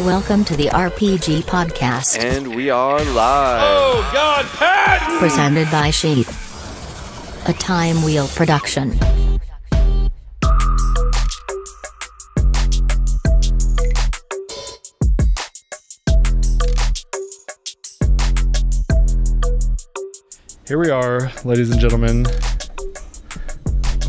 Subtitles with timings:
[0.00, 3.62] Welcome to the RPG Podcast, And we are live.
[3.64, 5.18] Oh God, Pat!
[5.18, 6.28] presented by Sheath.
[7.48, 8.96] A Time Wheel production.
[20.66, 22.26] Here we are, ladies and gentlemen.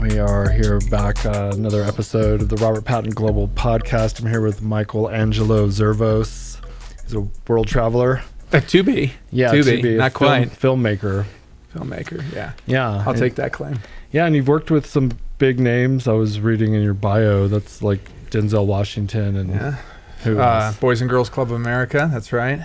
[0.10, 4.20] We are here back, uh, another episode of the Robert Patton Global Podcast.
[4.20, 6.58] I'm here with Michael Angelo Zervos.
[7.04, 8.24] He's a world traveler.
[8.52, 10.50] Uh, to be, Yeah, to be, be not film- quite.
[10.50, 11.26] filmmaker.
[11.76, 12.54] Filmmaker, yeah.
[12.66, 13.80] Yeah, I'll and- take that claim.
[14.12, 16.08] Yeah, and you've worked with some big names.
[16.08, 17.48] I was reading in your bio.
[17.48, 18.00] That's like
[18.32, 19.76] Denzel Washington and Yeah.
[20.24, 20.74] who Uh.
[20.80, 22.10] Boys and Girls Club of America.
[22.12, 22.62] That's right.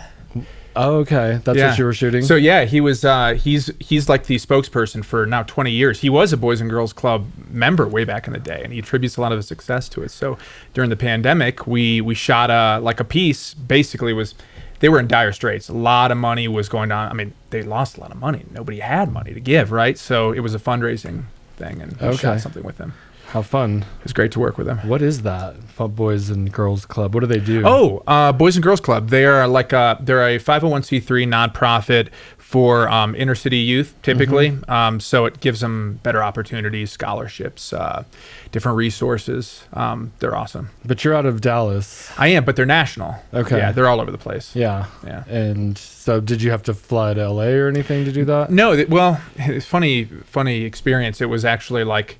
[0.77, 1.71] Oh, okay, that's yeah.
[1.71, 2.23] what you were shooting.
[2.25, 3.05] So yeah, he was.
[3.05, 6.01] Uh, he's he's like the spokesperson for now 20 years.
[6.01, 8.81] He was a Boys and Girls Club member way back in the day, and he
[8.81, 10.11] attributes a lot of his success to it.
[10.11, 10.37] So
[10.73, 13.55] during the pandemic, we we shot a like a piece.
[13.55, 14.35] Basically, was
[14.81, 15.69] they were in dire straits.
[15.69, 17.09] A lot of money was going on.
[17.09, 18.45] I mean, they lost a lot of money.
[18.51, 19.97] Nobody had money to give, right?
[19.97, 21.25] So it was a fundraising
[21.57, 22.17] thing, and we Okay.
[22.17, 22.95] shot something with him.
[23.35, 23.85] How fun!
[24.05, 24.79] It's great to work with them.
[24.87, 25.57] What is that?
[25.65, 27.15] Fun Boys and Girls Club.
[27.15, 27.65] What do they do?
[27.67, 29.09] Oh, uh, Boys and Girls Club.
[29.09, 34.53] They are like a they're a 501c3 nonprofit for um, inner city youth, typically.
[34.53, 34.71] Mm-hmm.
[34.71, 38.05] Um, so it gives them better opportunities, scholarships, uh,
[38.53, 39.65] different resources.
[39.73, 40.71] Um, they're awesome.
[40.85, 42.13] but you're out of Dallas.
[42.17, 43.17] I am, but they're national.
[43.35, 43.59] Okay.
[43.59, 44.55] Yeah, they're all over the place.
[44.55, 44.87] Yeah.
[45.05, 45.25] Yeah.
[45.27, 48.53] And so, did you have to fly to LA or anything to do that?
[48.53, 51.21] No, th- well, it's funny, funny experience.
[51.21, 52.19] It was actually like,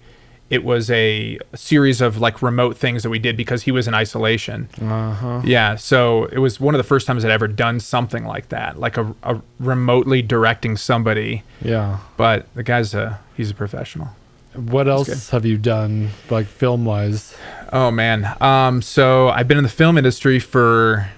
[0.51, 3.95] it was a series of like remote things that we did because he was in
[3.95, 4.69] isolation.
[4.81, 5.43] Uh huh.
[5.45, 8.79] Yeah, so it was one of the first times I'd ever done something like that,
[8.79, 11.43] like a, a remotely directing somebody.
[11.63, 11.99] Yeah.
[12.17, 14.09] But the guy's a he's a professional.
[14.55, 15.33] What else good.
[15.33, 17.37] have you done, like film wise?
[17.73, 21.09] Oh man, um, so I've been in the film industry for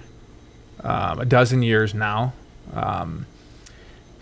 [0.83, 2.33] um, a dozen years now.
[2.73, 3.27] Um,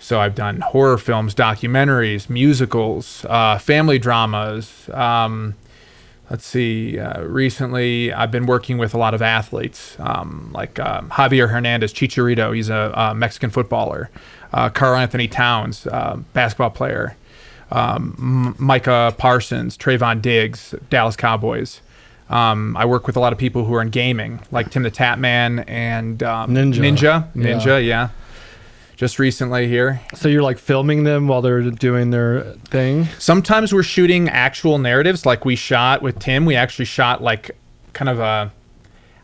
[0.05, 4.87] so I've done horror films, documentaries, musicals, uh, family dramas.
[4.93, 5.55] Um,
[6.29, 6.99] let's see.
[6.99, 11.91] Uh, recently, I've been working with a lot of athletes, um, like um, Javier Hernandez,
[11.91, 12.55] Chicharito.
[12.55, 14.11] He's a, uh Mexican footballer.
[14.53, 17.15] Uh, Karl-Anthony Towns, uh, basketball player.
[17.71, 21.81] Um, M- Micah Parsons, Trevon Diggs, Dallas Cowboys.
[22.29, 24.91] Um, I work with a lot of people who are in gaming, like Tim the
[24.91, 26.79] Tatman and um, Ninja.
[26.79, 27.43] Ninja, Yeah.
[27.43, 28.09] Ninja, yeah.
[28.95, 29.99] Just recently here.
[30.13, 33.05] So you're like filming them while they're doing their thing.
[33.19, 36.45] Sometimes we're shooting actual narratives, like we shot with Tim.
[36.45, 37.51] We actually shot like
[37.93, 38.51] kind of a,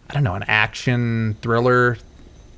[0.10, 1.98] I don't know, an action thriller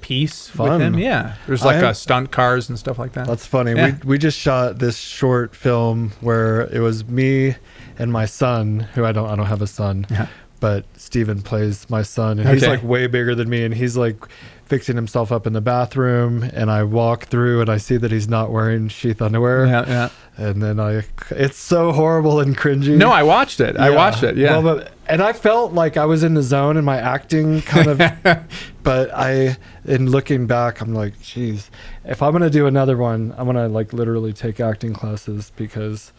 [0.02, 0.70] piece Fun.
[0.72, 0.98] with him.
[1.00, 3.28] Yeah, there's like uh, stunt cars and stuff like that.
[3.28, 3.74] That's funny.
[3.74, 3.92] Yeah.
[4.04, 7.56] We we just shot this short film where it was me
[8.00, 10.28] and my son, who I don't I don't have a son, Yeah.
[10.60, 14.18] but Steven plays my son, and he's like way bigger than me, and he's like
[14.66, 18.28] fixing himself up in the bathroom, and I walk through and I see that he's
[18.28, 20.10] not wearing sheath underwear, yeah, yeah.
[20.38, 22.98] and then I it's so horrible and cringy.
[22.98, 23.78] No, I watched it.
[23.78, 24.38] I watched it.
[24.38, 24.58] Yeah.
[24.58, 27.88] Well, but, and I felt like I was in the zone in my acting kind
[27.88, 27.98] of,
[28.84, 31.70] but I, in looking back, I'm like, geez,
[32.06, 35.52] if I'm going to do another one, I'm going to like literally take acting classes
[35.56, 36.14] because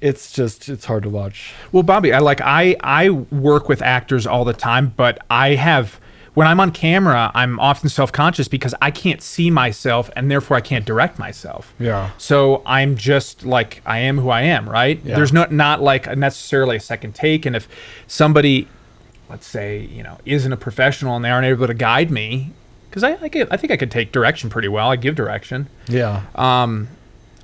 [0.00, 1.52] it's just, it's hard to watch.
[1.72, 5.98] Well, Bobby, I like I I work with actors all the time, but I have
[6.34, 10.60] when I'm on camera, I'm often self-conscious because I can't see myself and therefore I
[10.60, 11.72] can't direct myself.
[11.78, 12.10] Yeah.
[12.18, 15.00] So I'm just like I am who I am, right?
[15.04, 15.14] Yeah.
[15.16, 17.68] There's not not like necessarily a second take and if
[18.06, 18.68] somebody
[19.30, 22.50] let's say, you know, isn't a professional and they aren't able to guide me
[22.90, 24.90] cuz I I, get, I think I could take direction pretty well.
[24.90, 25.68] I give direction.
[25.88, 26.22] Yeah.
[26.34, 26.88] Um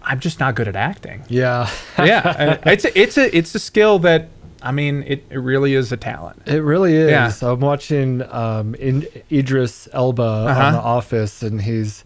[0.02, 1.70] I'm just not good at acting Yeah.
[1.98, 4.28] yeah, it's a, it's a it's a skill that
[4.62, 6.42] I mean it, it really is a talent.
[6.46, 7.10] It really is.
[7.10, 7.32] Yeah.
[7.42, 10.62] I'm watching um, in Idris Elba Uh-huh.
[10.66, 12.04] on The Office, and he's,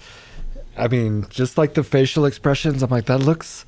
[0.77, 2.83] I mean, just like the facial expressions.
[2.83, 3.65] I'm like, that looks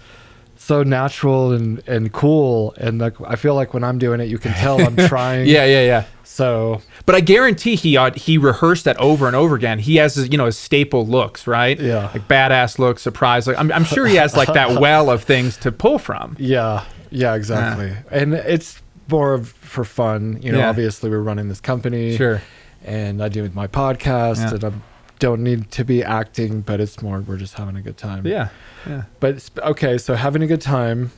[0.57, 4.39] so natural and and cool, and like I feel like when I'm doing it, you
[4.39, 5.47] can tell I'm trying.
[5.47, 6.05] Yeah, yeah, yeah.
[6.25, 9.79] So But I guarantee he uh, he rehearsed that over and over again.
[9.79, 11.79] He has his, you know his staple looks, right?
[11.79, 12.11] Yeah.
[12.13, 13.57] like badass look, surprise look.
[13.59, 16.37] I'm, I'm sure he has like that well of things to pull from.
[16.39, 17.93] yeah, yeah, exactly.
[18.11, 20.41] And it's more of for fun.
[20.43, 20.69] You know, Yeah.
[20.69, 22.17] obviously we're running this company.
[22.17, 22.43] Sure.
[22.85, 24.55] And I do with my podcast, Yeah.
[24.55, 24.73] and I
[25.21, 28.27] don't need to be acting, but it's more we're just having a good time.
[28.27, 28.49] Yeah,
[28.87, 29.05] yeah.
[29.21, 31.13] But okay, so having a good time.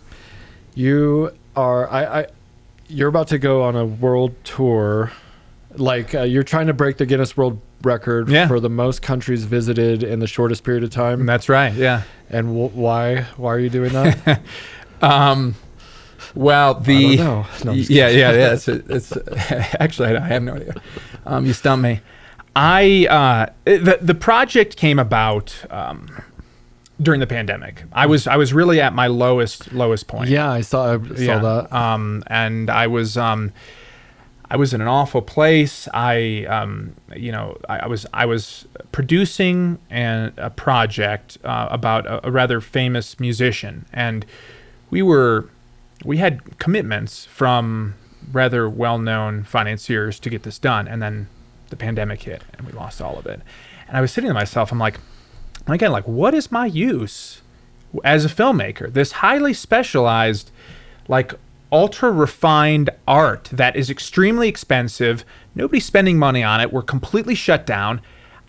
[0.75, 2.27] You are I, I
[2.89, 5.13] you're about to go on a world tour.
[5.75, 8.49] Like uh, you're trying to break the Guinness World Record Yeah.
[8.49, 11.27] for the most countries visited in the shortest period of time.
[11.27, 11.73] That's right.
[11.75, 12.03] Yeah.
[12.31, 14.41] And wh- why why are you doing that?
[15.01, 15.55] Um,
[16.35, 17.47] well, the I don't know.
[17.67, 18.53] No, yeah, yeah, yeah.
[18.55, 19.13] It's, it's
[19.79, 20.75] actually I have no idea.
[21.25, 22.01] Um, you stumped me.
[22.57, 26.09] I uh, the the project came about um,
[27.01, 27.85] during the pandemic.
[27.93, 30.31] I was I was really at my lowest lowest point.
[30.31, 31.73] Yeah, I saw I saw that.
[31.73, 33.53] Um, and I was um,
[34.51, 35.89] I was in an awful place.
[35.93, 42.07] I um, you know I, I was I was producing an, a project uh, about
[42.07, 44.25] a, a rather famous musician, and
[44.91, 45.49] we were
[46.05, 47.95] we had commitments from
[48.33, 51.29] rather well-known financiers to get this done, and then
[51.71, 53.41] the pandemic hit, and we lost all of it.
[53.87, 55.01] And I was sitting to myself, I'm like,
[55.67, 57.41] again, like, what is my use
[58.05, 58.93] as a filmmaker?
[58.93, 60.51] This highly specialized,
[61.09, 61.35] like,
[61.73, 65.25] ultra refined art that is extremely expensive.
[65.55, 66.73] Nobody's spending money on it.
[66.73, 68.01] We're completely shut down.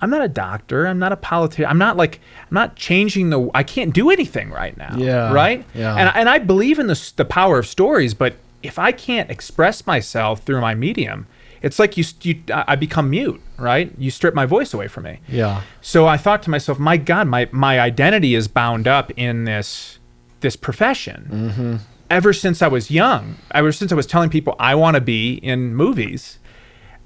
[0.01, 0.87] I'm not a doctor.
[0.87, 1.65] I'm not a politician.
[1.65, 3.49] I'm not like I'm not changing the.
[3.53, 4.95] I can't do anything right now.
[4.97, 5.65] Yeah, Right.
[5.73, 5.95] yeah.
[5.95, 9.85] And and I believe in the the power of stories, but if I can't express
[9.85, 11.27] myself through my medium,
[11.61, 13.41] it's like you, you I become mute.
[13.57, 13.91] Right.
[13.97, 15.19] You strip my voice away from me.
[15.27, 15.63] Yeah.
[15.81, 19.99] So I thought to myself, my God, my my identity is bound up in this
[20.39, 21.27] this profession.
[21.29, 21.75] Mm-hmm.
[22.09, 25.33] Ever since I was young, ever since I was telling people I want to be
[25.35, 26.39] in movies,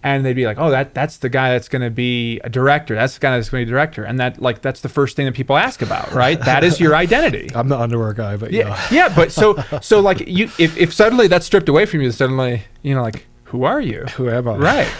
[0.01, 2.95] and they'd be like, "Oh, that that's the guy that's going to be a director.
[2.95, 5.15] That's the guy that's going to be a director." And that like that's the first
[5.17, 6.39] thing that people ask about, right?
[6.45, 7.49] that is your identity.
[7.55, 8.87] I'm the underwear guy, but Yeah, yeah.
[9.09, 12.63] yeah, but so so like you if if suddenly that's stripped away from you, suddenly
[12.81, 14.05] you know like who are you?
[14.15, 14.57] Who am I?
[14.57, 14.87] Right.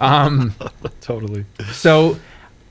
[0.00, 0.54] Um,
[1.02, 1.44] Totally.
[1.70, 2.16] so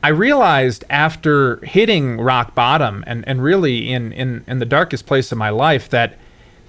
[0.01, 5.31] I realized after hitting rock bottom and, and really in, in, in the darkest place
[5.31, 6.17] of my life that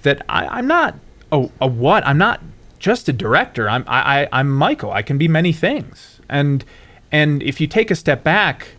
[0.05, 0.95] that I, I'm not
[1.31, 2.41] a, a what I'm not
[2.79, 3.69] just a director.
[3.69, 4.91] I'm I, I, I'm Michael.
[4.91, 6.21] I can be many things.
[6.29, 6.63] And
[7.11, 8.69] and if you take a step back,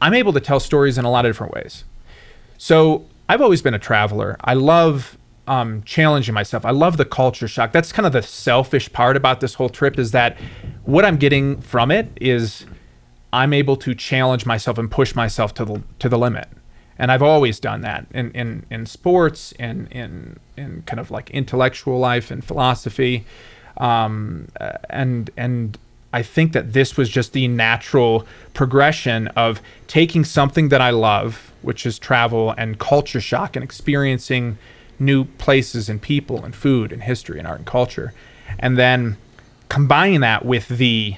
[0.00, 1.84] I'm able to tell stories in a lot of different ways.
[2.58, 4.36] So I've always been a traveler.
[4.42, 6.64] I love um, challenging myself.
[6.64, 7.72] I love the culture shock.
[7.72, 10.38] That's kind of the selfish part about this whole trip is that
[10.84, 12.66] what I'm getting from it is
[13.32, 16.48] I'm able to challenge myself and push myself to the to the limit.
[16.98, 21.30] And I've always done that in, in, in sports and in, in kind of like
[21.30, 23.24] intellectual life and philosophy.
[23.76, 25.78] Um, uh, and and
[26.12, 31.52] I think that this was just the natural progression of taking something that I love,
[31.60, 34.56] which is travel and culture shock and experiencing
[34.98, 38.14] new places and people and food and history and art and culture,
[38.58, 39.18] and then
[39.68, 41.16] combining that with the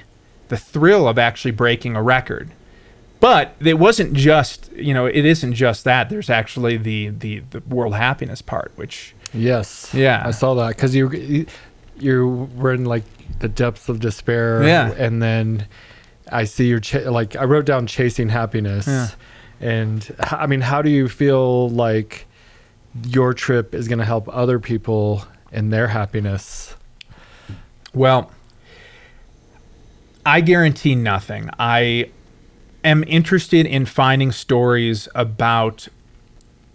[0.49, 2.49] the thrill of actually breaking a record.
[3.19, 6.09] But it wasn't just, you know, it isn't just that.
[6.09, 9.93] There's actually the the, the world happiness part, which Yes.
[9.93, 10.23] Yeah.
[10.25, 11.45] I saw that because you,
[11.99, 13.03] you were in like
[13.39, 14.63] the depths of despair.
[14.63, 14.91] Yeah.
[14.97, 15.67] And then
[16.31, 18.87] I see your cha- like I wrote down chasing happiness.
[18.87, 19.09] Yeah.
[19.61, 22.25] And i mean, how do you feel like
[23.07, 26.75] your trip is going to help other people in their happiness?
[27.93, 28.31] Well,
[30.25, 31.49] I guarantee nothing.
[31.59, 32.11] I
[32.83, 35.87] am interested in finding stories about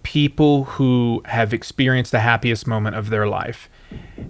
[0.03, 3.69] people who have experienced the happiest moment of their life.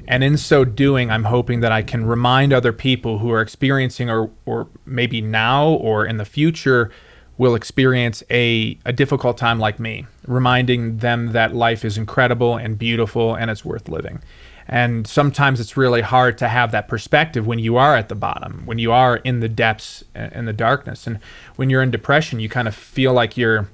[0.07, 4.09] And in so doing, I'm hoping that I can remind other people who are experiencing,
[4.11, 6.91] or, or maybe now or in the future,
[7.39, 12.79] will experience a, a difficult time like me, reminding them that life is incredible and
[12.79, 14.23] beautiful and it's worth living.
[14.67, 18.63] And sometimes it's really hard to have that perspective when you are at the bottom,
[18.65, 21.07] when you are in the depths uh, and the darkness.
[21.07, 21.19] And
[21.57, 23.69] when you're in depression, you kind of feel like you're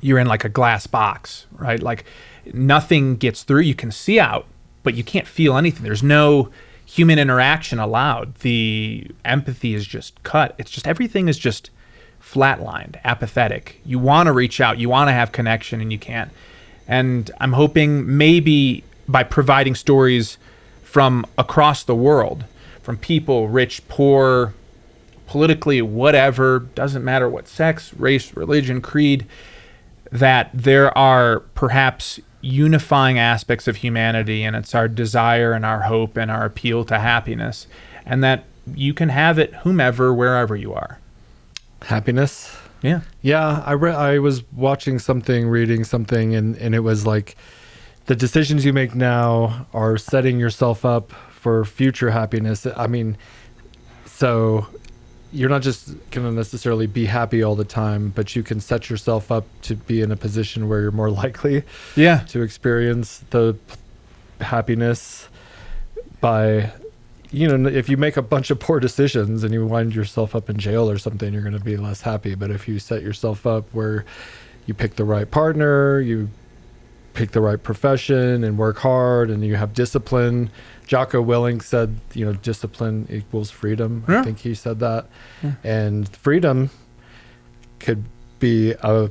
[0.00, 1.82] you're in like a glass box, right?
[1.82, 2.04] Like
[2.52, 3.62] nothing gets through.
[3.62, 4.46] You can see out,
[4.82, 5.82] but you can't feel anything.
[5.82, 6.50] There's no
[6.84, 8.34] human interaction allowed.
[8.36, 10.54] The empathy is just cut.
[10.58, 11.70] It's just everything is just
[12.22, 13.80] flatlined, apathetic.
[13.84, 16.30] You want to reach out, you want to have connection, and you can't.
[16.86, 20.38] And I'm hoping maybe by providing stories
[20.82, 22.44] from across the world,
[22.82, 24.54] from people, rich, poor,
[25.26, 29.26] politically, whatever, doesn't matter what sex, race, religion, creed,
[30.12, 36.16] that there are perhaps unifying aspects of humanity, and it's our desire and our hope
[36.16, 37.66] and our appeal to happiness,
[38.04, 38.44] and that
[38.74, 40.98] you can have it whomever, wherever you are.
[41.82, 42.56] Happiness.
[42.82, 43.00] Yeah.
[43.22, 47.34] Yeah, I re- I was watching something, reading something, and and it was like
[48.06, 52.66] the decisions you make now are setting yourself up for future happiness.
[52.76, 53.16] I mean,
[54.06, 54.66] so
[55.32, 58.88] you're not just going to necessarily be happy all the time, but you can set
[58.88, 61.62] yourself up to be in a position where you're more likely
[61.96, 62.18] Yeah.
[62.28, 65.28] to experience the p- happiness
[66.20, 66.70] by
[67.30, 70.48] you know if you make a bunch of poor decisions and you wind yourself up
[70.50, 73.46] in jail or something you're going to be less happy but if you set yourself
[73.46, 74.04] up where
[74.66, 76.28] you pick the right partner you
[77.14, 80.50] pick the right profession and work hard and you have discipline.
[80.86, 84.04] Jocko Willink said, you know, discipline equals freedom.
[84.08, 84.20] Yeah.
[84.20, 85.06] I think he said that.
[85.62, 86.70] And freedom
[87.78, 88.04] could
[88.40, 89.10] be a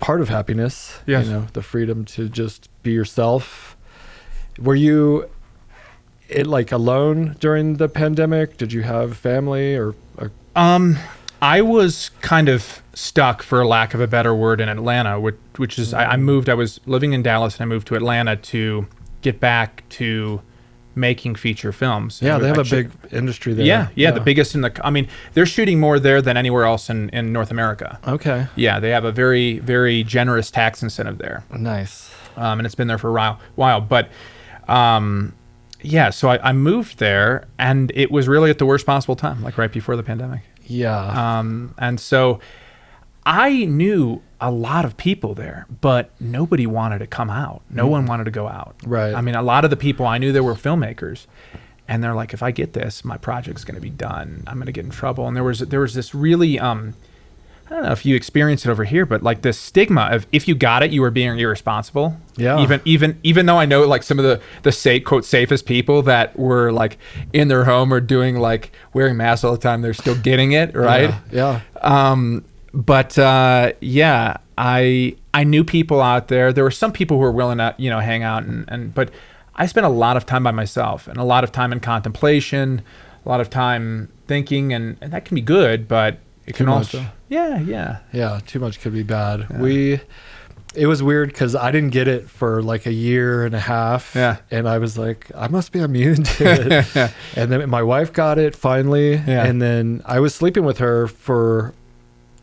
[0.00, 0.98] part of happiness.
[1.06, 1.26] Yes.
[1.26, 3.76] You know, the freedom to just be yourself.
[4.58, 5.28] Were you
[6.28, 8.56] it like alone during the pandemic?
[8.56, 10.96] Did you have family or, or Um,
[11.42, 15.78] I was kind of stuck, for lack of a better word, in Atlanta, which, which
[15.78, 16.48] is I, I moved.
[16.48, 18.86] I was living in Dallas, and I moved to Atlanta to
[19.22, 20.42] get back to
[20.94, 22.20] making feature films.
[22.20, 23.64] yeah, And they have I a che- big industry there.
[23.64, 24.78] Yeah, yeah, the biggest in the.
[24.84, 27.98] I mean, they're shooting more there than anywhere else in, in North America.
[28.06, 28.46] Okay.
[28.56, 32.12] Yeah, they have a very very generous tax incentive there, Nice.
[32.36, 33.40] um, and it's been there for a while.
[33.54, 33.80] while.
[33.80, 34.08] But
[34.68, 35.32] um,
[35.80, 39.42] yeah, so I, I moved there, and it was really at the worst possible time,
[39.42, 40.42] like right before the pandemic.
[40.70, 41.38] Yeah.
[41.38, 42.40] Um, and so
[43.26, 47.62] I knew a lot of people there, but nobody wanted to come out.
[47.68, 48.76] No one wanted to go out.
[48.86, 49.14] Right.
[49.14, 51.26] I mean, a lot of the people I knew there were filmmakers,
[51.86, 54.44] and they're like, if I get this, my project's going to be done.
[54.46, 55.26] I'm going to get in trouble.
[55.26, 56.94] And there was there was this really um,
[57.70, 60.48] I don't know if you experienced it over here, but like this stigma of if
[60.48, 62.16] you got it, you were being irresponsible.
[62.36, 62.60] Yeah.
[62.60, 66.02] Even even even though I know like some of the the safe quote safest people
[66.02, 66.98] that were like
[67.32, 70.74] in their home or doing like wearing masks all the time, they're still getting it
[70.74, 71.14] right.
[71.30, 71.60] Yeah.
[71.80, 76.52] Um, but uh, yeah, I I knew people out there.
[76.52, 79.12] There were some people who were willing to you know hang out and, and but
[79.54, 82.82] I spent a lot of time by myself and a lot of time in contemplation,
[83.24, 87.04] a lot of time thinking, and, and that can be good, but it can also?
[87.30, 88.40] Yeah yeah Yeah.
[88.46, 89.58] Too much could be bad.
[89.60, 90.00] We,
[90.74, 94.12] it was weird because I didn't get it for like a year and a half.
[94.14, 94.36] Yeah.
[94.50, 96.44] And I was like, I must be immune to
[96.96, 97.12] it.
[97.36, 99.12] and then my wife got it finally.
[99.14, 99.46] Yeah.
[99.46, 101.72] And then I was sleeping with her for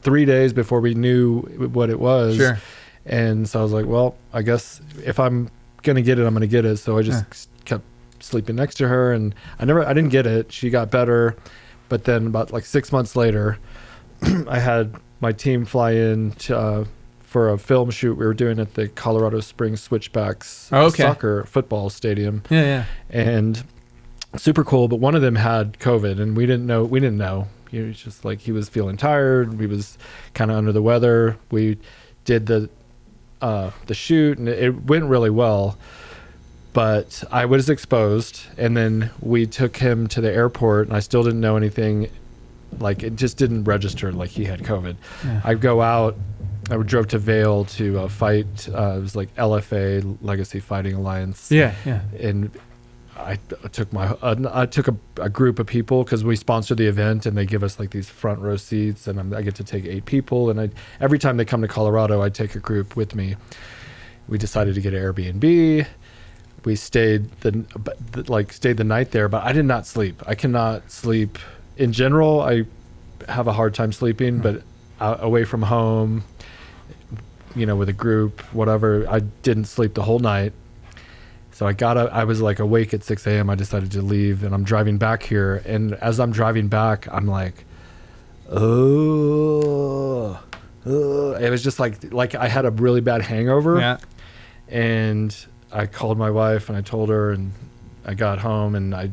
[0.02, 1.42] three days before we knew
[1.72, 2.38] what it was.
[2.38, 2.58] Sure.
[3.06, 5.50] And so I was like, well, I guess if I'm
[5.84, 6.78] gonna get it, I'm gonna get it.
[6.78, 7.84] So I just kept
[8.20, 10.52] sleeping next to her, and I never, I didn't get it.
[10.52, 11.36] She got better,
[11.88, 13.58] but then about like six months later,
[14.48, 16.86] I had my team fly in to, uh,
[17.22, 21.04] for a film shoot we were doing at the Colorado Springs Switchbacks Oh, okay.
[21.04, 23.64] soccer football stadium, yeah yeah and
[24.38, 24.88] super cool.
[24.88, 26.84] But one of them had COVID, and we didn't know.
[26.84, 27.48] We didn't know.
[27.72, 29.60] He was just like he was feeling tired.
[29.60, 29.98] He was
[30.34, 31.38] kind of under the weather.
[31.52, 31.78] We
[32.24, 32.70] did the
[33.42, 35.78] uh, the shoot, and it, it went really well.
[36.74, 41.24] But I was exposed, and then we took him to the airport, and I still
[41.24, 42.10] didn't know anything.
[42.80, 44.96] Like it just didn't register like he had COVID.
[45.24, 45.42] Yeah.
[45.44, 46.16] I go out.
[46.70, 48.68] I drove to Vail to uh, fight.
[48.68, 52.52] Uh, it was like LFA Legacy Fighting Alliance yeah yeah and
[53.18, 56.76] I I took my uh, I took a, a group of people because we sponsor
[56.76, 59.56] the event and they give us like these front row seats and I'm, I get
[59.56, 60.70] to take eight people and I
[61.00, 63.36] every time they come to Colorado I take a group with me.
[64.28, 65.88] We decided to get an Airbnb.
[66.66, 67.52] We stayed the,
[68.12, 70.22] the like stayed the night there, but I did not sleep.
[70.28, 71.40] I cannot sleep.
[71.78, 72.66] In general, I
[73.30, 74.42] have a hard time sleeping, hmm.
[74.42, 74.64] but
[75.00, 76.24] out, away from home,
[77.56, 80.54] you know, with a group, whatever, I didn't sleep the whole night.
[81.52, 83.50] So I got up, I was like awake at 6 a.m.
[83.50, 85.64] I decided to leave and I'm driving back here.
[85.66, 87.66] And as I'm driving back, I'm like,
[88.52, 90.40] oh,
[90.86, 93.80] it was just like, like I had a really bad hangover.
[93.80, 93.98] yeah
[94.68, 95.36] And
[95.72, 97.52] I called my wife and I told her and
[98.06, 99.10] I got home and I,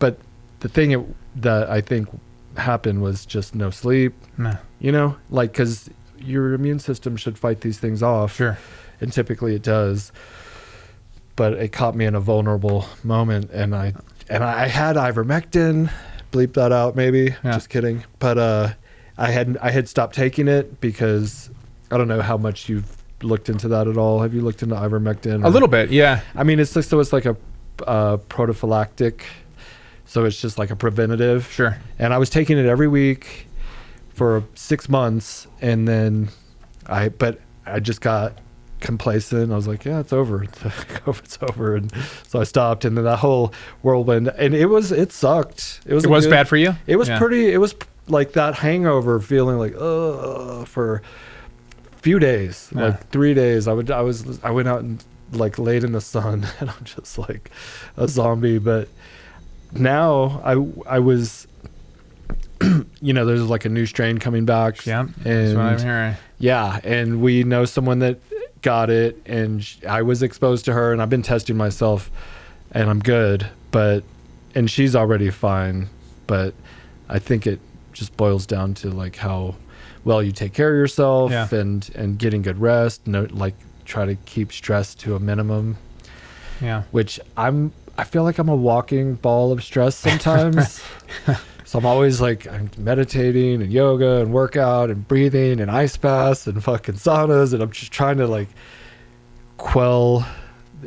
[0.00, 0.18] but
[0.60, 1.00] the thing it,
[1.36, 2.08] that I think
[2.56, 7.60] happened was just no sleep, nah, you know, like, cause your immune system should fight
[7.60, 8.58] these things off sure
[9.00, 10.12] and typically it does.
[11.36, 13.94] But it caught me in a vulnerable moment, and I
[14.28, 15.90] and I had ivermectin.
[16.32, 17.36] Bleep that out, maybe.
[17.44, 17.52] Yeah.
[17.52, 18.04] Just kidding.
[18.18, 18.72] But uh,
[19.16, 21.48] I had I had stopped taking it because
[21.90, 24.20] I don't know how much you've looked into that at all.
[24.20, 25.44] Have you looked into ivermectin?
[25.44, 27.36] a little bit yeah I mean, it's like so it's like a
[27.86, 29.22] uh, protophylactic,
[30.08, 33.46] so it's just like a preventative sure and I was taking it every week
[34.14, 36.30] for six months, and then
[36.86, 38.36] I, but I just got
[38.80, 39.52] complacent.
[39.52, 40.40] I was like, yeah, it's over.
[40.46, 41.92] COVID's over, and
[42.26, 42.84] so I stopped.
[42.84, 45.80] And then that whole whirlwind, and it was, it sucked.
[45.86, 47.18] It was, it was good- bad for you It was Yeah.
[47.20, 47.52] pretty.
[47.52, 47.76] It was
[48.08, 51.02] like that hangover feeling, like ugh, for
[51.92, 52.86] a few days, Yeah.
[52.86, 53.68] like three days.
[53.68, 56.84] I would, I was, I went out and like laid in the sun, and I'm
[56.84, 57.50] just like
[57.96, 58.58] a zombie.
[58.58, 58.88] But
[59.72, 61.46] now I, I was
[63.00, 64.84] you know, there's like a new strain coming back.
[64.86, 68.18] yeah that's what I'm And hearing yeah, and we know someone that
[68.62, 72.10] got it, and sh- I was exposed to her, and I've been testing myself,
[72.70, 74.04] and I'm good, but
[74.54, 75.88] and she's already fine,
[76.28, 76.54] but
[77.08, 77.58] I think it
[77.92, 79.56] just boils down to like how
[80.04, 81.48] well you take care of yourself Yeah.
[81.52, 85.76] and and getting good rest, no like try to keep stress to a minimum.
[86.60, 86.82] Yeah.
[86.92, 90.80] Which I'm I feel like I'm a walking ball of stress sometimes.
[91.64, 96.46] so I'm always like I'm meditating and yoga and workout and breathing and ice baths
[96.46, 98.48] and fucking saunas and I'm just trying to like
[99.56, 100.26] quell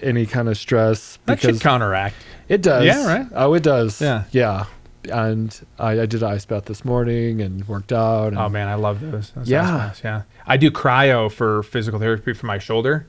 [0.02, 2.16] any kind of stress That should counteract.
[2.48, 2.86] it does.
[2.86, 3.28] Yeah, right?
[3.34, 4.02] Oh, it does.
[4.02, 4.24] Yeah.
[4.32, 4.66] Yeah.
[5.12, 8.28] And I, I did an ice bath this morning and worked out.
[8.30, 9.32] And Oh man, I love those.
[9.32, 9.64] those Yeah.
[9.64, 10.22] ice baths, yeah.
[10.48, 13.08] I do cryo for physical therapy for my shoulder.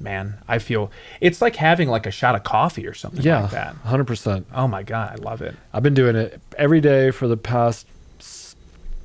[0.00, 0.90] Man, I feel
[1.20, 3.74] it's like having like a shot of coffee or something yeah, like that.
[3.84, 4.44] 100%.
[4.54, 5.56] Oh my god, I love it.
[5.72, 7.86] I've been doing it every day for the past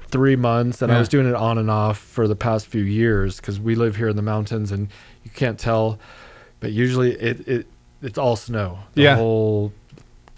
[0.07, 3.37] three months, and I was doing it on and off for the past few years
[3.37, 4.89] because we live here in the mountains and
[5.23, 5.97] you can't tell,
[6.59, 7.67] but usually it, it
[8.03, 8.79] it's all snow.
[8.93, 9.15] The Yeah.
[9.15, 9.73] whole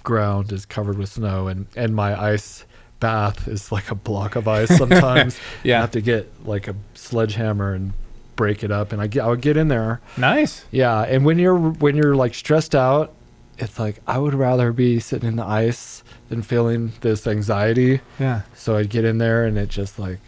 [0.04, 2.64] ground is covered with snow, and and my ice
[3.02, 5.38] bath is like a block of ice sometimes.
[5.64, 5.80] Yeah.
[5.80, 7.92] I have to get like a sledgehammer and
[8.36, 10.02] break it up, and I get I would get in there.
[10.18, 10.66] Nice.
[10.72, 13.14] Yeah, and when you're when you're like stressed out,
[13.58, 18.02] it's like I would rather be sitting in the ice than feeling this anxiety.
[18.20, 18.42] Yeah.
[18.56, 20.20] So I'd get in there and it just like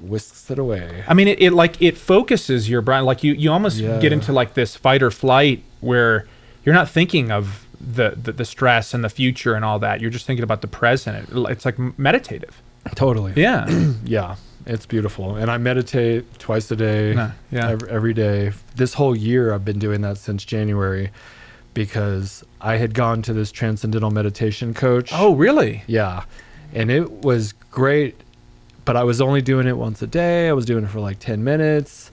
[0.00, 1.04] whisks it away.
[1.06, 3.04] I mean, it, it like it focuses your brain.
[3.04, 3.98] Like you, you almost Yeah.
[4.00, 6.26] get into like this fight or flight where
[6.64, 10.00] you're not thinking of the, the the stress and the future and all that.
[10.00, 11.28] You're just thinking about the present.
[11.28, 12.60] It, it's like meditative.
[12.94, 13.32] Totally.
[13.36, 13.66] Yeah.
[14.04, 15.36] Yeah, it's beautiful.
[15.36, 17.14] And I meditate twice a day.
[17.14, 17.70] Yeah, yeah.
[17.70, 18.52] ev- every day.
[18.76, 21.10] This whole year I've been doing that since January
[21.74, 25.10] because I had gone to this transcendental meditation coach.
[25.12, 25.82] oh, really?
[25.86, 26.24] Yeah.
[26.74, 28.20] And it was great,
[28.84, 30.48] but I was only doing it once a day.
[30.48, 32.10] I was doing it for like 10 minutes.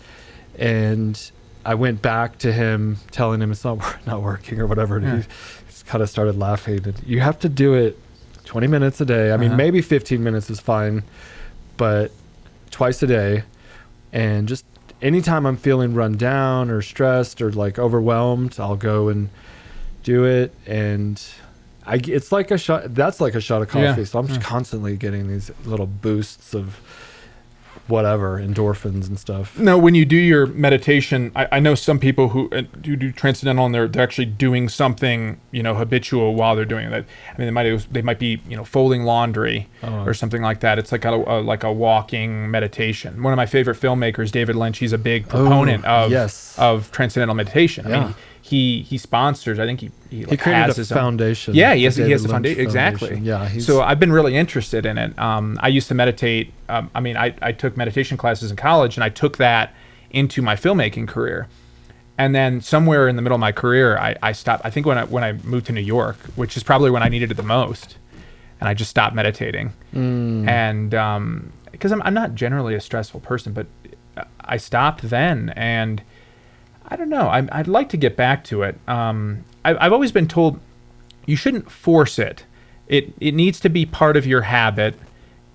[0.57, 1.19] And
[1.65, 4.97] I went back to him telling him it's not not working or whatever.
[4.97, 5.15] And Yeah.
[5.17, 5.23] he
[5.67, 6.81] just kind of started laughing.
[6.85, 7.97] And you have to do it
[8.45, 9.31] 20 minutes a day.
[9.31, 9.57] I mean, Uh-huh.
[9.57, 11.03] maybe 15 minutes is fine,
[11.77, 12.11] but
[12.79, 13.43] twice a day.
[14.13, 14.63] And just
[15.01, 19.27] anytime I'm feeling run down or stressed or like overwhelmed, I'll go and
[20.03, 20.53] do it.
[20.65, 21.21] And
[21.85, 22.95] I, it's like a shot.
[22.95, 24.05] That's like a shot of Yeah, coffee.
[24.05, 24.47] So I'm just yeah.
[24.47, 26.79] constantly getting these little boosts of
[27.89, 29.57] whatever endorphins and stuff.
[29.59, 33.11] No, when you do your meditation, I, I know some people who uh, do do
[33.11, 37.05] transcendental and they're, they're actually doing something, you know, habitual while they're doing that.
[37.33, 40.03] I mean, they might they might be, you know, folding laundry Oh.
[40.05, 40.77] or something like that.
[40.79, 43.23] It's like a, a like a walking meditation.
[43.23, 46.55] One of my favorite filmmakers, David Lynch, he's a big proponent of yes.
[46.57, 47.85] of transcendental meditation.
[47.87, 48.03] I Yeah.
[48.05, 49.59] mean, he he sponsors.
[49.59, 51.53] I think he he, He created has a own- foundation.
[51.53, 52.61] yeah, he has, he has Lynch foundation.
[52.61, 53.17] Exactly.
[53.19, 53.47] Yeah.
[53.59, 55.17] So I've been really interested in it.
[55.19, 56.51] Um, I used to meditate.
[56.67, 59.73] Um, I mean, I, I took meditation classes in college, and I took that
[60.11, 61.47] into my filmmaking career.
[62.17, 64.65] And then somewhere in the middle of my career, I, I stopped.
[64.65, 67.07] I think when I when I moved to New York, which is probably when I
[67.07, 67.97] needed it the most,
[68.59, 69.71] and I just stopped meditating.
[69.95, 70.47] Mm.
[70.49, 70.89] And
[71.71, 73.67] because I'm I'm not generally a stressful person, but
[74.41, 76.01] I stopped then, and
[76.91, 77.27] I don't know.
[77.27, 78.77] I, I'd like to get back to it.
[78.87, 79.45] Um,
[79.77, 80.59] I've always been told
[81.25, 82.45] you shouldn't force it.
[82.87, 84.95] It it needs to be part of your habit,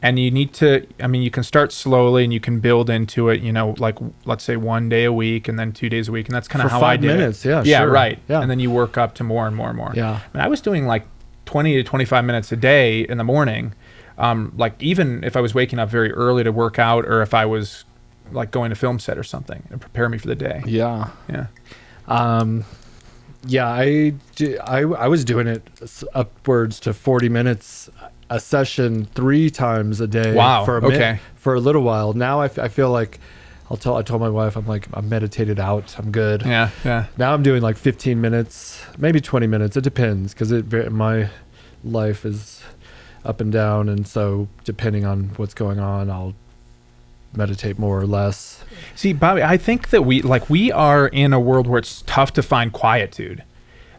[0.02, 0.86] and you need to.
[1.00, 3.40] I mean, you can start slowly, and you can build into it.
[3.40, 6.26] You know, like let's say one day a week, and then two days a week,
[6.28, 7.14] and that's kind of how I five did it.
[7.16, 7.90] minutes, yeah, yeah, sure.
[7.90, 8.18] right.
[8.28, 8.40] Yeah.
[8.40, 9.92] and then you work up to more and more and more.
[9.96, 10.10] Yeah.
[10.32, 11.04] I, mean, I was doing like
[11.44, 13.74] twenty to twenty-five minutes a day in the morning.
[14.16, 17.34] Um, like even if I was waking up very early to work out, or if
[17.34, 17.84] I was
[18.30, 20.62] like going to film set or something, and prepare me for the day.
[20.66, 21.10] yeah.
[21.28, 21.46] Yeah.
[22.06, 22.64] Um,
[23.46, 25.62] yeah, I, do- I, I was doing it
[26.14, 27.90] upwards to 40 minutes
[28.30, 30.34] a session three times a day.
[30.34, 31.20] Wow, For a okay.
[31.36, 32.12] for a little while.
[32.14, 33.20] Now I, f- I feel like
[33.70, 35.94] I'll tell, I told my wife, I'm like, I'm meditated out.
[35.98, 36.42] I'm good.
[36.44, 36.70] Yeah.
[36.84, 37.06] Yeah.
[37.18, 39.76] Now I'm doing like 15 minutes, maybe 20 minutes.
[39.76, 41.28] It depends because it my
[41.84, 42.62] life is
[43.26, 46.34] up and down, and so depending on what's going on, I'll
[47.36, 48.63] meditate more or less.
[48.94, 52.32] See, Bobby, I think that we like we are in a world where it's tough
[52.34, 53.42] to find quietude.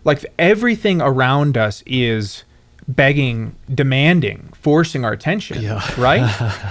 [0.03, 2.43] Like everything around us is
[2.87, 5.61] begging, demanding, forcing our attention.
[5.61, 5.81] Yeah.
[5.99, 6.23] Right?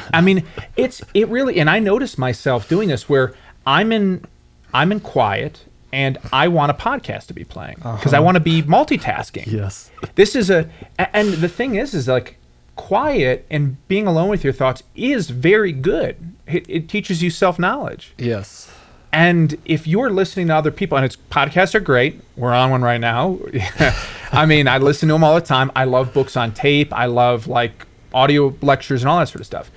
[0.15, 0.45] I mean,
[0.77, 3.35] it's it really and I notice myself doing this where
[3.67, 4.25] I'm in
[4.73, 8.25] I'm in quiet and I want a podcast to be playing because I uh-huh.
[8.25, 9.91] want to be multitasking Yes.
[10.17, 12.37] this is a a- and the thing is is like
[12.77, 16.35] quiet and being alone with your thoughts is very good.
[16.47, 18.15] It, it teaches you self-knowledge.
[18.19, 18.71] Yes.
[19.13, 22.83] and if you're listening to other people and it's podcasts are great we're on one
[22.83, 23.39] right now.
[24.33, 25.71] I mean i listen to them all the time.
[25.77, 26.93] I love books on tape.
[26.93, 29.71] I love like audio lectures and all that sort of stuff.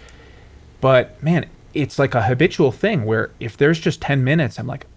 [0.81, 4.87] But man it's like a habitual thing where if there's just 10 minutes i'm like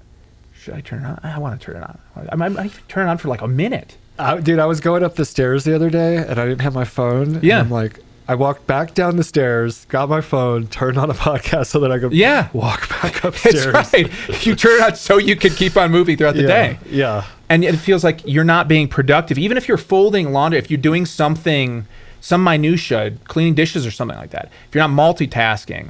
[0.54, 1.20] should i turn it on?
[1.22, 1.98] I want to turn it on.
[2.32, 4.80] I might I might turn it on for like a minute I, dude, I was
[4.80, 7.40] going up the stairs the other day and I didn't have my phone.
[7.42, 7.60] Yeah.
[7.60, 11.66] I'm like, I walked back down the stairs, got my phone, turned on a podcast
[11.66, 12.48] so that I could Yeah.
[12.52, 13.72] walk back upstairs.
[13.72, 14.46] That's right.
[14.46, 16.78] You turn it on so you can keep on moving throughout the Yeah, day.
[16.88, 17.24] Yeah.
[17.48, 20.78] and it feels like you're not being productive even if you're folding laundry if you're
[20.80, 21.86] doing something
[22.20, 25.88] some minutia cleaning dishes or something like that if you're not multitasking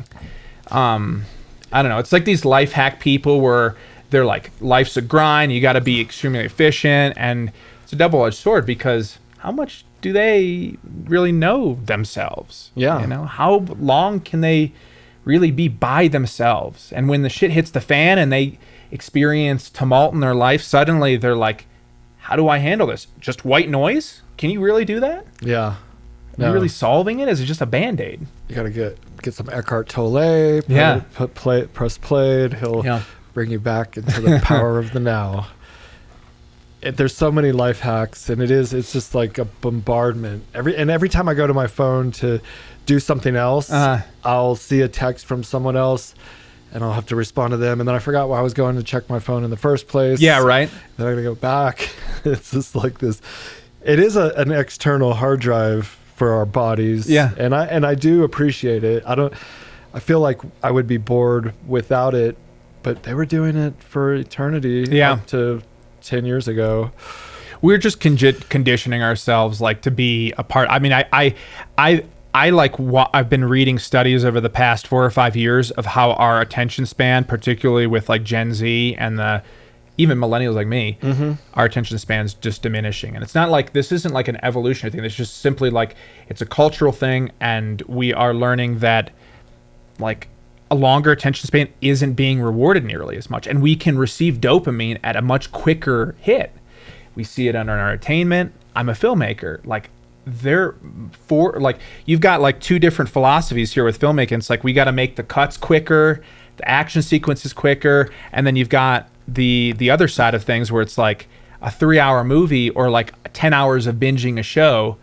[0.72, 1.24] um
[1.72, 3.76] i don't know it's like these life hack people where
[4.10, 7.52] they're like life's a grind you got to be extremely efficient and
[7.90, 10.76] it's a double-edged sword because how much do they
[11.06, 13.00] really know themselves Yeah.
[13.00, 14.72] you know how long can they
[15.24, 18.58] really be by themselves and when the shit hits the fan and they
[18.92, 21.66] experience tumult in their life suddenly they're like
[22.18, 25.74] how do i handle this just white noise can you really do that Yeah.
[26.38, 29.48] are you really solving it is it just a band-aid You gotta get get some
[29.50, 30.60] Eckhart Tolle.
[30.62, 31.00] Put Yeah.
[31.14, 33.02] put play, press play, and he'll Yeah.
[33.34, 35.48] bring you back into the power of the now.
[36.82, 40.44] It, there's so many life hacks, and it is it's just like a bombardment.
[40.54, 42.40] Every and every time I go to my phone to
[42.86, 44.02] do something else, Uh-huh.
[44.24, 46.14] I'll see a text from someone else,
[46.72, 48.76] and I'll have to respond to them, and then I forgot why I was going
[48.76, 50.20] to check my phone in the first place.
[50.20, 51.90] yeah right Then I gotta go back.
[52.24, 53.20] it's just like this.
[53.82, 57.08] It is a, an external hard drive for our bodies.
[57.08, 57.30] Yeah.
[57.38, 59.02] and I and I do appreciate it.
[59.06, 59.32] I don't.
[59.92, 62.36] I feel like I would be bored without it,
[62.82, 64.86] but they were doing it for eternity.
[64.90, 65.18] Yeah.
[65.28, 65.62] to
[66.02, 66.90] ten years ago.
[67.62, 71.34] we're just conditioning ourselves like to be a part i mean i i
[71.76, 75.72] i I like what I've been reading studies over the past four or five years
[75.72, 79.42] of how our attention span, particularly with like Gen Z and the
[79.96, 81.32] even millennials like me, mm-hmm.
[81.54, 83.14] our attention span's just diminishing.
[83.14, 85.04] And it's not like this isn't like an evolutionary thing.
[85.04, 85.96] It's just simply like
[86.28, 89.10] it's a cultural thing, and we are learning that
[89.98, 90.28] like
[90.70, 94.98] a longer attention span isn't being rewarded nearly as much and we can receive dopamine
[95.02, 96.52] at a much quicker hit.
[97.14, 99.64] We see it under our entertainment i'm a filmmaker.
[99.66, 99.90] Like
[100.26, 100.74] they're
[101.26, 104.38] for like you've got like two different philosophies here with filmmaking.
[104.38, 106.22] It's like we got to make the cuts quicker
[106.56, 110.82] the action sequences quicker and then you've got the the other side of things where
[110.82, 111.26] it's like
[111.62, 114.96] a three hour movie or like 10 hours of binging a show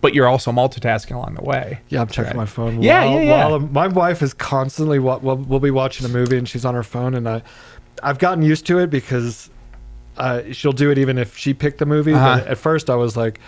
[0.00, 2.36] but you're also multitasking along the way Yeah, I'm checking Right.
[2.36, 2.82] my phone.
[2.82, 3.46] Yeah, while, yeah, yeah.
[3.48, 4.98] while my wife is constantly.
[4.98, 7.42] wa- We'll, we'll be watching a movie and she's on her phone, and I,
[8.02, 9.50] I've gotten used to it because,
[10.16, 12.12] uh, she'll do it even if she picked the movie.
[12.14, 12.38] Uh-huh.
[12.38, 13.40] But at first, I was like,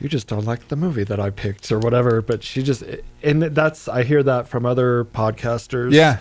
[0.00, 2.82] "You just don't like the movie that I picked, or whatever." But she just,
[3.22, 5.92] and that's I hear that from other podcasters.
[5.92, 6.18] yeah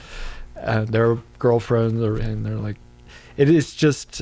[0.57, 2.77] and their girlfriends, are, and they're like,
[3.35, 4.21] it is just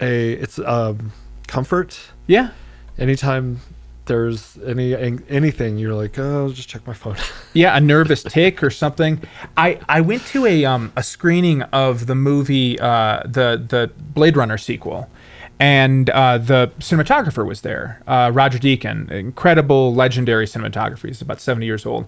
[0.00, 1.10] a, it's um,
[1.48, 1.98] comfort
[2.28, 2.50] yeah
[2.98, 3.60] anytime
[4.06, 4.94] there's any
[5.28, 7.16] anything you're like oh just check my phone
[7.54, 9.20] Yeah, a nervous tic or something.
[9.56, 14.36] I, I went to a um a screening of the movie uh the the Blade
[14.36, 15.08] Runner sequel,
[15.60, 21.06] and uh, the cinematographer was there, uh, Roger Deakins, incredible, legendary cinematographer.
[21.08, 22.06] He's about seventy years old,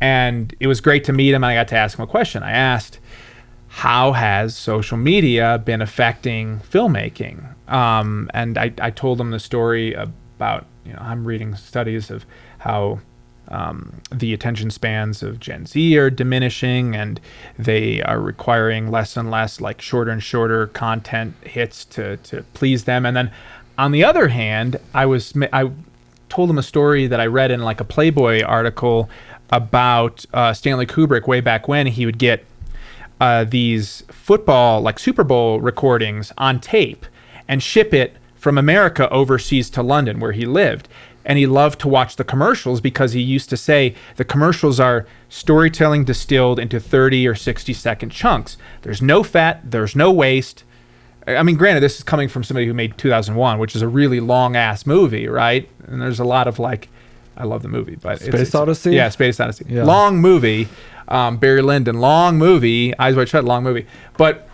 [0.00, 1.42] and it was great to meet him.
[1.42, 2.42] And I got to ask him a question.
[2.42, 2.98] I asked,
[3.68, 9.94] "How has social media been affecting filmmaking?" Um, and I, I told him the story
[9.94, 12.24] about you know I'm reading studies of
[12.58, 13.00] how
[13.48, 17.20] um, the attention spans of Gen Z are diminishing, and
[17.58, 22.84] they are requiring less and less, like shorter and shorter content hits to to please
[22.84, 23.04] them.
[23.04, 23.30] And then,
[23.76, 25.70] on the other hand, I was I
[26.28, 29.08] told them a story that I read in like a Playboy article
[29.50, 32.44] about uh, Stanley Kubrick way back when he would get
[33.20, 37.06] uh, these football like Super Bowl recordings on tape
[37.46, 40.86] and ship it from America overseas to London where he lived.
[41.24, 45.06] And he loved to watch the commercials because he used to say the commercials are
[45.30, 48.58] storytelling distilled into 30 or 60 second chunks.
[48.82, 50.64] There's no fat, there's no waste.
[51.26, 54.20] I mean, granted, this is coming from somebody who made 2001, which is a really
[54.20, 55.66] long ass movie, right?
[55.86, 56.90] And there's a lot of like,
[57.38, 58.90] I love the movie, but it's- Space it's- Odyssey?
[58.94, 59.64] Yeah, Space Odyssey.
[59.70, 59.84] Yeah.
[59.84, 60.68] Long movie.
[61.08, 62.92] Um, Barry Lyndon, long movie.
[62.98, 63.86] Eyes Wide Shut, long movie.
[64.18, 64.46] But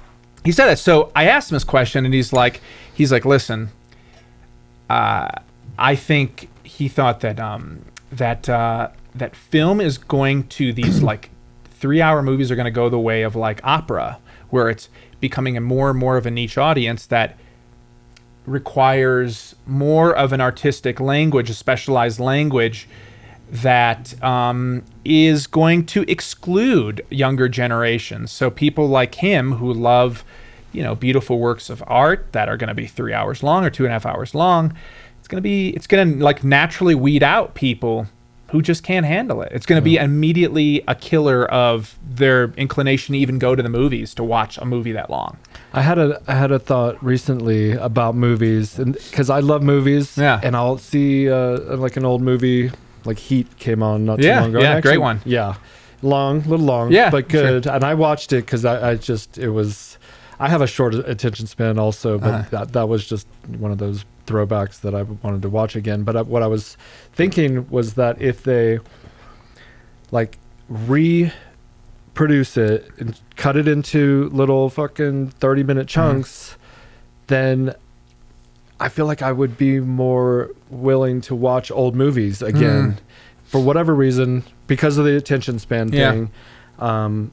[0.45, 0.79] he said that.
[0.79, 2.61] So I asked him this question, and he's like,
[2.95, 3.71] he's like, listen,
[4.91, 5.31] uh,
[5.79, 11.31] I think he thought that um, that uh, that film is going to these like
[11.65, 14.19] three hour movies are going to go the way of like opera,
[14.51, 14.89] where it's
[15.21, 17.39] becoming a more and more of a niche audience that
[18.47, 22.89] requires more of an artistic language, a specialized language
[23.51, 28.33] that um, is going to exclude younger generations.
[28.33, 30.25] So people like him who love,
[30.73, 33.71] you know, beautiful works of art that are going to be three hours long or
[33.71, 34.75] two and a half hours long,
[35.19, 38.07] it's going to be, it's going to like naturally weed out people
[38.51, 39.53] who just can't handle it.
[39.53, 43.69] It's going to be immediately a killer of their inclination to even go to the
[43.69, 45.39] movies to watch a movie that long.
[45.73, 50.19] I had a I had a thought recently about movies, and because I love movies,
[50.19, 50.41] Yeah.
[50.43, 52.73] and I'll see uh, like an old movie
[53.05, 54.61] like Heat came on not too Yeah, long ago.
[54.63, 55.21] yeah, And great one.
[55.25, 55.55] Yeah,
[56.03, 56.91] long, a little long.
[56.91, 57.43] Yeah, but sure.
[57.61, 57.67] good.
[57.69, 59.90] And I watched it because I, I just it was.
[60.41, 62.45] I have a short attention span also, but Uh-huh.
[62.51, 63.27] that that was just
[63.59, 66.03] one of those throwbacks that I wanted to watch again.
[66.03, 66.77] But I, what I was
[67.13, 68.79] thinking was that if they
[70.11, 70.39] like
[72.15, 76.57] reproduce it and cut it into little fucking 30 minute chunks
[77.27, 77.75] then
[78.79, 82.97] i feel like i would be more willing to watch old movies again Mm.
[83.45, 86.11] for whatever reason because of the attention span Yeah.
[86.13, 86.31] thing
[86.79, 87.31] um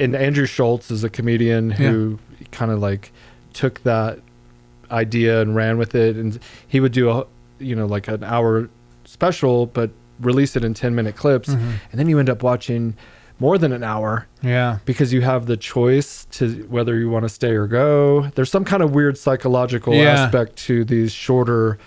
[0.00, 2.18] and andrew schulz is a comedian who
[2.50, 3.12] kind of like
[3.52, 4.18] took that
[4.90, 7.26] idea and ran with it and he would do a
[7.58, 8.68] you know like an hour
[9.04, 11.74] special but release it in 10 minute clips Mhm.
[11.90, 12.94] and then you end up watching
[13.40, 14.78] more than an hour Yeah.
[14.84, 18.64] because you have the choice to whether you want to stay or go there's some
[18.64, 20.12] kind of weird psychological Yeah.
[20.24, 21.78] aspect to these shorter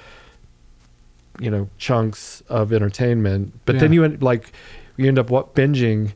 [1.40, 4.52] you know chunks of entertainment but then you end like
[4.98, 6.12] you end up what binging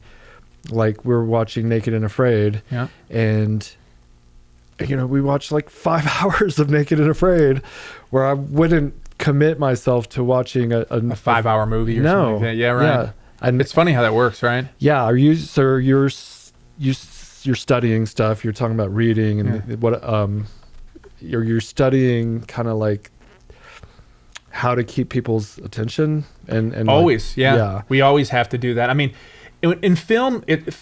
[0.69, 2.88] like we're watching naked and afraid Yeah.
[3.10, 3.67] and
[4.80, 7.62] you know we watched like five hours of naked and afraid
[8.12, 12.34] where i wouldn't commit myself to watching a, A five hour movie or no something
[12.34, 12.56] like that.
[12.56, 12.84] Yeah, right.
[12.86, 13.12] yeah
[13.43, 14.67] and It's funny how that works, right?
[14.80, 16.10] yeah are you so you're
[16.80, 16.93] you
[17.43, 19.76] you're studying stuff you're talking about reading and Yeah.
[19.78, 20.45] what um
[21.19, 23.10] you're you're studying kind of like
[24.50, 27.56] how to keep people's attention and and like- always yeah.
[27.56, 29.13] yeah we always have to do that i mean
[29.62, 30.76] in, film it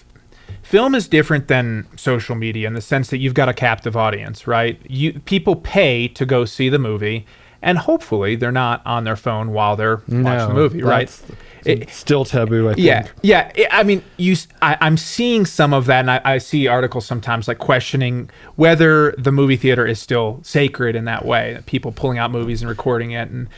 [0.61, 4.47] film is different than social media in the sense that you've got a captive audience
[4.47, 7.25] right you people pay to go see the movie
[7.61, 11.23] and hopefully they're not on their phone while they're watching the movie right that's
[11.65, 12.85] It- still taboo i think
[13.21, 13.67] yeah, yeah.
[13.71, 14.35] I- mean, you.
[14.61, 19.13] I, am seeing some of that, and I, I see articles sometimes like questioning whether
[19.17, 21.61] the movie theater is still sacred in that way.
[21.65, 23.49] People pulling out movies and recording it, and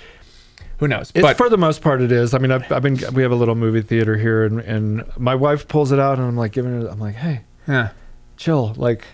[0.81, 1.11] who knows?
[1.13, 2.33] It's but for the most part it is.
[2.33, 5.35] I mean, I've, I've been we have a little movie theater here, and, and my
[5.35, 6.89] wife pulls it out, and I'm like giving it.
[6.89, 7.91] I'm like, hey, yeah,
[8.35, 9.05] chill, like,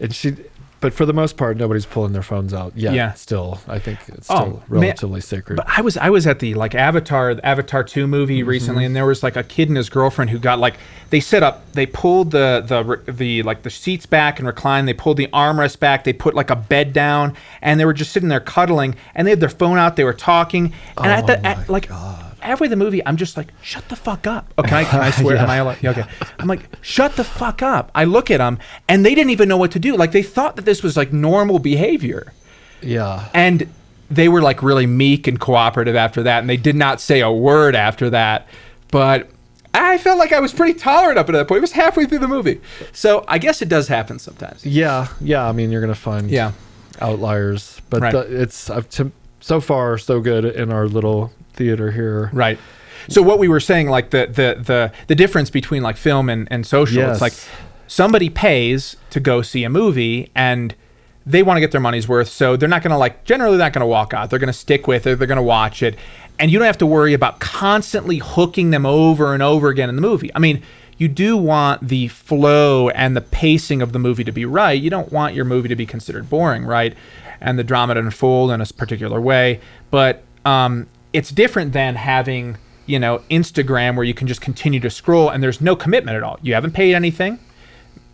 [0.00, 0.36] and she.
[0.84, 2.92] But for the most part, nobody's pulling their phones out yet.
[2.92, 3.14] Yeah.
[3.14, 4.82] Still, I think it's Oh, still man.
[4.82, 5.56] relatively sacred.
[5.56, 8.48] But I was I was at the like Avatar the Avatar two movie Mm-hmm.
[8.50, 10.74] recently, and there was like a kid and his girlfriend who got like
[11.08, 14.86] they set up they pulled the the the like the seats back and reclined.
[14.86, 16.04] They pulled the armrest back.
[16.04, 18.94] They put like a bed down, and they were just sitting there cuddling.
[19.14, 19.96] And they had their phone out.
[19.96, 20.74] They were talking.
[20.98, 21.88] And at the Oh at, my like
[22.44, 24.52] halfway the movie, I'm just like, shut the fuck up.
[24.58, 25.36] Oh, can I can I swear?
[25.36, 25.82] Am I allowed?
[25.82, 26.04] Yeah, okay.
[26.38, 27.90] I'm like, shut the fuck up.
[27.94, 29.96] I look at them, and they didn't even know what to do.
[29.96, 32.32] Like they thought that this was like normal behavior.
[32.82, 33.68] yeah, And
[34.10, 37.32] they were like really meek and cooperative after that, and they did not say a
[37.32, 38.46] word after that.
[38.90, 39.30] But
[39.72, 41.58] I felt like I was pretty tolerant up to that point.
[41.58, 42.60] It was halfway through the movie.
[42.92, 44.64] So I guess it does happen sometimes.
[44.64, 45.48] yeah, yeah.
[45.48, 46.52] I mean, you're gonna find Yeah.
[47.00, 48.12] outliers, but Right.
[48.12, 52.30] the, it's uh, I've t- so far so good in our little theater here.
[52.32, 52.58] Right.
[53.08, 56.48] So what we were saying, like the the the, the difference between like film and,
[56.50, 57.12] and social, Yes.
[57.14, 57.34] it's like
[57.86, 60.74] somebody pays to go see a movie and
[61.26, 62.28] they want to get their money's worth.
[62.28, 64.30] So they're not gonna like generally not gonna walk out.
[64.30, 65.96] They're gonna stick with it, they're gonna watch it.
[66.38, 69.94] And you don't have to worry about constantly hooking them over and over again in
[69.96, 70.30] the movie.
[70.34, 70.62] I mean,
[70.98, 74.72] you do want the flow and the pacing of the movie to be right.
[74.80, 76.94] You don't want your movie to be considered boring, right?
[77.40, 79.60] And the drama to unfold in a particular way.
[79.90, 84.90] But um, it's different than having, you know, Instagram where you can just continue to
[84.90, 86.38] scroll and there's no commitment at all.
[86.42, 87.38] You haven't paid anything.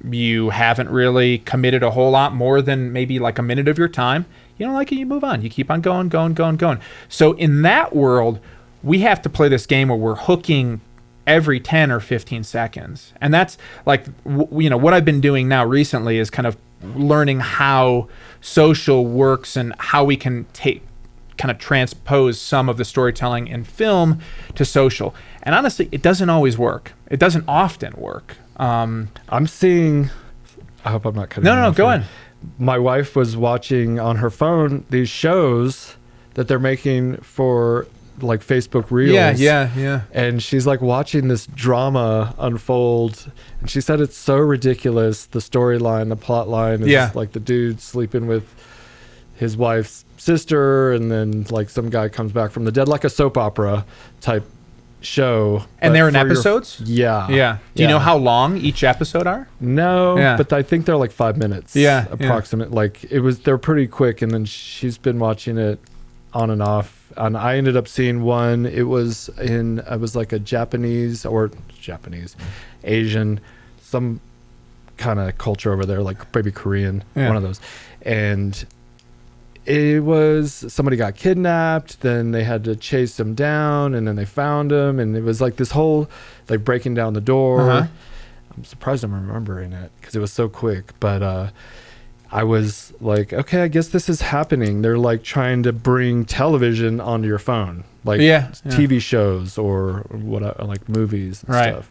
[0.05, 3.89] You haven't really committed a whole lot more than maybe like a minute of your
[3.89, 4.27] time.
[4.59, 5.41] You don't like it, you move on.
[5.41, 6.79] You keep on going, going, going, going.
[7.09, 8.39] So in that world,
[8.83, 10.83] we have to play this game where we're hooking
[11.27, 13.15] every 10 or 15 seconds.
[13.23, 16.59] And that's like, w- you know, what I've been doing now recently is kind of
[16.83, 18.09] learning how
[18.43, 20.83] social works and how we can take
[21.40, 24.20] kind of transpose some of the storytelling in film
[24.55, 25.14] to social.
[25.42, 26.92] And honestly, it doesn't always work.
[27.11, 28.37] It doesn't often work.
[28.57, 30.11] Um, I'm seeing.
[30.85, 31.44] I hope I'm not cutting.
[31.44, 32.05] no, no, no, go on.
[32.59, 35.96] my wife was watching on her phone these shows
[36.35, 37.87] that they're making for
[38.20, 39.14] like Facebook Reels.
[39.14, 40.00] Yeah, yeah, yeah.
[40.12, 43.31] And she's like watching this drama unfold.
[43.61, 45.24] And she said it's so ridiculous.
[45.26, 47.11] The storyline, the plot line is Yeah.
[47.14, 48.44] like the dude sleeping with
[49.40, 53.11] his wife's sister, and then like some guy comes back from the dead, like a
[53.11, 53.85] soap opera
[54.20, 54.44] type
[55.00, 55.64] show.
[55.81, 56.81] And they're in for your- episodes?
[56.85, 57.26] yeah.
[57.31, 57.57] Yeah.
[57.74, 59.48] Do you know how long each episode are?
[59.59, 60.37] No, Yeah.
[60.37, 61.74] but I think they're like five minutes.
[61.74, 62.12] Yeah, yeah.
[62.12, 62.70] approximate.
[62.70, 65.79] Like it was, they're pretty quick, and then she's been watching it
[66.35, 66.96] on and off.
[67.16, 68.66] And I ended up seeing one.
[68.66, 71.50] It was in, it was like a Japanese or
[71.81, 72.37] Japanese,
[72.85, 73.40] Asian,
[73.83, 74.20] some
[74.98, 77.29] kind of culture over there, like maybe Korean, Yeah.
[77.29, 77.59] one of those.
[78.03, 78.53] And
[79.66, 84.25] it was somebody got kidnapped, then they had to chase him down, and then they
[84.25, 86.09] found him, and it was like this whole
[86.49, 87.70] like breaking down the door.
[87.70, 87.87] Uh-huh.
[88.57, 91.51] I'm surprised I'm remembering it because it was so quick, but uh,
[92.33, 94.83] I was like, okay, I guess this is happening.
[94.83, 98.73] They're like trying to bring television onto your phone, like Yeah, yeah.
[98.73, 101.73] TV shows or what, like movies and Right.
[101.75, 101.90] stuff.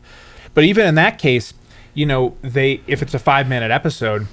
[0.54, 1.54] But even in that case,
[1.94, 4.28] you know, they if it's a five minute episode,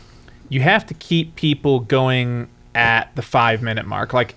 [0.49, 4.13] you have to keep people going at the five minute mark.
[4.13, 4.35] Like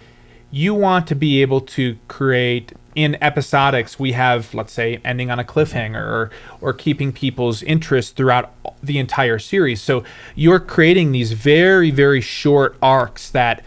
[0.51, 5.37] you want to be able to create in episodics we have let's say ending on
[5.37, 10.03] a cliffhanger or, or keeping people's interest throughout the entire series so
[10.35, 13.63] you're creating these very very short arcs that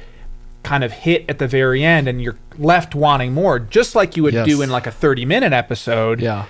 [0.65, 4.25] kind of hit at the very end and you're left wanting more just like you
[4.25, 4.45] would Yes.
[4.47, 6.47] do in like a 30 minute episode Yeah,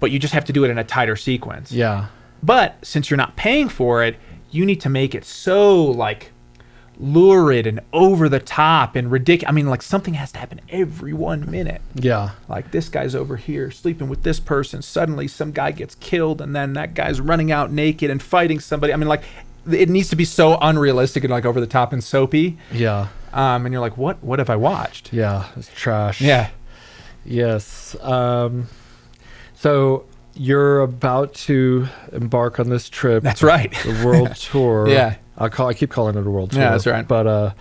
[0.00, 1.70] but you just have to do it in a tighter sequence.
[1.70, 2.06] yeah,
[2.42, 4.16] But since you're not paying for it,
[4.50, 6.32] you need to make it so like
[6.98, 9.50] lurid and over the top and ridiculous.
[9.50, 11.82] I mean, like something has to happen every one minute.
[11.94, 14.80] yeah, Like this guy's over here sleeping with this person.
[14.82, 18.92] Suddenly, some guy gets killed, and then that guy's running out naked and fighting somebody.
[18.92, 19.22] I mean, like
[19.70, 22.56] it needs to be so unrealistic and like over the top and soapy.
[22.72, 24.22] yeah, Um, and you're like, what?
[24.22, 25.12] What have I watched?
[25.12, 25.46] yeah.
[25.56, 26.20] It's trash.
[26.20, 26.50] Yeah.
[27.24, 27.96] Yes.
[28.00, 28.68] Um,
[29.54, 30.04] so
[30.34, 33.72] you're about to embark on this trip, That's right.
[33.84, 34.88] the world tour.
[34.88, 35.16] Yeah.
[35.38, 35.68] I call.
[35.68, 36.62] I keep calling it a world tour.
[36.62, 37.06] Yeah, that's right.
[37.06, 37.52] But uh,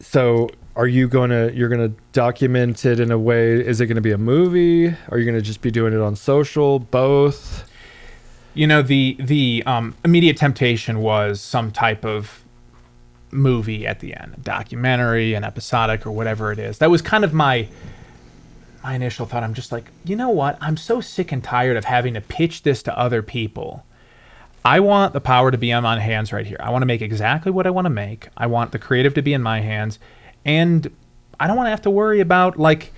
[0.00, 1.52] so are you going to?
[1.54, 3.54] You're going to document it in a way.
[3.54, 4.88] Is it going to be a movie?
[5.08, 6.78] Are you going to just be doing it on social?
[6.78, 7.68] Both.
[8.54, 12.44] you know the the um, immediate temptation was some type of
[13.32, 17.22] movie at the end a documentary an episodic or whatever it is that was kind
[17.22, 17.68] of my
[18.82, 21.84] my initial thought i'm just like you know what i'm so sick and tired of
[21.84, 23.86] having to pitch this to other people
[24.64, 27.02] i want the power to be on my hands right here i want to make
[27.02, 29.98] exactly what i want to make i want the creative to be in my hands
[30.44, 30.90] and
[31.38, 32.92] i don't want to have to worry about like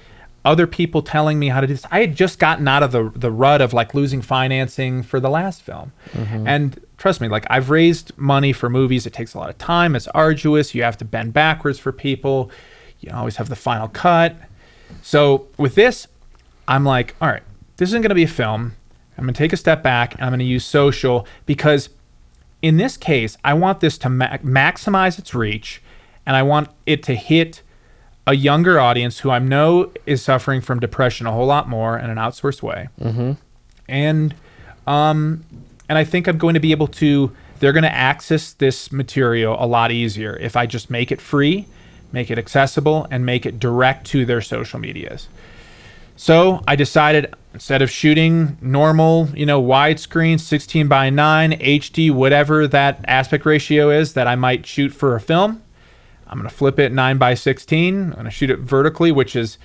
[0.44, 1.84] other people telling me how to do this.
[1.90, 5.30] I had just gotten out of the the rut of like losing financing for the
[5.30, 5.92] last film.
[6.12, 6.46] Mm-hmm.
[6.46, 9.06] And trust me, like I've raised money for movies.
[9.06, 9.94] It takes a lot of time.
[9.94, 10.74] It's arduous.
[10.74, 12.50] You have to bend backwards for people.
[13.00, 14.36] You always have the final cut.
[15.02, 16.06] So with this,
[16.68, 17.42] I'm like, all right,
[17.76, 18.74] this isn't going to be a film.
[19.22, 21.90] I'm going to take a step back and I'm going to use social because
[22.60, 25.80] in this case, I want this to ma- maximize its reach
[26.26, 27.62] and I want it to hit
[28.26, 32.10] a younger audience who I know is suffering from depression a whole lot more in
[32.10, 32.88] an outsourced way.
[33.00, 33.32] Mm-hmm.
[33.88, 34.34] And
[34.88, 35.44] um,
[35.88, 37.30] and I think I'm going to be able to.
[37.60, 41.68] They're going to access this material a lot easier if I just make it free,
[42.10, 45.28] make it accessible, and make it direct to their social medias.
[46.22, 52.68] So I decided instead of shooting normal, you know, widescreen, 16 by 9, HD, whatever
[52.68, 55.60] that aspect ratio is that I might shoot for a film,
[56.28, 58.02] I'm going to flip it 9 by 16.
[58.04, 59.58] I'm going to shoot it vertically, which is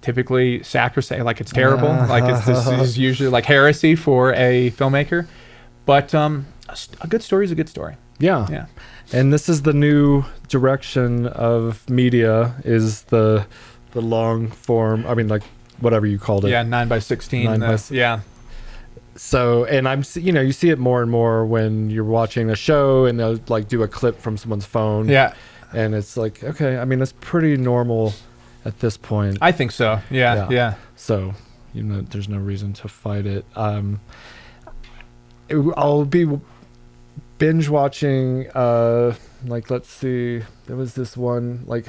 [0.00, 1.88] typically sacrosanct, like it's terrible.
[1.88, 5.26] like it's, this is usually like heresy for a filmmaker.
[5.84, 7.96] But um, a, st- a good story is a good story.
[8.18, 8.46] Yeah.
[8.50, 8.66] Yeah.
[9.12, 13.46] And this is the new direction of media is the
[13.90, 15.06] the long form.
[15.06, 15.42] I mean, like
[15.80, 16.50] whatever you called it.
[16.50, 17.44] Yeah, 9 by 16.
[17.44, 18.20] Nine by the- yeah.
[19.16, 22.56] So, and I'm, you know, you see it more and more when you're watching a
[22.56, 25.08] show and they'll like do a clip from someone's phone.
[25.08, 25.34] Yeah.
[25.72, 28.12] And it's like, okay, I mean, that's pretty normal
[28.64, 29.38] at this point.
[29.40, 30.00] I think so.
[30.10, 30.34] Yeah.
[30.34, 30.48] Yeah.
[30.50, 30.74] Yeah.
[30.96, 31.34] So,
[31.72, 33.44] you know, there's no reason to fight it.
[33.54, 34.00] Um,
[35.48, 36.26] it- I'll be
[37.38, 38.48] binge watching.
[38.52, 39.14] Uh,
[39.46, 41.62] like, let's see, there was this one.
[41.66, 41.86] Like,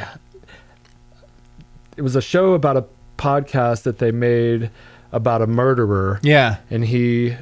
[1.98, 2.86] it was a show about a
[3.18, 4.70] podcast that they made
[5.12, 6.58] about a murderer, Yeah.
[6.70, 7.36] and he,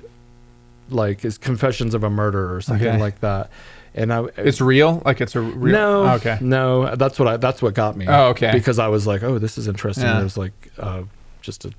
[0.89, 2.99] like, his confessions of a murderer or something Okay.
[2.99, 3.49] like that.
[3.95, 5.03] And I, It's real?
[5.05, 5.73] Like it's a real.
[5.73, 6.37] no, Okay.
[6.41, 7.37] no, that's what I.
[7.37, 8.07] That's what got me.
[8.07, 8.51] Oh, okay.
[8.51, 10.05] Because I was like, oh, this is interesting.
[10.05, 10.19] Yeah.
[10.19, 11.03] It was like uh,
[11.43, 11.71] just a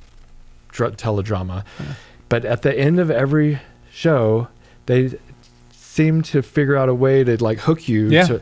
[0.71, 1.65] dr- teledrama.
[2.29, 3.59] But at the end of every
[3.93, 4.47] show,
[4.87, 5.19] they
[5.73, 8.09] seem to figure out a way to like hook you.
[8.11, 8.27] Yeah.
[8.27, 8.41] To,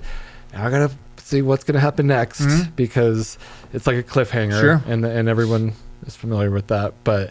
[0.54, 0.90] I gotta
[1.32, 2.76] see what's gonna happen next Mhm.
[2.76, 3.38] because
[3.72, 4.82] it's like a cliffhanger, Sure.
[4.86, 5.72] and and everyone
[6.06, 6.92] is familiar with that.
[7.04, 7.30] But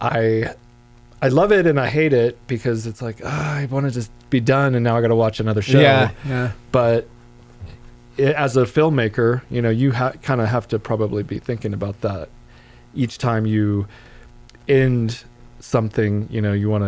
[0.00, 0.50] I.
[1.22, 4.10] I love it and I hate it because it's like ah, I want to just
[4.28, 6.10] be done and now I got to watch another show Yeah.
[6.28, 6.50] Yeah.
[6.72, 7.08] but
[8.18, 11.72] it, as a filmmaker, you know, you ha- kind of have to probably be thinking
[11.72, 12.28] about that
[12.94, 13.86] each time you
[14.68, 15.24] end
[15.58, 16.28] something.
[16.30, 16.84] You know, you want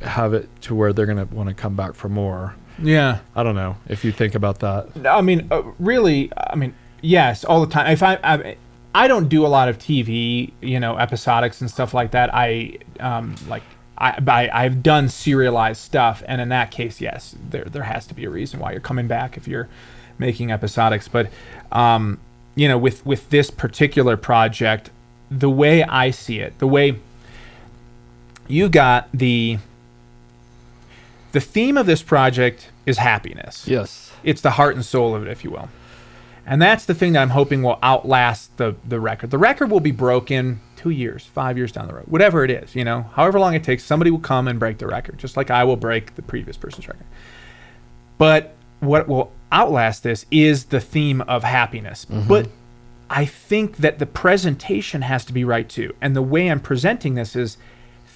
[0.00, 2.54] to have it to where they're gonna want to come back for more.
[2.80, 3.20] Yeah.
[3.34, 5.06] I don't know if you think about that.
[5.06, 7.92] I mean, uh, really, I mean, yes, all the time.
[7.92, 8.56] If I, I,
[8.94, 12.34] I don't do a lot of TV, you know, episodics and stuff like that.
[12.34, 13.62] I, um, like,
[13.98, 18.14] I, I, I've done serialized stuff, and in that case, yes, there, there has to
[18.14, 19.68] be a reason why you're coming back if you're
[20.18, 21.10] making episodics.
[21.10, 21.30] But
[21.70, 22.18] um,
[22.54, 24.90] you know, with with this particular project,
[25.30, 26.98] the way I see it, the way
[28.48, 29.58] you got the
[31.32, 33.66] the theme of this project is happiness.
[33.66, 34.12] Yes.
[34.22, 35.68] It's the heart and soul of it, if you will.
[36.46, 39.30] And that's the thing that I'm hoping will outlast the the record.
[39.30, 42.74] The record will be broken two years, five years down the road, whatever it is,
[42.74, 45.50] you know, however long it takes, somebody will come and break the record, just like
[45.50, 47.06] I will break the previous person's record.
[48.16, 52.06] But what will outlast this is the theme of happiness.
[52.06, 52.28] Mm-hmm.
[52.28, 52.48] But
[53.08, 55.94] I think that the presentation has to be right too.
[56.00, 57.58] And the way I'm presenting this is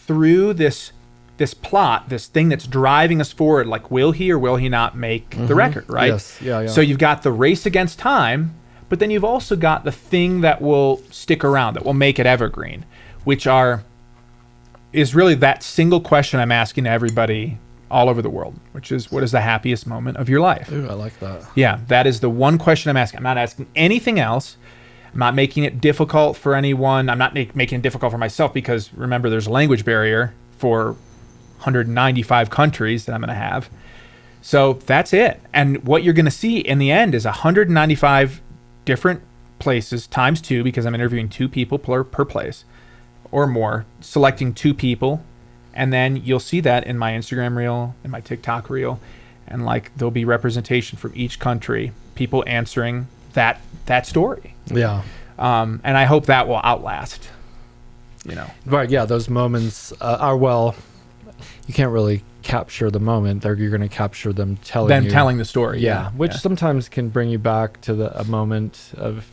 [0.06, 0.92] through this
[1.36, 4.96] this plot, this thing that's driving us forward, like will he or will he not
[4.96, 5.54] make the mm-hmm.
[5.54, 6.12] record, right?
[6.12, 6.40] Yes.
[6.40, 6.66] Yeah, yeah.
[6.68, 8.54] So you've got the race against time,
[8.88, 12.26] but then you've also got the thing that will stick around, that will make it
[12.26, 12.84] evergreen,
[13.24, 13.82] which are
[14.92, 17.58] is really that single question I'm asking to everybody
[17.90, 20.70] all over the world, which is what is the happiest moment of your life?
[20.70, 21.44] Ooh, I like that.
[21.56, 23.18] Yeah, that is the one question I'm asking.
[23.18, 24.56] I'm not asking anything else.
[25.12, 27.08] I'm not making it difficult for anyone.
[27.08, 30.96] I'm not make, making it difficult for myself because remember, there's a language barrier for
[31.56, 33.68] 195 countries that I'm going to have.
[34.42, 35.40] So that's it.
[35.52, 38.42] And what you're going to see in the end is 195
[38.84, 39.22] different
[39.58, 42.64] places times two because I'm interviewing two people per, per place
[43.30, 45.24] or more, selecting two people.
[45.72, 49.00] And then you'll see that in my Instagram reel, in my TikTok reel.
[49.48, 54.54] And like there'll be representation from each country, people answering that that story.
[54.66, 55.02] Yeah.
[55.38, 57.28] Um, and I hope that will outlast,
[58.24, 58.48] you know.
[58.64, 58.88] Right.
[58.88, 59.04] Yeah.
[59.04, 60.74] Those moments uh, are well.
[61.66, 63.42] You can't really capture the moment.
[63.42, 65.10] They're, you're going to capture them telling Them you.
[65.10, 65.80] telling the story.
[65.80, 66.38] Yeah, which yeah.
[66.38, 69.26] sometimes can bring you back to the a moment of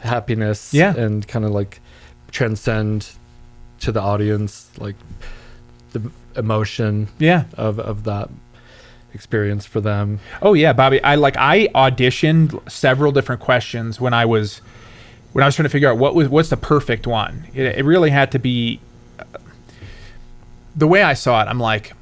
[0.00, 0.72] happiness.
[0.74, 0.94] Yeah.
[0.94, 1.80] and kind of like
[2.30, 3.10] transcend
[3.80, 4.96] to the audience, like
[5.92, 7.44] the emotion yeah.
[7.56, 8.28] of of that
[9.14, 10.20] experience for them.
[10.42, 11.02] Oh yeah, Bobby.
[11.02, 14.60] I like I auditioned several different questions when I was
[15.32, 17.46] when I was trying to figure out what was what's the perfect one.
[17.54, 18.80] It, it really had to be
[20.76, 21.46] the way I saw it.
[21.48, 21.92] I'm like,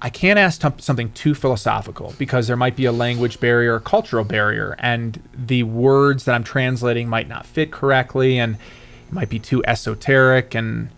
[0.00, 3.80] I can't ask t- something too philosophical because there might be a language barrier, a
[3.80, 9.28] cultural barrier, and the words that I'm translating might not fit correctly, and it might
[9.28, 10.88] be too esoteric, and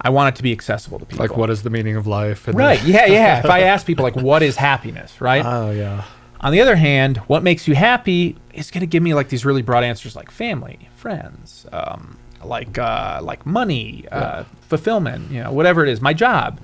[0.00, 1.26] I want it to be accessible to people.
[1.26, 2.48] Like, what is the meaning of life?
[2.48, 2.82] And Right.
[2.84, 3.06] Yeah.
[3.06, 3.38] Yeah.
[3.40, 5.44] if I ask people like, what is happiness, right?
[5.44, 6.04] Oh yeah.
[6.40, 9.44] On the other hand, what makes you happy is going to give me like these
[9.46, 15.52] really broad answers, like family, friends, um, like uh, like money, uh, fulfillment, you know,
[15.52, 16.60] whatever it is, my job.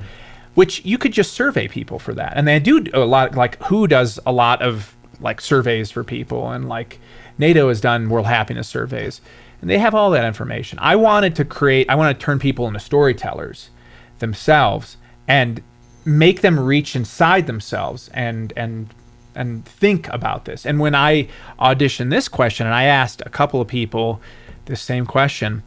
[0.55, 3.35] Which you could just survey people for that, and they do a lot.
[3.35, 6.99] Like who does a lot of like surveys for people, and like
[7.39, 9.21] NATO has done world happiness surveys,
[9.61, 10.79] and they have all that information.
[10.83, 11.89] I wanted to create.
[11.89, 13.71] I want to turn people into storytellers
[14.19, 14.97] themselves
[15.29, 15.63] and
[16.05, 18.93] make them reach inside themselves and and
[19.35, 20.67] and think about this.
[20.67, 21.29] And when I
[21.59, 24.21] auditioned this question and I asked a couple of people
[24.65, 25.63] the same question,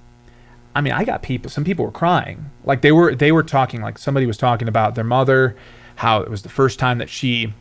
[0.76, 2.49] I mean, I got people some people were crying.
[2.63, 5.55] Like they were they were talking like somebody was talking about their mother,
[5.97, 7.53] how it was the first time that she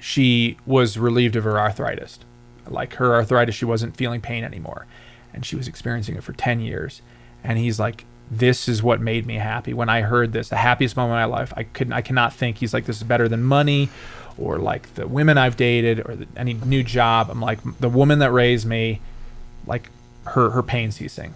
[0.00, 2.18] she was relieved of her arthritis.
[2.68, 4.86] Like her arthritis, she wasn't feeling pain anymore.
[5.32, 7.02] And she was experiencing it for 10 years.
[7.44, 9.72] And he's like, this is what made me happy.
[9.72, 12.58] When I heard this, the happiest moment of my life, I couldn't, I cannot think.
[12.58, 13.88] He's like, this is better than money
[14.38, 17.30] or like the women I've dated or the, any new job.
[17.30, 19.00] I'm like, the woman that raised me,
[19.66, 19.90] like
[20.24, 21.34] her, her pain ceasing,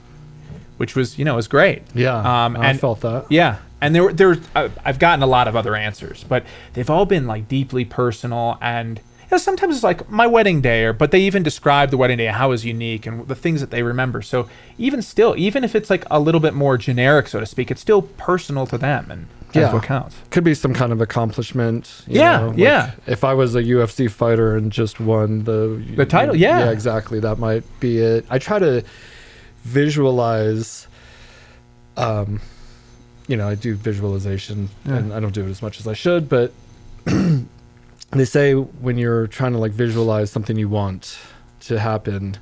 [0.80, 1.82] which was, you know, was great.
[1.94, 2.16] Yeah.
[2.16, 3.26] Um, I and felt that.
[3.28, 6.88] yeah, and there, were- there, uh, I've gotten a lot of other answers, but they've
[6.88, 10.94] all been like deeply personal, and you know, sometimes it's like my wedding day, or
[10.94, 13.70] but they even describe the wedding day how it was unique and the things that
[13.70, 14.22] they remember.
[14.22, 17.70] So even still, even if it's like a little bit more generic, so to speak,
[17.70, 19.72] it's still personal to them, and that's Yeah.
[19.74, 20.16] what counts.
[20.30, 22.02] Could be some kind of accomplishment.
[22.08, 22.90] you Yeah, know, like yeah.
[23.06, 26.60] If I was a UFC fighter and just won the The title, yeah.
[26.60, 27.20] yeah, exactly.
[27.20, 28.24] That might be it.
[28.30, 28.82] I try to
[29.64, 30.86] visualize.
[31.96, 32.40] Um,
[33.28, 34.96] you know, I do visualization, Yeah.
[34.96, 36.52] and I don't do it as much as I should, but
[38.10, 41.16] they say when you're trying to like visualize something you want
[41.60, 42.36] to happen,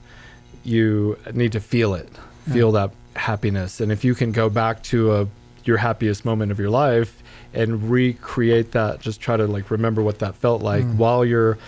[0.65, 2.09] you need to feel it,
[2.51, 5.27] feel that happiness, and if you can go back to a
[5.65, 10.21] your happiest moment of your life and recreate that, just try to like remember what
[10.21, 10.97] that felt like Mm.
[10.97, 11.59] while you're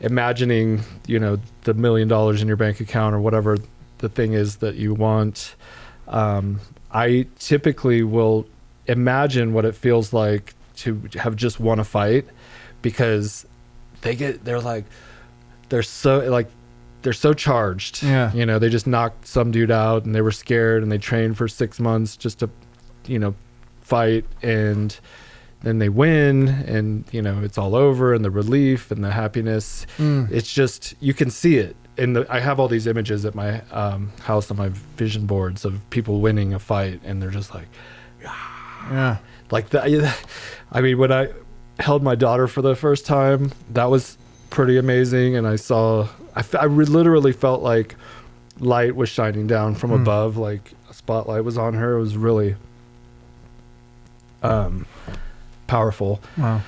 [0.00, 3.58] imagining, you know, the million dollars in your bank account or whatever
[3.98, 5.54] the thing is that you want.
[6.06, 8.46] Um, I typically will
[8.86, 12.24] imagine what it feels like to have just won a fight
[12.82, 13.44] because
[14.00, 14.84] they get they're like
[15.68, 16.48] they're so like
[17.02, 18.02] they're so charged.
[18.02, 18.32] Yeah.
[18.32, 21.36] You know, they just knocked some dude out and they were scared and they trained
[21.36, 22.50] for six months just to,
[23.06, 23.34] you know,
[23.82, 24.98] fight and
[25.62, 29.86] then they win and you know it's all over and the relief and the happiness
[29.98, 30.30] Mm.
[30.30, 33.60] it's just you can see it and the, i have all these images at my
[33.72, 37.68] um, house on my vision boards of people winning a fight and they're just like
[38.90, 39.16] Yeah.
[39.50, 39.84] like that
[40.72, 41.28] i mean when i
[41.78, 44.16] held my daughter for the first time that was
[44.50, 47.94] pretty amazing and i saw i, f- I literally felt like
[48.60, 50.02] light was shining down from Mm.
[50.02, 52.56] above like a spotlight was on her it was really
[54.42, 54.86] um
[55.66, 56.62] powerful Wow.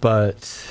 [0.00, 0.66] but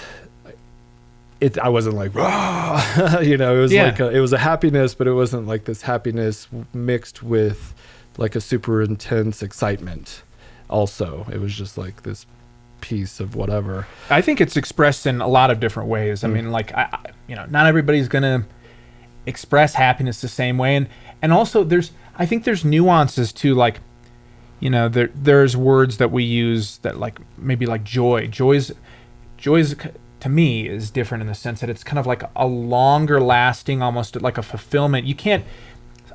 [1.40, 3.86] it I wasn't like "Rah!" you know it was Yeah.
[3.86, 7.74] like a, it was a happiness but it wasn't like this happiness mixed with
[8.18, 10.24] like a super intense excitement
[10.70, 12.26] also it was just like this
[12.82, 16.24] piece of whatever I think it's expressed in a lot of different ways.
[16.24, 16.34] I Mm.
[16.34, 18.46] mean, like, I, I, you know, not everybody's gonna
[19.26, 20.88] express happiness the same way, and
[21.22, 23.80] and also there's, I think there's nuances to like,
[24.60, 28.28] you know, there there's words that we use that like maybe like joy.
[28.28, 28.72] Joy's,
[29.38, 29.76] joy's
[30.22, 33.82] to me is different in the sense that it's kind of like a longer lasting,
[33.82, 35.06] almost like a fulfillment.
[35.08, 35.44] You can't.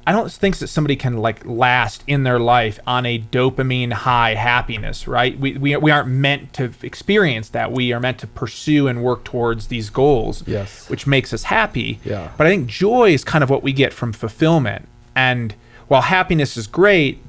[0.04, 4.34] I don't think that somebody can like last in their life on a dopamine high
[4.34, 5.38] happiness, right?
[5.38, 7.70] We, we, we aren't meant to experience that.
[7.70, 10.90] We are meant to pursue and work towards these goals, Yes.
[10.90, 12.00] which makes us happy.
[12.04, 12.32] Yeah.
[12.36, 14.88] But I think joy is kind of what we get from fulfillment.
[15.14, 15.54] And
[15.86, 17.22] while happiness is great,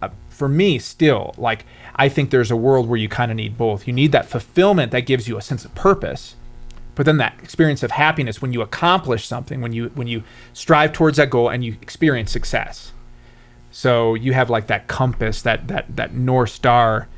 [0.00, 1.64] uh, for me, still, like,
[1.96, 3.86] I think there's a world where you kind of need both.
[3.86, 6.34] You need that fulfillment that gives you a sense of purpose
[6.94, 10.22] but then that experience of happiness when you accomplish something when you when you
[10.52, 12.92] strive towards that goal and you experience success
[13.70, 17.08] so you have like that compass that that that north star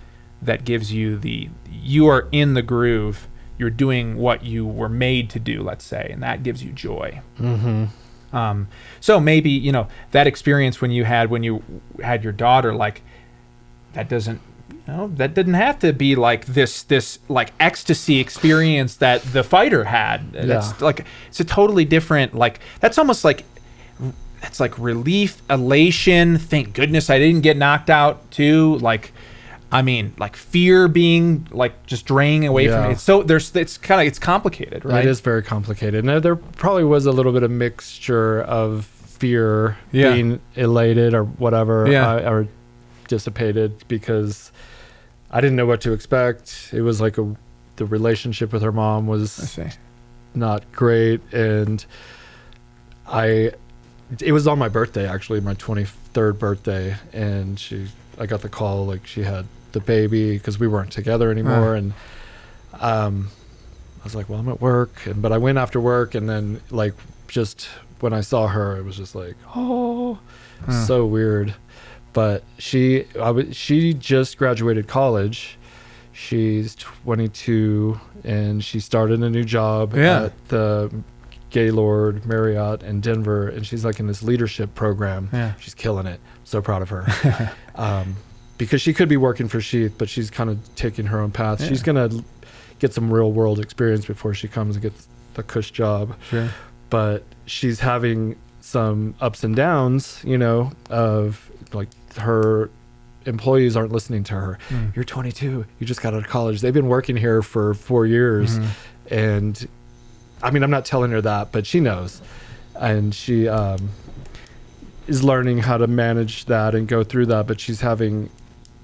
[0.41, 5.31] that gives you the you are in the groove you're doing what you were made
[5.31, 8.37] to do let's say and that gives you joy mm-hmm.
[8.37, 8.69] um,
[9.01, 11.63] so maybe you know that experience when you had when you
[12.03, 13.03] had your daughter like
[13.95, 14.41] that doesn't
[14.89, 19.85] know that didn't have to be like this this like ecstasy experience that the fighter
[19.85, 20.85] had that's Yeah.
[20.85, 23.45] like it's a totally different like that's almost like
[24.41, 29.13] that's like relief elation thank goodness i didn't get knocked out too like
[29.73, 32.89] i mean like fear being like just draining away from Yeah.
[32.89, 36.05] it it's so there's it's kind of it's complicated right It is very complicated.
[36.05, 40.13] Now there probably was a little bit of mixture of fear, Yeah.
[40.13, 42.09] being elated or whatever, Yeah.
[42.13, 42.49] uh, or
[43.09, 44.53] dissipated because
[45.31, 46.71] I didn't know what to expect.
[46.73, 47.37] It was like a
[47.77, 49.39] the relationship with her mom was
[50.35, 51.85] not great, and
[53.07, 53.53] I
[54.21, 58.49] it was on my birthday actually, my twenty third birthday, and she I got the
[58.49, 61.79] call like she had the baby because we weren't together anymore, Ah.
[61.79, 61.93] and
[62.81, 63.29] um,
[64.01, 66.61] I was like, well, I'm at work, and but I went after work, and then
[66.71, 66.95] like
[67.29, 67.69] just
[68.01, 70.19] when I saw her, it was just like, oh,
[70.65, 70.87] Huh.
[70.87, 71.55] so weird.
[72.17, 75.59] But she, I w- she just graduated college.
[76.15, 80.23] She's 22, and she started a new job Yeah.
[80.25, 80.91] at the
[81.51, 85.29] Gaylord Marriott in Denver, and she's like in this leadership program.
[85.31, 85.53] Yeah.
[85.61, 86.19] She's killing it.
[86.45, 87.53] So proud of her.
[87.75, 88.17] um,
[88.57, 91.61] because she could be working for Sheath, but she's kind of taking her own path.
[91.61, 91.69] Yeah.
[91.69, 92.09] She's gonna
[92.79, 96.17] get some real world experience before she comes and gets the cush job.
[96.31, 96.49] Sure.
[96.89, 101.89] But she's having some ups and downs, you know, of like
[102.19, 102.71] her
[103.25, 104.59] employees aren't listening to her.
[104.69, 104.95] Mm.
[104.95, 105.65] You're 22.
[105.81, 106.61] You just got out of college.
[106.61, 108.67] They've been working here for four years, Mhm.
[109.11, 109.69] and
[110.43, 112.21] I mean, I'm not telling her that, but she knows,
[112.79, 113.89] and she um,
[115.09, 117.47] is learning how to manage that and go through that.
[117.47, 118.31] But she's having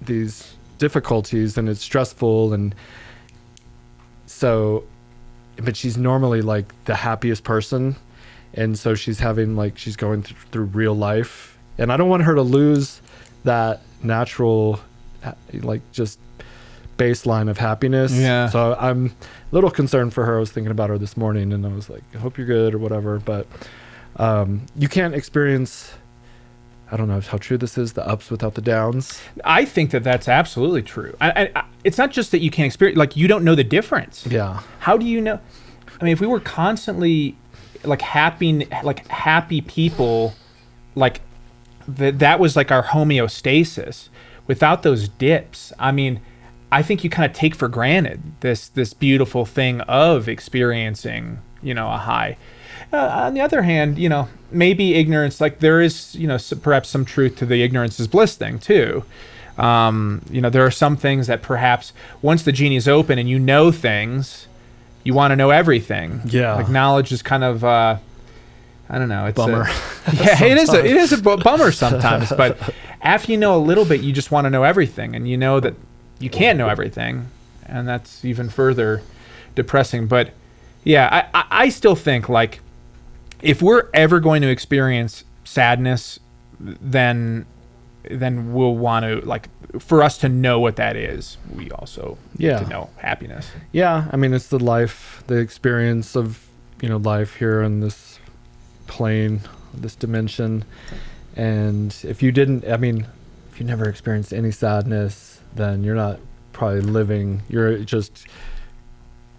[0.00, 2.74] these difficulties, and it's stressful, and
[4.26, 4.84] so,
[5.56, 7.96] but she's normally like the happiest person,
[8.54, 12.22] and so she's having like she's going th- through real life, and I don't want
[12.24, 13.00] her to lose
[13.44, 14.80] that natural,
[15.52, 16.18] like just
[16.98, 18.12] baseline of happiness.
[18.12, 18.48] Yeah.
[18.48, 19.10] So I'm a
[19.52, 20.36] little concerned for her.
[20.36, 22.74] I was thinking about her this morning, and I was like, I hope you're good
[22.74, 23.18] or whatever.
[23.18, 23.46] But
[24.16, 25.92] um, you can't experience.
[26.90, 27.94] I don't know how true this is.
[27.94, 29.20] The ups without the downs.
[29.44, 31.16] I think that that's absolutely true.
[31.20, 33.64] I, I, I, it's not just that you can't experience, like you don't know the
[33.64, 34.26] difference.
[34.26, 34.60] Yeah.
[34.78, 35.40] How do you know?
[36.00, 37.36] I mean, if we were constantly
[37.84, 40.34] like happy, like happy people,
[40.94, 41.22] like
[41.88, 44.08] that, that was like our homeostasis.
[44.46, 46.20] Without those dips, I mean,
[46.72, 51.74] I think you kind of take for granted this this beautiful thing of experiencing, you
[51.74, 52.36] know, a high.
[52.92, 56.52] Uh, on the other hand, you know, maybe ignorance, like there is, you know, s
[56.62, 59.04] perhaps some truth to the ignorance is bliss thing too.
[59.58, 63.38] Um, you know, there are some things that perhaps once the genie's open and you
[63.38, 64.46] know things,
[65.04, 66.22] you want to know everything.
[66.24, 66.54] Yeah.
[66.54, 67.98] Like knowledge is kind of, uh,
[68.88, 69.26] I don't know.
[69.26, 69.66] It's a- Bummer.
[70.14, 70.72] yeah, it is.
[70.72, 72.58] A, it is a bummer sometimes, but
[73.00, 75.60] after you know a little bit, you just want to know everything, and you know
[75.60, 75.74] that
[76.18, 77.28] you can't know everything,
[77.66, 79.02] and that's even further
[79.54, 80.06] depressing.
[80.08, 80.30] But
[80.84, 82.60] yeah, I, I, I still think like
[83.40, 86.18] if we're ever going to experience sadness,
[86.60, 87.46] then
[88.10, 89.48] then we'll want to like
[89.80, 91.38] for us to know what that is.
[91.54, 92.58] We also Yeah.
[92.58, 93.46] need to know happiness.
[93.70, 96.44] Yeah, I mean it's the life, the experience of
[96.80, 98.11] you know life here in this
[98.92, 99.40] plane,
[99.72, 100.64] this dimension,
[101.34, 103.06] and if you didn't, I mean,
[103.50, 106.20] if you never experienced any sadness, then you're not
[106.52, 107.40] probably living.
[107.48, 108.26] You're just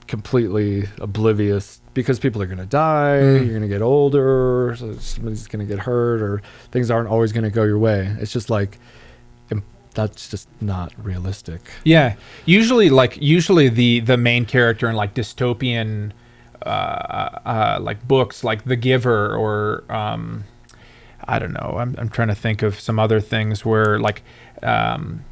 [0.07, 3.19] completely oblivious because people are going to die.
[3.21, 3.45] Mm.
[3.45, 4.75] You're going to get older.
[4.75, 6.41] So somebody's going to get hurt, or
[6.71, 8.15] things aren't always going to go your way.
[8.19, 8.79] It's just like.
[9.95, 11.61] That's just not realistic.
[11.83, 12.15] Yeah,
[12.47, 16.13] usually like usually the the main character in like dystopian
[16.65, 20.45] uh, uh, like books like The Giver or um,
[21.27, 21.77] I don't know.
[21.79, 24.23] I'm I'm trying to think of some other things where like
[24.61, 25.23] um,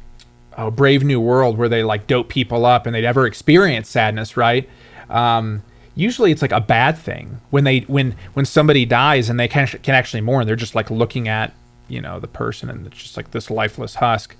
[0.56, 4.36] oh Brave New World where they like dope people up and they'd ever experience sadness,
[4.36, 4.68] right?
[5.10, 5.62] Um,
[5.94, 9.66] usually it's like a bad thing when they when when somebody dies and they can
[9.66, 10.46] can actually mourn.
[10.46, 11.52] They're just like looking at
[11.88, 14.36] you know the person and it's just like this lifeless husk.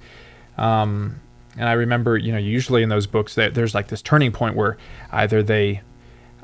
[0.58, 1.20] Um,
[1.56, 4.56] and I remember, you know, usually in those books that there's like this turning point
[4.56, 4.78] where
[5.10, 5.82] either they,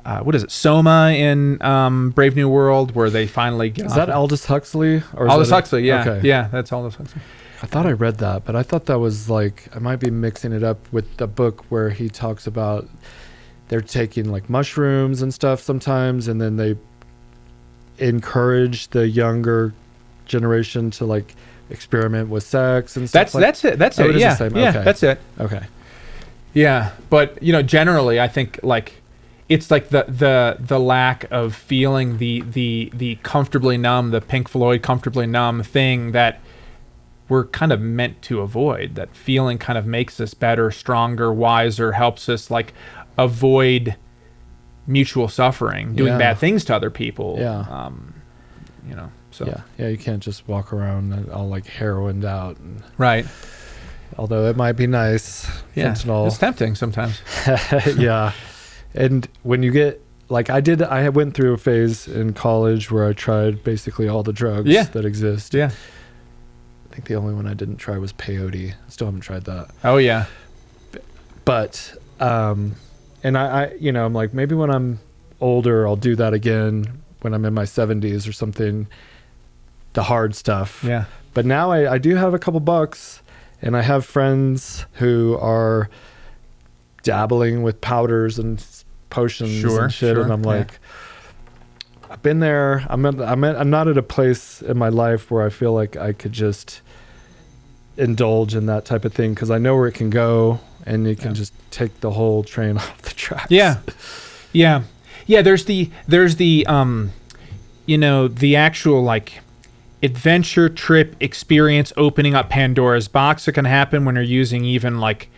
[0.08, 3.94] uh, what is it, Soma in um, Brave New World, where they finally get Is
[3.94, 5.02] that Aldous Huxley?
[5.14, 5.82] Or is Aldous Huxley?
[5.86, 6.26] Yeah, Okay.
[6.26, 7.20] yeah, that's Aldous Huxley.
[7.62, 10.52] I thought I read that, but I thought that was like I might be mixing
[10.52, 12.88] it up with the book where he talks about
[13.68, 16.76] they're taking like mushrooms and stuff sometimes, and then they
[17.98, 19.74] encourage the younger
[20.24, 21.34] generation to like
[21.70, 23.20] experiment with sex and stuff.
[23.20, 23.78] That's like that's it.
[23.78, 24.16] That's Oh, it.
[24.16, 24.84] it yeah, yeah, Okay.
[24.84, 25.20] that's it.
[25.40, 25.62] Okay.
[26.54, 28.94] Yeah, but you know, generally, I think like
[29.48, 34.48] it's like the the the lack of feeling the the the comfortably numb, the Pink
[34.48, 36.40] Floyd comfortably numb thing that
[37.28, 38.94] we're kind of meant to avoid.
[38.94, 42.72] That feeling kind of makes us better, stronger, wiser, helps us like
[43.18, 43.96] avoid
[44.86, 46.18] mutual suffering, doing Yeah.
[46.18, 47.36] bad things to other people.
[47.38, 47.60] Yeah.
[47.68, 48.14] Um,
[48.88, 49.10] you know.
[49.30, 49.88] So Yeah, yeah.
[49.88, 52.56] You can't just walk around all like heroined out.
[52.58, 53.26] And, right.
[54.16, 55.92] although it might be nice, Yeah.
[55.92, 56.26] fentanyl.
[56.26, 57.20] It's tempting sometimes.
[57.98, 58.32] yeah.
[58.94, 63.06] And when you get like I did I went through a phase in college where
[63.06, 64.84] I tried basically all the drugs Yeah.
[64.84, 65.54] that exist.
[65.54, 65.70] Yeah.
[66.90, 68.74] I think the only one I didn't try was peyote.
[68.88, 69.70] Still haven't tried that.
[69.84, 70.26] Oh yeah.
[71.44, 72.74] But um
[73.22, 74.98] and I, I you know, I'm like maybe when I'm
[75.40, 78.86] older I'll do that again when I'm in my 70s or something
[79.94, 80.84] the hard stuff.
[80.84, 81.04] Yeah.
[81.34, 83.22] But now I, I do have a couple bucks,
[83.62, 85.88] and I have friends who are
[87.02, 88.64] dabbling with powders and
[89.10, 90.48] potions Sure, and shit, sure, and I'm yeah.
[90.50, 90.78] like,
[92.10, 92.86] I've been there.
[92.88, 95.72] I'm at, I'm at, I'm not at a place in my life where I feel
[95.72, 96.80] like I could just
[97.96, 101.18] indulge in that type of thing because I know where it can go, and it
[101.18, 101.34] can Yeah.
[101.34, 103.50] just take the whole train off the tracks.
[103.50, 103.78] Yeah.
[104.52, 104.82] Yeah.
[105.26, 107.12] Yeah, there's the there's the um
[107.84, 109.40] you know, the actual like
[110.02, 115.28] adventure trip experience opening up Pandora's box that can happen when you're using even like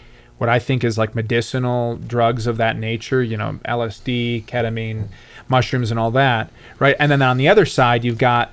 [0.41, 5.09] what I think is like medicinal drugs of that nature, you know, LSD, ketamine,
[5.49, 6.97] mushrooms and all that, right?
[6.99, 8.51] And then on the other side, you've got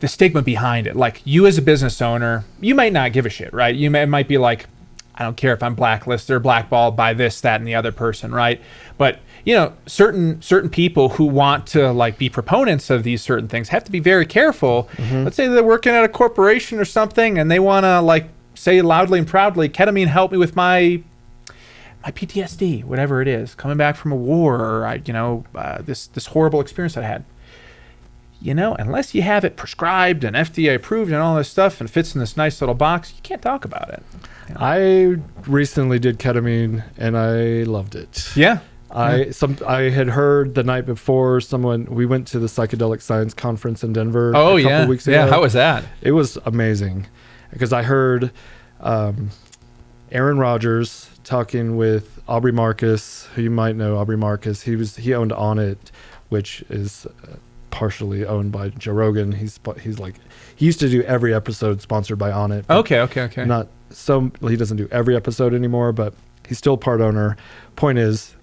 [0.00, 0.96] the stigma behind it.
[0.96, 3.74] Like you as a business owner, you might not give a shit, right?
[3.74, 4.64] You may, it might be like,
[5.14, 8.34] I don't care if I'm blacklisted or blackballed by this, that, and the other person,
[8.34, 8.58] right?
[8.96, 13.46] But you know, certain certain people who want to like be proponents of these certain
[13.46, 14.88] things have to be very careful.
[14.96, 15.24] Mm-hmm.
[15.24, 18.80] Let's say they're working at a corporation or something, and they want to like say
[18.82, 21.02] loudly and proudly, "Ketamine helped me with my
[22.04, 25.82] my PTSD, whatever it is, coming back from a war, or I, you know, uh,
[25.82, 27.24] this this horrible experience I had."
[28.40, 31.90] You know, unless you have it prescribed and FDA approved and all this stuff, and
[31.90, 34.02] fits in this nice little box, you can't talk about it.
[34.54, 38.30] I recently did ketamine, and I loved it.
[38.36, 38.58] Yeah.
[38.90, 43.34] I some I had heard the night before someone we went to the psychedelic science
[43.34, 44.32] conference in Denver.
[44.34, 44.86] Oh a couple yeah.
[44.86, 45.16] weeks ago.
[45.16, 45.28] yeah.
[45.28, 45.84] How was that?
[46.00, 47.06] it was amazing
[47.50, 48.30] because I heard
[48.80, 49.30] um,
[50.12, 53.96] Aaron Rodgers talking with Aubrey Marcus, who you might know.
[53.98, 55.78] Aubrey Marcus, he was he owned Onnit,
[56.28, 57.36] which is uh,
[57.70, 59.32] partially owned by Joe Rogan.
[59.32, 60.14] He's he's like
[60.54, 62.66] he used to do every episode sponsored by Onnit.
[62.66, 63.00] but Okay.
[63.00, 63.22] Okay.
[63.22, 63.44] Okay.
[63.44, 66.14] not so he doesn't do every episode anymore, but
[66.46, 67.36] he's still part owner.
[67.76, 68.34] Point is,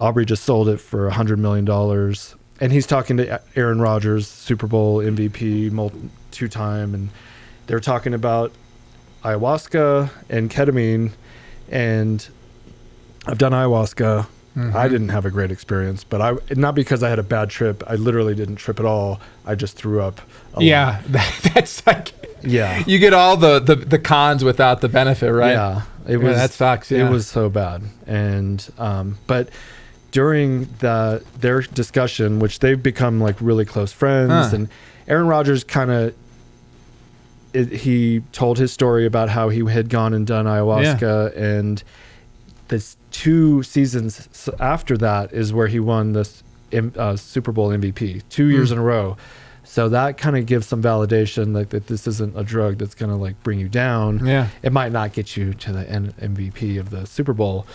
[0.00, 4.28] Aubrey just sold it for a hundred million dollars, and he's talking to Aaron Rodgers,
[4.28, 5.90] Super Bowl MVP,
[6.30, 7.08] two time, and
[7.66, 8.52] they're talking about
[9.24, 11.12] ayahuasca and ketamine,
[11.70, 12.28] and
[13.26, 14.26] I've done ayahuasca.
[14.56, 14.76] Mm-hmm.
[14.76, 17.82] I didn't have a great experience, but I not because I had a bad trip.
[17.86, 19.18] I literally didn't trip at all.
[19.46, 20.20] I just threw up.
[20.54, 20.62] a.
[20.62, 22.82] Yeah, that, that's like yeah.
[22.86, 25.52] you get all the, the the cons without the benefit, right?
[25.52, 27.06] Yeah, It was that sucks, yeah.
[27.06, 29.48] It was so bad, and um, but
[30.10, 34.50] during the their discussion, which they've become like really close friends, Huh.
[34.56, 34.68] and
[35.08, 36.14] Aaron Rodgers kind of.
[37.54, 41.82] He told his story about how he had gone and done ayahuasca, and
[42.68, 44.28] this two seasons
[44.58, 46.42] after that is where he won this
[46.96, 48.74] uh, Super Bowl MVP two years Hmm.
[48.74, 49.16] in a row.
[49.64, 53.10] So that kind of gives some validation, like that this isn't a drug that's going
[53.10, 54.24] to like bring you down.
[54.26, 54.48] Yeah.
[54.62, 57.66] It might not get you to the N- MVP of the Super Bowl,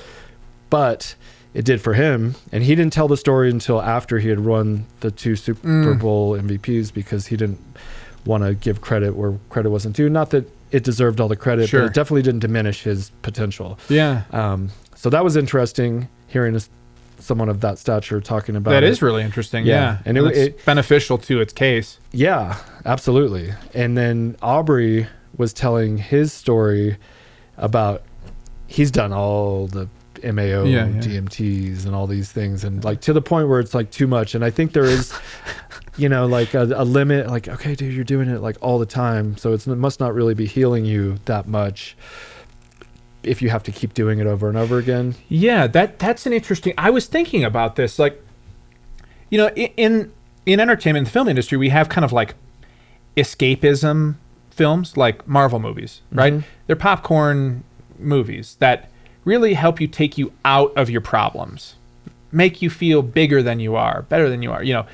[0.69, 1.15] but
[1.53, 2.35] it did for him.
[2.51, 5.99] And he didn't tell the story until after he had won the two Super Mm.
[5.99, 7.66] Bowl MVPs because he didn't
[8.27, 10.09] want to give credit where credit wasn't due.
[10.09, 11.81] Not that it deserved all the credit, Sure.
[11.81, 13.79] but it definitely didn't diminish his potential.
[13.89, 14.23] Yeah.
[14.31, 16.61] Um, so that was interesting hearing a
[17.19, 18.89] someone of that stature talking about That it.
[18.89, 19.65] is really interesting.
[19.65, 19.73] Yeah.
[19.73, 19.97] Yeah.
[20.05, 21.97] And And it- it's it- beneficial to its case.
[22.11, 23.53] Yeah, absolutely.
[23.73, 26.97] And then Aubrey was telling his story
[27.57, 28.03] about
[28.67, 29.87] he's done all the
[30.23, 30.99] MAO, Yeah, yeah.
[31.01, 34.33] DMTs, and all these things, and like to the point where it's like too much.
[34.35, 35.13] And I think there is,
[35.97, 37.27] you know, like a, a limit.
[37.27, 40.13] Like, okay, dude, you're doing it like all the time, so it's, it must not
[40.13, 41.95] really be healing you that much.
[43.23, 46.33] If you have to keep doing it over and over again, Yeah, that that's an
[46.33, 46.73] interesting.
[46.77, 48.23] I was thinking about this, like,
[49.29, 50.11] you know, in
[50.45, 52.35] in entertainment, in the film industry, we have kind of like
[53.17, 54.15] escapism
[54.51, 56.33] films, like Marvel movies, right?
[56.33, 56.43] Mhm.
[56.67, 57.63] They're popcorn
[57.99, 58.89] movies that
[59.25, 61.75] really help you take you out of your problems,
[62.31, 64.63] make you feel bigger than you are, better than you are.
[64.63, 64.85] You know,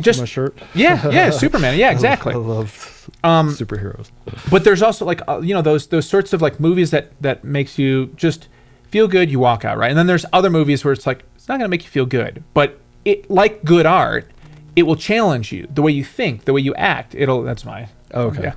[0.00, 0.56] just my shirt.
[0.74, 2.32] yeah, yeah, Superman, yeah, exactly.
[2.34, 4.10] I love Um, superheroes.
[4.50, 7.44] but there's also like uh, you know those those sorts of like movies that that
[7.44, 8.48] makes you just
[8.90, 11.48] feel good you walk out right and then there's other movies where it's like it's
[11.48, 14.30] not going to make you feel good but it like good art
[14.76, 17.88] it will challenge you the way you think the way you act it'll that's my
[18.14, 18.42] Okay.
[18.42, 18.54] yeah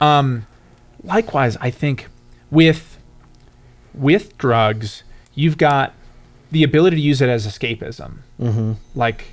[0.00, 0.46] um
[1.04, 2.08] likewise i think
[2.50, 2.98] with
[3.94, 5.02] with drugs
[5.34, 5.92] you've got
[6.50, 8.72] the ability to use it as escapism Mm-hmm.
[8.94, 9.24] like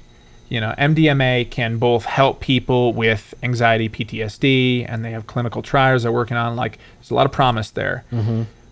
[0.54, 6.04] you know mdma can both help people with anxiety ptsd and they have clinical trials
[6.04, 8.04] they're working on like there's a lot of promise there.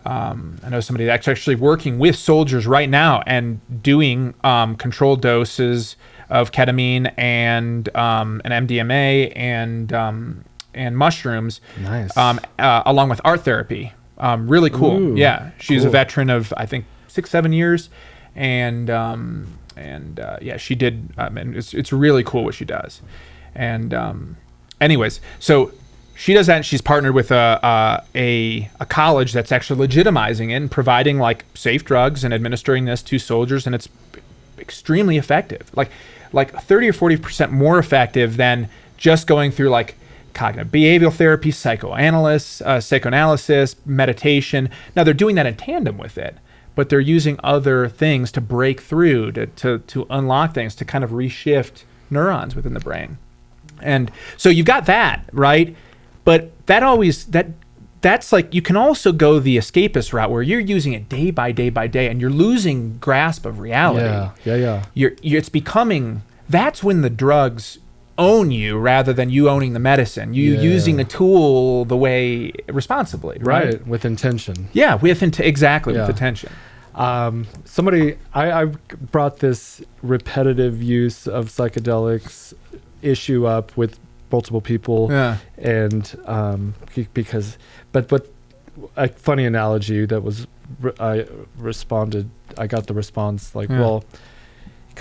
[0.03, 5.21] Um, i know somebody that's actually working with soldiers right now and doing um, controlled
[5.21, 5.95] doses
[6.29, 12.15] of ketamine and um, an mdma and um, and mushrooms Nice.
[12.17, 13.91] um, uh, along with art therapy.
[14.17, 14.97] Um, really cool.
[14.97, 15.51] Ooh, yeah.
[15.59, 17.89] She's a veteran of i think six seven years.
[18.36, 19.47] And um,
[19.82, 21.09] and uh, yeah, she did.
[21.17, 23.01] Um, and it's it's really cool what she does.
[23.55, 24.38] And um,
[24.79, 25.71] anyways, so
[26.15, 26.57] she does that.
[26.57, 31.45] And she's partnered with a, a a college that's actually legitimizing it and providing like
[31.53, 33.89] safe drugs and administering this to soldiers, and it's
[34.59, 35.71] extremely effective.
[35.75, 35.91] Like
[36.34, 39.95] like 30 or 40 percent more effective than just going through like
[40.34, 44.69] cognitive behavioral therapy, psychoanalysis, uh, psychoanalysis, meditation.
[44.95, 46.36] Now they're doing that in tandem with it,
[46.76, 51.03] but they're using other things to break through, to to, to unlock things, to kind
[51.03, 53.17] of reshift neurons within the brain.
[53.82, 55.76] And so you've got that, right?
[56.24, 57.47] But that always that
[58.01, 61.51] that's like you can also go the escapist route where you're using it day by
[61.51, 64.86] day by day and you're losing grasp of reality yeah, yeah, yeah.
[64.95, 67.78] you're, you're it's becoming that's when the drugs
[68.18, 70.62] own you rather than you owning the medicine you Yeah.
[70.62, 74.68] using a tool the way responsibly right, Right, with intention.
[74.74, 76.07] yeah with int- exactly Yeah.
[76.07, 76.51] with attention
[76.93, 78.66] Um, somebody, I, I
[79.14, 82.53] brought this repetitive use of psychedelics
[83.01, 83.97] issue up with
[84.30, 86.74] multiple people, yeah and um,
[87.14, 87.57] because,
[87.93, 88.28] but but
[88.97, 90.47] a funny analogy that was,
[90.99, 91.26] I
[91.57, 93.80] responded, I got the response like, Yeah.
[93.80, 94.03] well,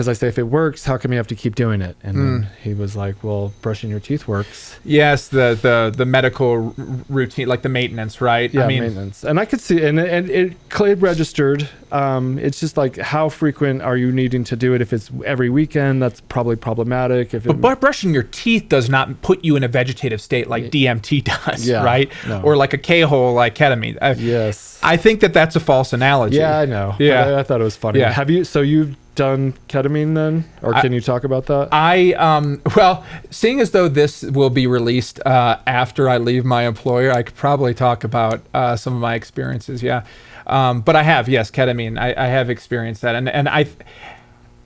[0.00, 1.94] because I say if it works, how come you have to keep doing it?
[2.02, 2.46] And Mm.
[2.62, 4.78] he was like, well, brushing your teeth works.
[4.82, 9.24] yes the the the medical r- routine like the maintenance right Yeah, i mean maintenance,
[9.24, 11.68] and I could see, and and it, it registered.
[11.92, 14.80] Um, it's just like how frequent are you needing to do it?
[14.80, 17.34] If it's every weekend, that's probably problematic.
[17.34, 20.70] If it, but, brushing your teeth does not put you in a vegetative state like
[20.70, 22.10] DMT does, Yeah, right?
[22.26, 22.40] no.
[22.42, 23.98] Or like a K-hole like ketamine.
[24.00, 26.36] I, yes, I think that that's a false analogy.
[26.36, 26.94] yeah, I know.
[26.98, 27.26] Yeah.
[27.26, 27.98] I, I thought it was funny.
[28.00, 28.10] Yeah.
[28.12, 28.44] Have you?
[28.44, 31.68] So you've done ketamine then, or I- can you talk about that?
[31.72, 36.66] I um well, seeing as though this will be released uh, after I leave my
[36.66, 39.82] employer, I could probably talk about uh, some of my experiences.
[39.82, 40.04] Yeah,
[40.46, 41.98] um, but I have yes, ketamine.
[41.98, 43.66] I, I have experienced that, and and I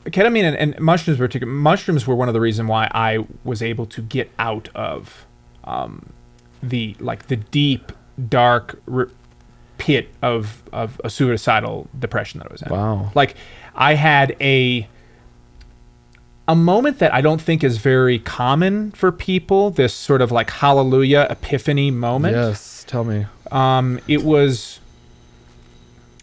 [0.06, 1.52] ketamine and, and mushrooms were particular.
[1.52, 5.26] Mushrooms were one of the reason why I was able to get out of
[5.64, 6.10] um,
[6.62, 7.90] the like the deep
[8.28, 9.08] dark r-
[9.78, 12.70] pit of of a suicidal depression that I was in.
[12.70, 13.10] wow.
[13.14, 13.36] Like
[13.74, 14.88] I had a
[16.46, 19.70] a moment that I don't think is very common for people.
[19.70, 22.36] This sort of like hallelujah epiphany moment.
[22.36, 22.84] Yes.
[22.86, 23.26] Tell me.
[23.50, 24.80] Um, it was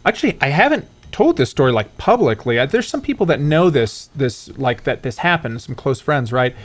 [0.05, 2.59] actually I haven't told this story like publicly.
[2.59, 6.31] Uh, There's some people that know this this like that this happened, some close friends,
[6.31, 6.55] right?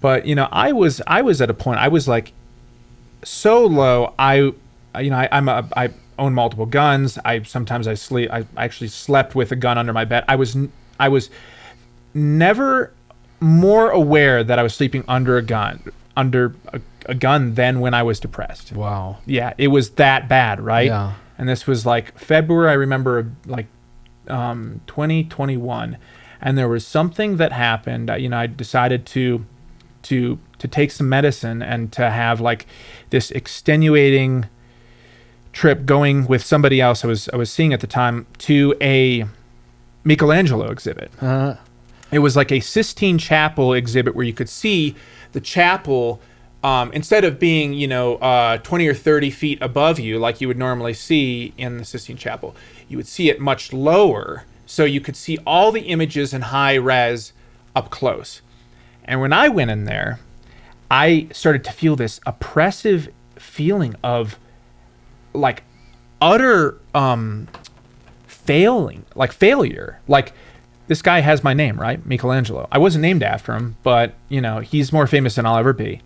[0.00, 2.32] But you know, I was I was at a point I was like
[3.22, 4.14] so low.
[4.18, 4.36] I
[5.00, 7.18] you know I, I'm a I own multiple guns.
[7.24, 8.30] I sometimes I sleep.
[8.32, 10.24] I actually slept with a gun under my bed.
[10.28, 10.56] I was
[11.00, 11.30] I was
[12.14, 12.92] never
[13.40, 15.82] more aware that I was sleeping under a gun
[16.16, 19.18] under a, a gun than when I was depressed Wow.
[19.26, 20.86] yeah, it was that bad, right?
[20.86, 21.14] Yeah.
[21.38, 23.66] And this was like February, I remember like
[24.28, 25.96] um, 2021.
[26.40, 28.10] And there was something that happened.
[28.18, 29.44] You know, I decided to
[30.02, 32.66] to to take some medicine and to have like
[33.10, 34.46] this extenuating
[35.52, 39.26] trip going with somebody else I was I was seeing at the time to a
[40.04, 41.56] Michelangelo exhibit Uh,
[42.10, 44.94] it was like a Sistine Chapel exhibit where you could see
[45.32, 46.20] the chapel
[46.62, 50.46] um, instead of being, you know, uh, 20 or 30 feet above you like you
[50.46, 52.54] would normally see in the Sistine Chapel.
[52.88, 56.74] You would see it much lower, so you could see all the images in high
[56.74, 57.32] res
[57.74, 58.42] up close.
[59.04, 60.20] And when I went in there,
[60.90, 64.38] I started to feel this oppressive feeling of
[65.32, 65.62] like
[66.20, 67.48] utter um,
[68.26, 70.00] failing, like failure.
[70.08, 70.32] Like
[70.88, 72.04] this guy has my name, right?
[72.04, 72.68] Michelangelo.
[72.72, 76.00] I wasn't named after him, but you know, he's more famous than I'll ever be.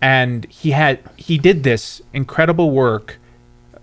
[0.00, 3.18] And he had he did this incredible work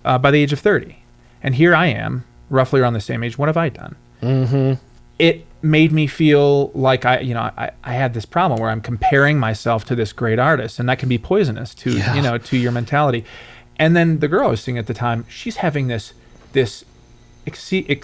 [0.03, 0.97] uh, by the age of 30.
[1.41, 3.37] And here I am, roughly around the same age.
[3.37, 3.95] What have I done?
[4.21, 4.73] Mm-hmm.
[5.17, 8.81] It made me feel like I, you know, I, I had this problem where I'm
[8.81, 12.15] comparing myself to this great artist, and that can be poisonous to, Yeah.
[12.15, 13.23] you know, to your mentality.
[13.79, 16.13] And then the girl I was seeing at the time, she's having this,
[16.51, 16.83] this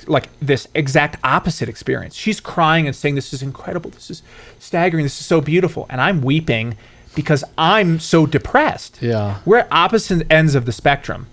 [0.07, 2.15] like this exact opposite experience.
[2.15, 3.91] She's crying and saying, "This is incredible.
[3.91, 4.23] This is
[4.57, 5.03] staggering.
[5.03, 6.78] This is so beautiful," and I'm weeping
[7.13, 8.97] because I'm so depressed.
[9.01, 9.38] Yeah.
[9.45, 11.28] we're at opposite ends of the spectrum.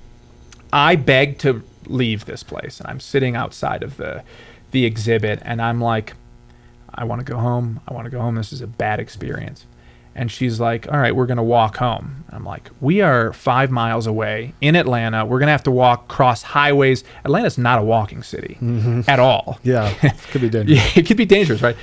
[0.72, 4.22] I beg to leave this place, and I'm sitting outside of the
[4.72, 6.14] the exhibit, and I'm like,
[6.95, 7.80] I want to go home.
[7.88, 8.34] I want to go home.
[8.34, 9.64] This is a bad experience.
[10.15, 12.25] And she's like, All right, we're going to walk home.
[12.31, 15.25] I'm like, We are five miles away in Atlanta.
[15.25, 17.05] We're going to have to walk cross highways.
[17.25, 19.03] Atlanta's not a walking city mm-hmm.
[19.09, 19.59] at all.
[19.65, 19.95] yeah.
[20.03, 20.97] It could be dangerous.
[20.97, 21.77] It could be dangerous, right?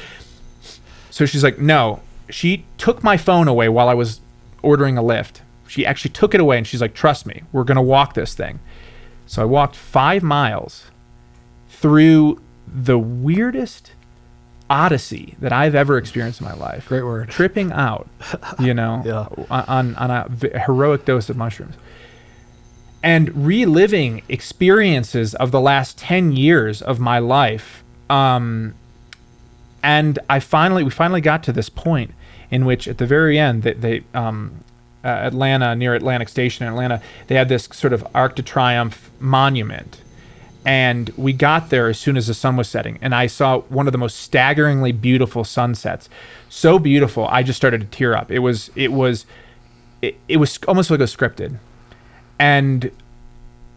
[1.09, 2.01] So she's like, No.
[2.29, 4.21] She took my phone away while I was
[4.61, 5.41] ordering a Lyft.
[5.67, 8.33] She actually took it away and she's like, Trust me, we're going to walk this
[8.33, 8.59] thing.
[9.25, 10.85] So I walked five miles
[11.69, 13.93] through the weirdest
[14.69, 16.87] odyssey that I've ever experienced in my life.
[16.87, 17.29] Great word.
[17.29, 18.07] Tripping out,
[18.59, 19.45] you know, Yeah.
[19.49, 21.75] on, on a heroic dose of mushrooms.
[23.01, 27.83] And reliving experiences of the last 10 years of my life.
[28.09, 28.75] Um,
[29.81, 32.13] and I finally, we finally got to this point
[32.51, 34.51] in which at the very end, that they, um,
[35.03, 39.09] uh, Atlanta, near Atlantic Station in Atlanta, they had this sort of Arc de Triomphe
[39.19, 40.01] monument.
[40.65, 42.99] And we got there as soon as the sun was setting.
[43.01, 46.09] And I saw one of the most staggeringly beautiful sunsets.
[46.49, 48.31] So beautiful, I just started to tear up.
[48.31, 49.25] It was, it was,
[50.01, 51.57] it, it was almost like it was scripted.
[52.37, 52.91] And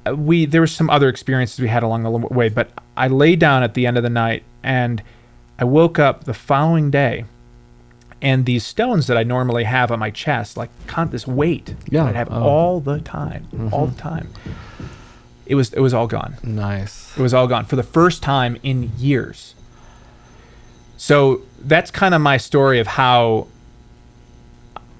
[0.06, 3.36] uh, we, there were some other experiences we had along the way, but I lay
[3.36, 5.02] down at the end of the night and
[5.58, 7.24] I woke up the following day
[8.22, 10.70] and these stones that I normally have on my chest, like
[11.10, 12.42] this weight Yeah, that I'd have oh.
[12.42, 14.28] all the time, all the time.
[15.52, 16.36] It was it was all gone.
[16.42, 17.12] Nice.
[17.14, 19.54] It was all gone for the first time in years.
[20.96, 23.48] So that's kind of my story of how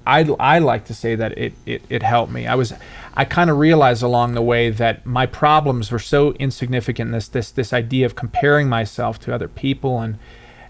[0.06, 2.46] I, I like to say that it, it, it helped me.
[2.46, 2.74] I was
[3.14, 7.12] I kind of realized along the way that my problems were so insignificant.
[7.12, 10.18] This this this idea of comparing myself to other people and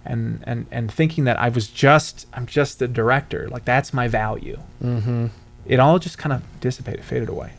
[0.04, 3.48] and and and thinking that I was just I'm just the director.
[3.48, 4.60] Like that's my value.
[4.80, 5.26] Mm-hmm.
[5.66, 7.54] It all just kind of dissipated, faded away.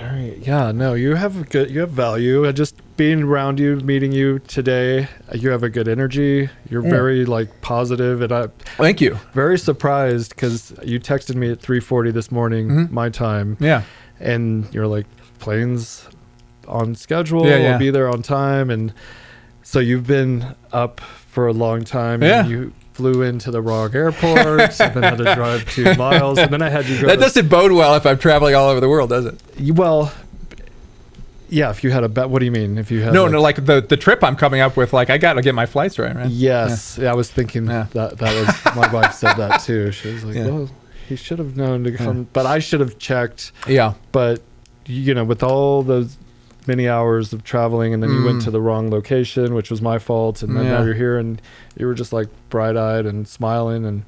[0.00, 0.38] Very.
[0.42, 0.72] Yeah.
[0.72, 1.70] No, you have a good.
[1.70, 2.46] You have value.
[2.46, 6.48] Uh, Just being around you, meeting you today, uh, you have a good energy.
[6.70, 8.46] You're very like positive, and I
[8.78, 9.18] Thank you.
[9.34, 12.90] very surprised because you texted me at 3:40 this morning, Mhm.
[12.90, 13.82] my time, Yeah.
[14.18, 15.06] and you're like,
[15.38, 16.08] planes
[16.68, 17.46] on schedule.
[17.46, 18.92] Yeah, I'll be there on time, and
[19.62, 22.22] so you've been up for a long time.
[22.22, 22.40] Yeah.
[22.40, 24.38] And you flew into the wrong airport,
[24.80, 27.06] and then had to drive two miles, and then I had you go.
[27.06, 29.40] That to- doesn't bode well if I'm traveling all over the world, does it?
[29.56, 30.12] You- Well,
[31.48, 31.70] yeah.
[31.70, 32.76] If you had a bet, what do you mean?
[32.78, 35.08] If you had No, like- no, like the the trip I'm coming up with, like
[35.10, 36.28] I got to get my flights right, right?
[36.30, 37.10] Yes, yeah.
[37.10, 37.86] I was thinking Yeah.
[37.92, 39.90] that that was my wife said that too.
[39.92, 40.46] She was like, Yeah.
[40.46, 40.70] "Well,
[41.08, 43.52] he should have known to come," but I should have checked.
[43.66, 43.94] Yeah.
[44.12, 44.42] But
[44.86, 46.16] you know, with all those
[46.66, 48.44] many hours of traveling, and then you went Mm.
[48.44, 51.40] to the wrong location, which was my fault, and then now you're here, and
[51.76, 54.02] you were just like bright-eyed and smiling, and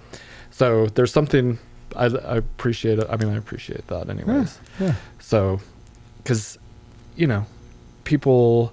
[0.51, 1.59] so there's something
[1.97, 3.07] I, I appreciate it.
[3.11, 4.59] I mean, I appreciate that, anyways.
[4.81, 4.95] yeah.
[5.19, 5.61] So,
[6.19, 6.59] because
[7.17, 7.45] you know,
[8.05, 8.73] people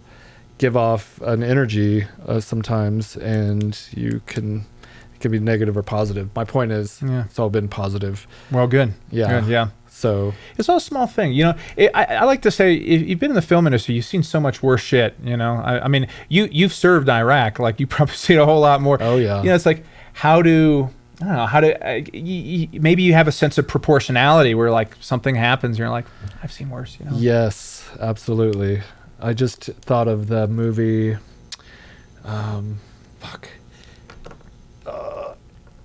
[0.57, 4.65] give off an energy uh, sometimes, and you can
[5.13, 6.29] it can be negative or positive.
[6.35, 7.25] My point is, Yeah.
[7.25, 8.25] it's all been positive.
[8.51, 8.93] Well, good.
[9.11, 9.41] Yeah.
[9.41, 9.67] Good, yeah.
[9.99, 11.55] So It's all a small thing, you know.
[11.75, 14.23] It, I, I like to say, if you've been in the film industry, you've seen
[14.23, 15.15] so much worse shit.
[15.21, 18.61] You know, I, I mean, you you've served Iraq, like you probably seen a whole
[18.61, 18.97] lot more.
[19.01, 19.41] Oh, yeah.
[19.43, 19.83] You know, it's like
[20.13, 20.89] how do
[21.21, 24.55] I don't know how to uh, y- y- maybe you have a sense of proportionality
[24.55, 26.05] where like something happens, and you're like,
[26.41, 26.97] I've seen worse.
[26.97, 27.11] You know.
[27.17, 28.81] Yes, absolutely.
[29.19, 31.17] I just thought of the movie.
[32.23, 32.79] Um,
[33.19, 33.49] fuck.
[34.85, 35.33] Uh,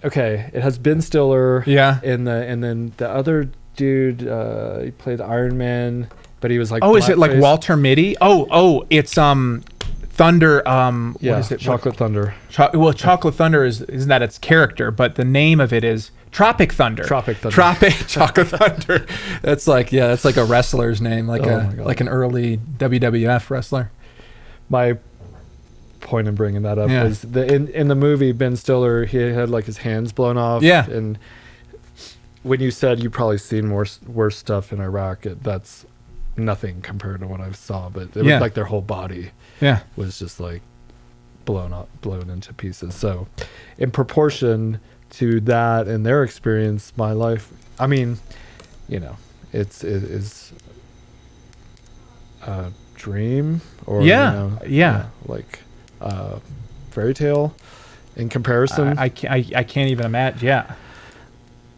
[0.05, 1.65] okay, it has Ben Stiller.
[1.67, 1.99] Yeah.
[2.05, 6.09] And the and then the other dude, uh, he played Iron Man,
[6.41, 6.83] but he was like.
[6.85, 7.41] Oh, is it like.
[7.41, 8.17] Walter Mitty?
[8.21, 9.63] Oh, oh, it's um,
[10.11, 10.67] Thunder.
[10.69, 11.61] Um, Yeah, what is it?
[11.61, 12.35] Chocolate Thunder.
[12.51, 16.11] Cho- well, Chocolate Thunder is isn't that its character, but the name of it is
[16.31, 17.05] Tropic Thunder.
[17.05, 17.55] Tropic Thunder.
[17.55, 19.07] Tropic Chocolate Thunder.
[19.43, 23.51] That's like yeah, that's like a wrestler's name, like Oh a like an early WWF
[23.51, 23.91] wrestler.
[24.69, 24.97] my
[26.01, 27.05] point in bringing that up Yeah.
[27.05, 30.63] was the in, in the movie Ben Stiller he had like his hands blown off
[30.63, 30.85] Yeah.
[30.91, 31.19] and
[32.45, 35.85] when you said you probably seen more worse stuff in Iraq it, that's
[36.37, 38.35] nothing compared to what I saw but it Yeah.
[38.35, 39.31] was like their whole body
[39.61, 39.81] Yeah.
[39.97, 40.63] was just like
[41.45, 43.27] blown up blown into pieces so
[43.79, 44.81] in proportion
[45.11, 48.19] to that and their experience my life I mean
[48.89, 49.17] you know
[49.53, 50.53] it's it is
[52.47, 55.07] a dream or you Yeah, know, yeah.
[55.27, 55.61] like
[56.01, 56.41] a
[56.91, 57.55] fairy tale
[58.17, 60.47] in comparison I, I can't I, I can't even imagine.
[60.47, 60.75] Yeah.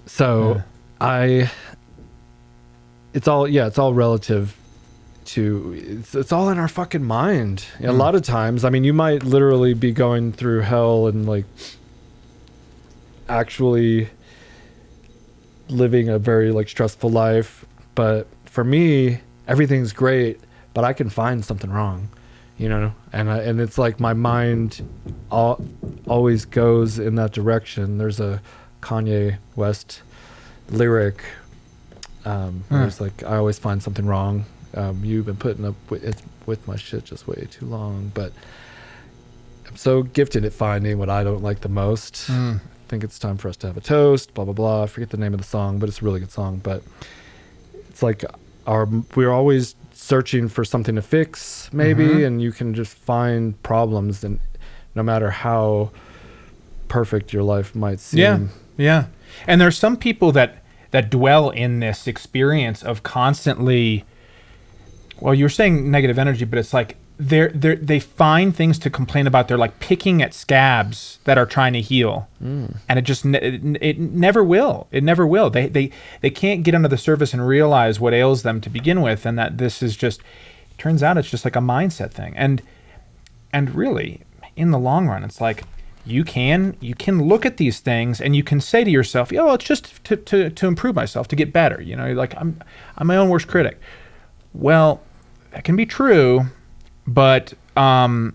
[0.07, 0.63] So Yeah.
[1.01, 1.51] i
[3.13, 4.57] it's all yeah it's all relative
[5.25, 7.99] to it's, it's all in our fucking mind a Mm.
[7.99, 11.45] lot of times i mean you might literally be going through hell and like
[13.29, 14.09] actually
[15.69, 20.39] living a very like stressful life but for me everything's great
[20.75, 22.09] but i can find something wrong
[22.57, 24.87] you know and I, and it's like my mind
[25.31, 25.61] all,
[26.07, 28.41] always goes in that direction there's a
[28.87, 30.03] kanye west
[30.71, 31.19] lyric
[32.25, 36.03] um where it's like i always find something wrong um you've been putting up with
[36.05, 36.17] it
[36.47, 38.33] with my shit just way too long but
[39.69, 42.61] i'm so gifted at finding what i don't like the most Mm.
[42.87, 44.85] I think it's time for us to have a toast, blah blah blah.
[44.85, 46.61] I forget the name of the song, but it's a really good song.
[46.63, 46.85] But
[47.91, 48.25] it's like
[48.65, 52.27] our we're always searching for something to fix, maybe, Mhm.
[52.27, 54.39] and you can just find problems, and
[54.95, 55.91] no matter how
[56.87, 58.21] perfect your life might seem.
[58.21, 58.39] Yeah.
[58.77, 59.07] Yeah.
[59.47, 64.05] And there's some people that that dwell in this experience of constantly
[65.21, 68.79] well, you were saying negative energy, but it's like they're they are they find things
[68.81, 69.49] to complain about.
[69.49, 72.67] They're like picking at scabs that are trying to heal, hmm.
[72.89, 74.87] and it just it, it never will.
[74.91, 75.49] It never will.
[75.49, 79.01] They they they can't get under the surface and realize what ails them to begin
[79.01, 80.21] with, and that this is just
[80.77, 82.35] turns out it's just like a mindset thing.
[82.37, 82.63] And
[83.53, 84.21] and really
[84.55, 85.63] in the long run it's like
[86.07, 89.55] you can you can look at these things and you can say to yourself oh
[89.55, 92.63] it's just to, to, to improve myself to get better you know like i'm
[92.97, 93.81] i'm my own worst critic.
[94.55, 95.03] Well
[95.51, 96.47] that can be true
[97.07, 98.35] but um,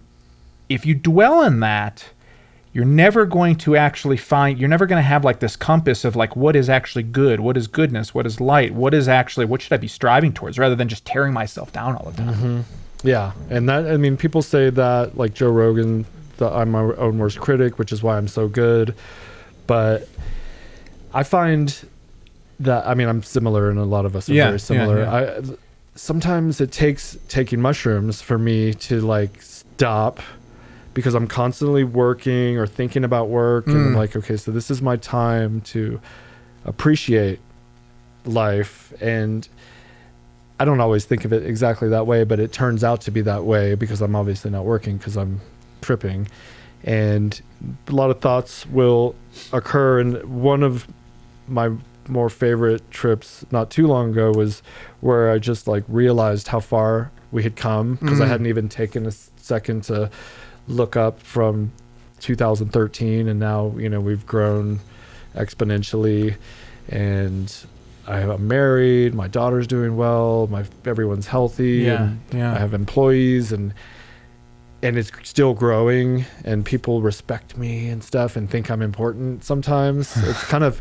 [0.69, 2.09] if you dwell in that
[2.73, 6.15] you're never going to actually find you're never going to have like this compass of
[6.15, 9.61] like what is actually good what is goodness what is light what is actually what
[9.61, 12.65] should i be striving towards rather than just tearing myself down all the time.
[13.03, 16.05] Yeah, and that I mean, people say that like Joe Rogan,
[16.41, 18.93] that I'm my own worst critic, which is why I'm so good.
[19.67, 20.07] But
[21.13, 21.73] I find
[22.59, 24.99] that I mean, I'm similar, and a lot of us are Yeah, very similar.
[25.03, 25.15] yeah.
[25.15, 25.41] I
[25.95, 30.19] sometimes it takes taking mushrooms for me to like stop
[30.93, 33.95] because I'm constantly working or thinking about work, and I'm Mm.
[33.95, 35.99] like, okay, so this is my time to
[36.65, 37.39] appreciate
[38.25, 39.47] life and
[40.59, 43.21] I don't always think of it exactly that way, but it turns out to be
[43.21, 45.41] that way because I'm obviously not working because I'm
[45.81, 46.27] tripping.
[46.83, 47.39] And
[47.87, 49.15] a lot of thoughts will
[49.53, 49.99] occur.
[49.99, 50.87] And one of
[51.47, 51.71] my
[52.07, 54.63] more favorite trips not too long ago was
[55.01, 58.29] where I just like realized how far we had come because I Mm.
[58.29, 60.09] hadn't even taken a second to
[60.67, 61.71] look up from
[62.19, 63.27] 2013.
[63.27, 64.79] And now, you know, we've grown
[65.35, 66.35] exponentially.
[66.89, 67.53] And
[68.07, 69.13] I- I'm married.
[69.13, 70.47] My daughter's doing well.
[70.51, 71.83] My everyone's healthy.
[71.85, 72.53] Yeah, and yeah.
[72.55, 73.73] I have employees, and
[74.83, 76.25] and it's still growing.
[76.43, 79.43] And people respect me and stuff, and think I'm important.
[79.43, 80.79] Sometimes it's kind of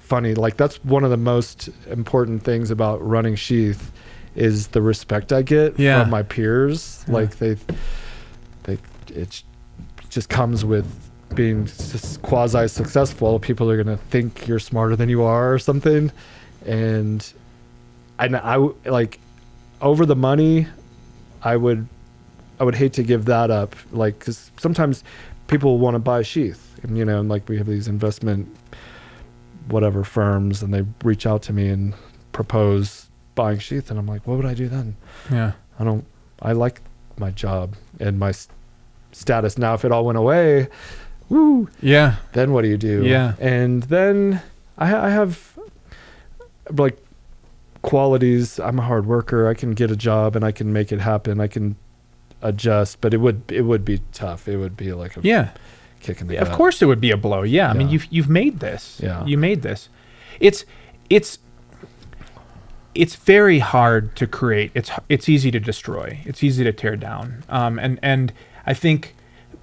[0.00, 0.34] funny.
[0.34, 3.92] Like that's one of the most important things about running Sheath
[4.34, 6.02] is the respect I get Yeah.
[6.02, 7.04] from my peers.
[7.08, 7.14] Yeah.
[7.14, 7.56] Like they,
[8.64, 9.42] they, it
[10.10, 10.86] just comes with
[11.34, 11.68] being
[12.22, 16.10] quasi successful, people are gonna think you're smarter than you are or something,
[16.64, 17.32] and
[18.18, 18.56] and I
[18.86, 19.20] like
[19.82, 20.66] over the money,
[21.42, 21.86] I would
[22.60, 23.74] I would hate to give that up.
[23.92, 25.04] Like, because sometimes
[25.46, 28.48] people want to buy sheath, and you know, and like we have these investment
[29.68, 31.94] whatever firms, and they reach out to me and
[32.32, 34.96] propose buying sheath, and I'm like, what would I do then?
[35.30, 35.52] Yeah.
[35.78, 36.04] I don't.
[36.42, 36.80] I like
[37.18, 38.32] my job and my
[39.12, 39.74] status now.
[39.74, 40.68] If it all went away,
[41.28, 42.16] woo, Yeah.
[42.32, 43.04] then what do you do?
[43.04, 43.34] Yeah.
[43.40, 44.40] And then
[44.76, 45.58] I, I have
[46.70, 46.96] like
[47.82, 48.58] qualities.
[48.60, 49.48] I'm a hard worker.
[49.48, 51.40] I can get a job and I can make it happen.
[51.40, 51.76] I can
[52.42, 54.48] adjust, but it would it would be tough.
[54.48, 55.50] It would be like a Yeah.
[56.00, 56.56] kick in the Of gut.
[56.56, 57.42] course, it would be a blow.
[57.42, 57.92] Yeah, I mean, Yeah.
[57.94, 59.00] you've you've made this.
[59.02, 59.24] Yeah.
[59.24, 59.88] you made this.
[60.40, 60.64] It's
[61.10, 61.38] it's
[62.94, 64.70] it's very hard to create.
[64.74, 66.20] It's it's easy to destroy.
[66.24, 67.44] It's easy to tear down.
[67.48, 68.32] Um, and and
[68.66, 69.14] I think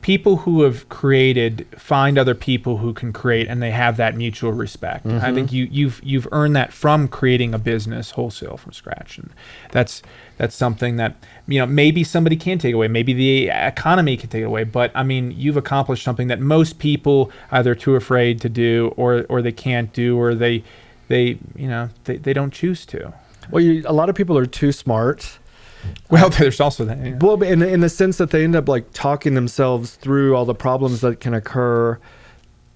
[0.06, 4.51] people who have created find other people who can create, and they have that mutual
[4.51, 5.03] respect.
[5.08, 5.56] I think mm-hmm.
[5.56, 9.32] you you've you've earned that from creating a business wholesale from scratch, and
[9.72, 10.03] that's
[10.38, 11.16] that's something that
[11.47, 14.91] you know maybe somebody can take away maybe the economy can take it away but
[14.93, 19.41] i mean you've accomplished something that most people either too afraid to do or or
[19.41, 20.62] they can't do or they
[21.08, 23.14] they you know they, they don't choose to
[23.49, 25.39] Well, you, a lot of people are too smart.
[26.09, 27.17] Well there's also that yeah.
[27.19, 30.55] Well, in in the sense that they end up like talking themselves through all the
[30.55, 31.99] problems that can occur,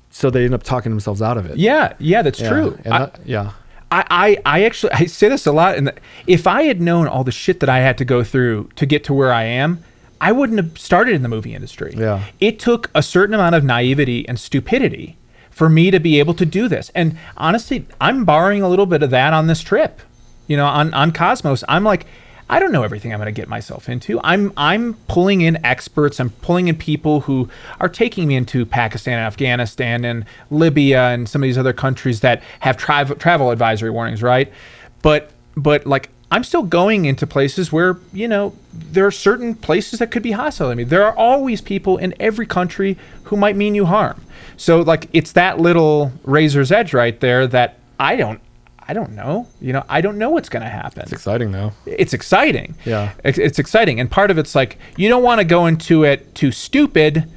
[0.09, 1.57] so they end up talking themselves out of it.
[1.57, 3.51] yeah yeah that's Yeah, true And I, that, yeah.
[3.91, 5.91] I, I, I actually I say this a lot, and
[6.27, 9.03] if I had known all the shit that I had to go through to get
[9.05, 9.83] to where I am,
[10.21, 11.93] I wouldn't have started in the movie industry.
[11.97, 12.25] Yeah.
[12.39, 15.17] It took a certain amount of naivety and stupidity
[15.49, 16.91] for me to be able to do this.
[16.93, 20.01] And honestly, I'm borrowing a little bit of that on this trip.
[20.47, 22.05] You know, on, on Kosmos, I'm like,
[22.49, 24.19] I don't know everything I'm going to get myself into.
[24.23, 26.19] I'm I'm pulling in experts.
[26.19, 27.47] I'm pulling in people who
[27.79, 32.21] are taking me into Pakistan and Afghanistan and Libya and some of these other countries
[32.21, 34.51] that have travel travel advisory warnings, right?
[35.03, 39.99] But but like I'm still going into places where you know there are certain places
[39.99, 40.69] that could be hostile.
[40.69, 44.23] I mean, there are always people in every country who might mean you harm.
[44.57, 48.41] So like it's that little razor's edge right there that I don't
[48.89, 49.45] I don't know.
[49.61, 51.73] You know, I don't know what's going to happen It's exciting though.
[51.85, 52.73] it's exciting.
[52.85, 53.13] Yeah.
[53.23, 53.99] It's, it's exciting.
[53.99, 57.29] And part of it's like, you don't want to go into it too stupid,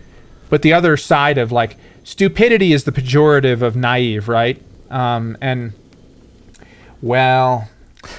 [0.49, 4.63] but the other side of like, stupidity is the pejorative of naive, right?
[4.89, 5.75] Um, and,
[7.03, 7.69] well,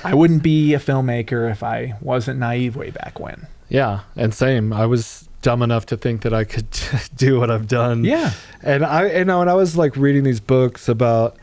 [0.03, 3.47] I wouldn't be a filmmaker if I wasn't naive way back when.
[3.67, 4.71] Yeah, and same.
[4.73, 6.67] I was dumb enough to think that I could
[7.15, 8.03] do what I've done.
[8.03, 8.33] Yeah.
[8.61, 11.35] And I, you know, and I was like reading these books about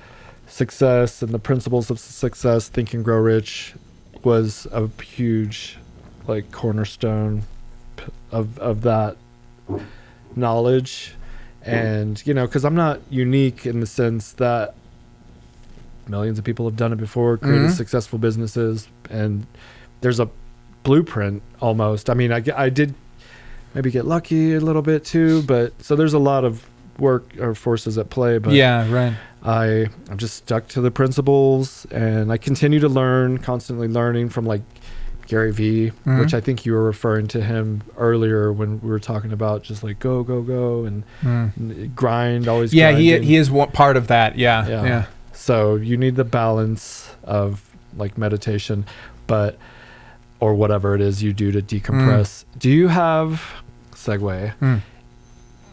[0.50, 2.68] success and the principles of success.
[2.68, 3.74] Think and Grow Rich
[4.24, 5.78] was a huge,
[6.26, 7.42] like, cornerstone
[8.32, 9.16] of of that
[10.36, 11.14] knowledge.
[11.62, 14.74] And you know, because I'm not unique in the sense that
[16.08, 17.76] millions of people have done it before, created Mhm.
[17.76, 19.46] successful businesses, and
[20.00, 20.28] there's a
[20.82, 22.08] blueprint almost.
[22.08, 22.94] I mean, I, I did
[23.74, 26.66] maybe get lucky a little bit too, but so there's a lot of
[26.98, 28.38] work or forces at play.
[28.38, 29.12] But yeah, right.
[29.44, 34.44] I I'm just stuck to the principles, and I continue to learn, constantly learning from
[34.46, 34.62] like
[35.26, 36.18] Gary Vee, Mhm.
[36.20, 39.82] which I think you were referring to him earlier when we were talking about just
[39.84, 41.56] like go go go and, Mm.
[41.56, 42.74] and grind always.
[42.74, 43.28] Yeah, he, grinding.
[43.28, 44.36] he is one part of that.
[44.36, 44.66] Yeah.
[44.68, 44.84] Yeah.
[44.84, 45.04] Yeah.
[45.32, 47.62] So you need the balance of
[47.96, 48.84] like meditation,
[49.26, 49.56] but
[50.40, 52.44] or whatever it is you do to decompress.
[52.58, 53.42] Do you have
[53.94, 54.80] segue Mm.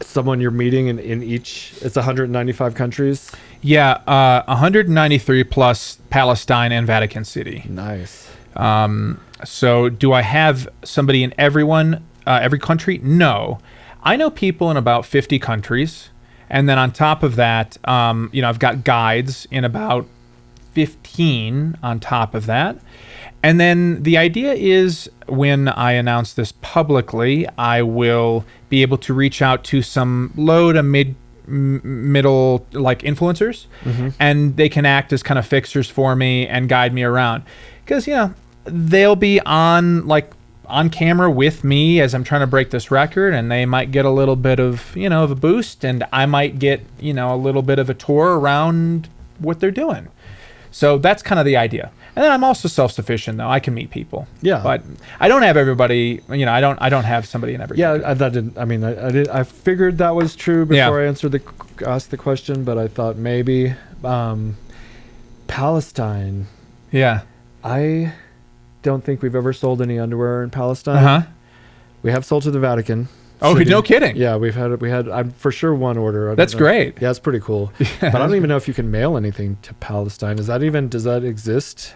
[0.00, 1.74] someone you're meeting in, in each?
[1.82, 3.30] It's 195 countries.
[3.62, 3.92] Yeah.
[4.06, 7.64] Uh, 193 plus Palestine and Vatican City.
[7.68, 8.30] Nice.
[8.56, 12.98] Um, so, do I have somebody in everyone, uh, every country?
[13.02, 13.58] No.
[14.02, 16.10] I know people in about 50 countries.
[16.50, 20.06] And then on top of that, um, you know, I've got guides in about
[20.72, 22.78] 15 on top of that.
[23.42, 29.14] And then the idea is when I announce this publicly, I will be able to
[29.14, 31.14] reach out to some low to mid
[31.48, 34.08] m- middle like influencers mm-hmm.
[34.18, 37.42] and they can act as kind of fixers for me and guide me around.
[37.84, 38.34] Because you know
[38.64, 40.30] they'll be on like
[40.66, 44.04] on camera with me as I'm trying to break this record and they might get
[44.04, 47.34] a little bit of you know of a boost and I might get you know
[47.34, 49.08] a little bit of a tour around
[49.38, 50.08] what they're doing.
[50.70, 53.90] So that's kind of the idea and then I'm also self-sufficient though I can meet
[53.90, 54.60] people Yeah.
[54.60, 54.82] but
[55.20, 57.92] I don't have everybody you know I don't I don't have somebody in every Yeah,
[58.04, 58.58] I, that didn't.
[58.58, 59.28] I mean, I, I did.
[59.28, 61.04] I figured that was true before Yeah.
[61.04, 61.42] I answered the
[61.86, 64.56] asked the question, but I thought maybe um,
[65.46, 66.46] Palestine.
[66.90, 67.20] yeah
[67.62, 68.12] I
[68.82, 70.96] don't think we've ever sold any underwear in Palestine.
[71.04, 71.26] uh-huh
[72.02, 73.08] We have sold to the Vatican.
[73.40, 73.70] Oh, City.
[73.70, 74.16] no kidding.
[74.16, 76.34] Yeah, we've had we had I'm for sure one order.
[76.34, 76.58] That's know.
[76.58, 77.00] great.
[77.00, 77.72] Yeah, it's pretty cool.
[78.00, 80.38] But I don't even know if you can mail anything to Palestine.
[80.40, 81.94] Is that even does that exist?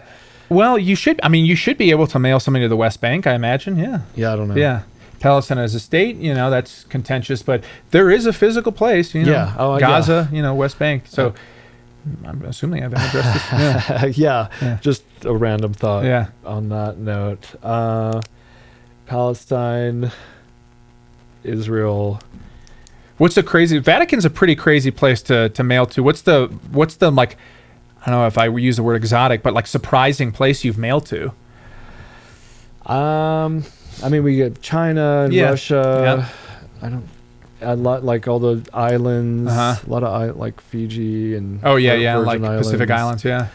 [0.53, 1.19] Well, you should.
[1.23, 3.25] I mean, you should be able to mail something to the West Bank.
[3.27, 3.77] I imagine.
[3.77, 4.01] Yeah.
[4.15, 4.55] Yeah, I don't know.
[4.55, 4.83] Yeah.
[5.19, 9.23] Palestine as a state, you know, that's contentious, but there is a physical place, you
[9.23, 9.55] know, Yeah.
[9.57, 9.79] Oh, yeah.
[9.79, 11.03] Gaza, you know, West Bank.
[11.07, 11.33] So
[12.25, 13.51] I'm assuming I've addressed this.
[13.51, 14.05] Yeah.
[14.15, 14.77] yeah, Yeah.
[14.81, 16.03] just a random thought.
[16.03, 16.27] Yeah.
[16.45, 18.21] On that note, uh,
[19.05, 20.11] Palestine,
[21.43, 22.19] Israel.
[23.17, 23.77] What's the crazy?
[23.79, 26.03] Vatican's a pretty crazy place to to mail to.
[26.03, 27.37] What's the what's the like?
[28.05, 31.05] I don't know if I use the word exotic, but like surprising place you've mailed
[31.07, 31.31] to.
[32.85, 33.63] Um,
[34.03, 35.51] I mean, we get China and Yeah.
[35.51, 36.29] Russia.
[36.81, 37.07] I don't.
[37.61, 39.49] A lot like all the islands.
[39.49, 39.75] Uh-huh.
[39.87, 41.61] A lot of I like Fiji and.
[41.63, 43.47] Oh yeah, yeah, like Virgin Pacific Islands, yeah.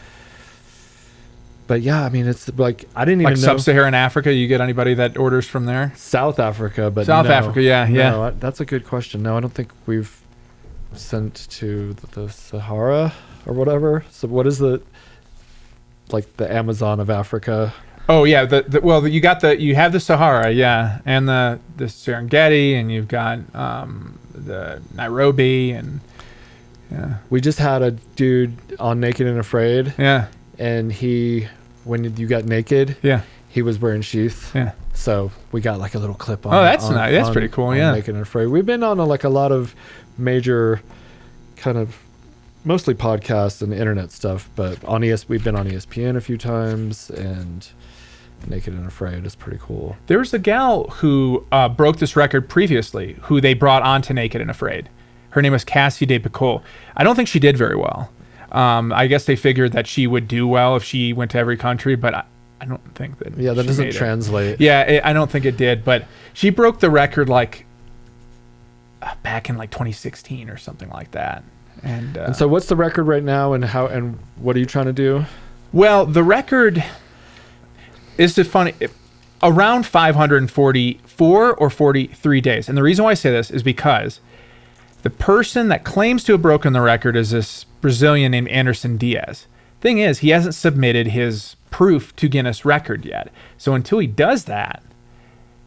[1.67, 4.59] But yeah, I mean, it's like I didn't even Like know sub-Saharan Africa, you get
[4.61, 5.93] anybody that orders from there?
[5.95, 7.31] South Africa, but South no.
[7.31, 8.09] Africa, yeah, yeah.
[8.09, 9.21] No, I- that's a good question.
[9.21, 10.19] No, I don't think we've
[10.93, 13.13] sent to the Sahara
[13.45, 14.03] or whatever.
[14.11, 14.81] So what is the
[16.11, 17.73] like the Amazon of Africa?
[18.07, 21.59] Oh yeah, the, the well you got the you have the Sahara, yeah, and the
[21.77, 25.99] the Serengeti, and you've got um, the Nairobi, and
[26.91, 31.47] yeah, We just had a dude on Naked and Afraid, yeah, and he,
[31.83, 34.55] when you got naked, yeah, he was wearing sheath.
[34.55, 34.71] yeah.
[34.95, 36.53] So we got like a little clip on.
[36.55, 37.11] Oh, that's on- nice.
[37.13, 37.91] That's on- pretty cool, yeah.
[37.91, 38.47] Naked and Afraid.
[38.47, 39.75] We've been on a, like a lot of
[40.17, 40.81] major,
[41.57, 41.95] kind of,
[42.69, 44.47] mostly podcasts and internet stuff.
[44.55, 47.67] But on ES, we've been on ESPN a few times, and
[48.47, 49.97] Naked and Afraid is pretty cool.
[50.05, 54.13] There was a gal who uh, broke this record previously, who they brought on to
[54.13, 54.87] Naked and Afraid.
[55.31, 56.63] Her name was Cassie De Pecol.
[56.95, 58.11] I don't think she did very well.
[58.51, 61.57] Um, I guess they figured that she would do well if she went to every
[61.57, 62.23] country, but I,
[62.61, 63.35] I don't think that.
[63.35, 63.97] Yeah, that doesn't made it.
[63.97, 64.61] translate.
[64.61, 67.65] Yeah, it, I don't think it did, but she broke the record like
[69.01, 71.43] uh, back in like 2016 or something like that.
[71.83, 74.65] And, uh, And so, what's the record right now, and how, and what are you
[74.65, 75.25] trying to do?
[75.71, 76.83] well, the record
[78.17, 78.73] is the funny
[79.41, 82.67] around 544 or 43 days.
[82.67, 84.19] And the reason why I say this is because
[85.03, 89.47] the person that claims to have broken the record is this Brazilian named Anderson Diaz.
[89.79, 93.31] Thing is, he hasn't submitted his proof to Guinness record yet.
[93.57, 94.83] So until he does that,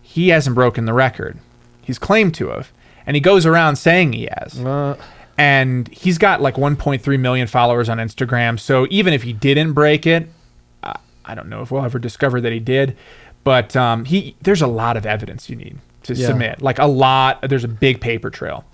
[0.03, 1.39] he hasn't broken the record.
[1.81, 2.71] He's claimed to have.
[3.07, 4.97] And he goes around saying he has Uh,
[5.39, 8.59] and he's got like 1.3 million followers on Instagram.
[8.61, 10.29] So even if he didn't break it,
[11.25, 12.97] I, don't know if we'll ever discover that he did.
[13.45, 16.27] But um, he there's a lot of evidence you need to Yeah.
[16.29, 16.63] submit.
[16.63, 17.41] Like a lot.
[17.49, 18.65] There's a big paper trail.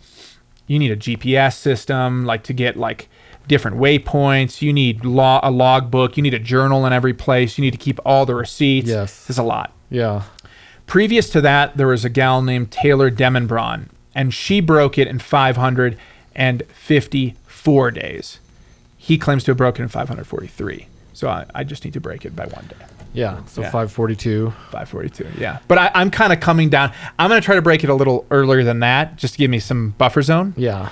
[0.67, 3.09] You need a GPS system, like to get like
[3.47, 4.61] different waypoints.
[4.61, 6.17] You need law a logbook.
[6.17, 7.57] You need a journal in every place.
[7.57, 8.89] You need to keep all the receipts.
[8.89, 9.27] Yes.
[9.27, 9.73] there's a lot.
[9.91, 10.23] yeah.
[10.87, 15.19] Previous to that, there was a gal named Taylor Demonbreun, and she broke it in
[16.35, 18.41] 554 days.
[18.97, 20.87] He claims to have broken in 543.
[21.13, 22.77] So I, I just need to break it by one day.
[23.13, 23.43] Yeah.
[23.47, 23.71] So Yeah.
[23.71, 24.51] 542.
[24.71, 25.59] 542, yeah.
[25.67, 26.93] But I, I'm kind of coming down.
[27.19, 29.51] I'm going to try to break it a little earlier than that, just to give
[29.51, 30.55] me some buffer zone.
[30.57, 30.91] Yeah.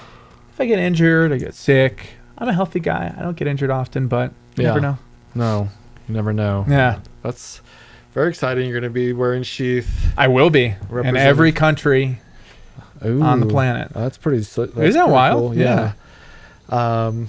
[0.52, 2.08] If I get injured, I get sick.
[2.38, 3.14] I'm a healthy guy.
[3.16, 4.68] I don't get injured often, but you Yeah.
[4.70, 4.98] never know.
[5.34, 5.68] No,
[6.08, 6.64] you never know.
[6.68, 7.60] Yeah, That's
[8.14, 8.64] very exciting.
[8.68, 12.20] You're going to be wearing sheath I will be in every country
[13.02, 13.92] on the planet.
[13.92, 14.38] That's pretty.
[14.38, 15.52] That's Isn't that pretty wild?
[15.52, 15.92] cool, Yeah.
[16.68, 17.28] Um,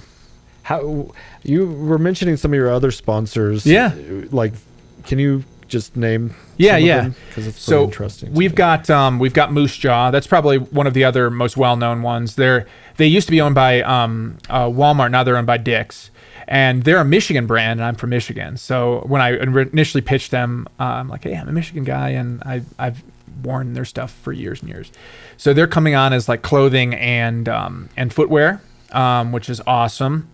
[0.64, 1.11] how
[1.44, 3.65] you were mentioning some of your other sponsors?
[3.65, 3.94] Yeah.
[4.31, 4.53] Like,
[5.06, 6.35] can you just name?
[6.57, 7.10] Yeah, yeah.
[7.30, 8.34] Because it's so interesting.
[8.34, 8.56] we've me.
[8.57, 10.11] got um, we've got Moosejaw.
[10.11, 12.35] That's probably one of the other most well-known ones.
[12.35, 12.65] They're
[12.98, 15.11] they used to be owned by um, uh, Walmart.
[15.11, 16.10] Now they're owned by Dick's,
[16.48, 18.57] and they're a Michigan brand, and I'm from Michigan.
[18.57, 22.41] So when I initially pitched them, uh, I'm like, hey, I'm a Michigan guy, and
[22.44, 23.03] I, I've
[23.43, 24.91] worn their stuff for years and years.
[25.38, 28.61] So they're coming on as like clothing and um, and footwear,
[28.91, 30.30] um, which is awesome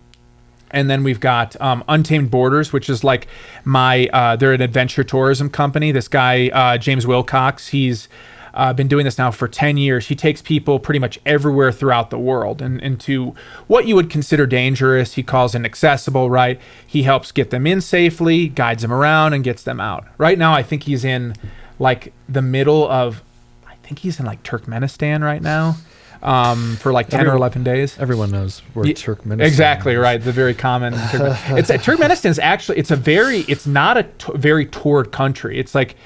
[0.74, 3.28] and then we've got um, Untamed Borders, which is like
[3.64, 5.92] my uh, they're an adventure tourism company.
[5.92, 8.08] This guy uh, James Wilcox, he's
[8.54, 10.08] uh, been doing this now for 10 years.
[10.08, 13.34] He takes people pretty much everywhere throughout the world and into
[13.66, 15.14] what you would consider dangerous.
[15.14, 16.60] He calls inaccessible, right?
[16.86, 20.06] He helps get them in safely, guides them around, and gets them out.
[20.18, 21.34] Right now, I think he's in
[21.78, 23.22] like the middle of,
[23.66, 25.76] I think he's in like Turkmenistan right now
[26.22, 27.98] um, for like 10 or 11 days.
[27.98, 29.42] Everyone knows where Ye- Turkmenistan.
[29.46, 29.98] Exactly is.
[29.98, 30.20] right.
[30.22, 30.94] The very common.
[31.12, 35.58] Turkmen- it's Turkmenistan is actually it's a very it's not a t- very toured country.
[35.58, 35.96] It's like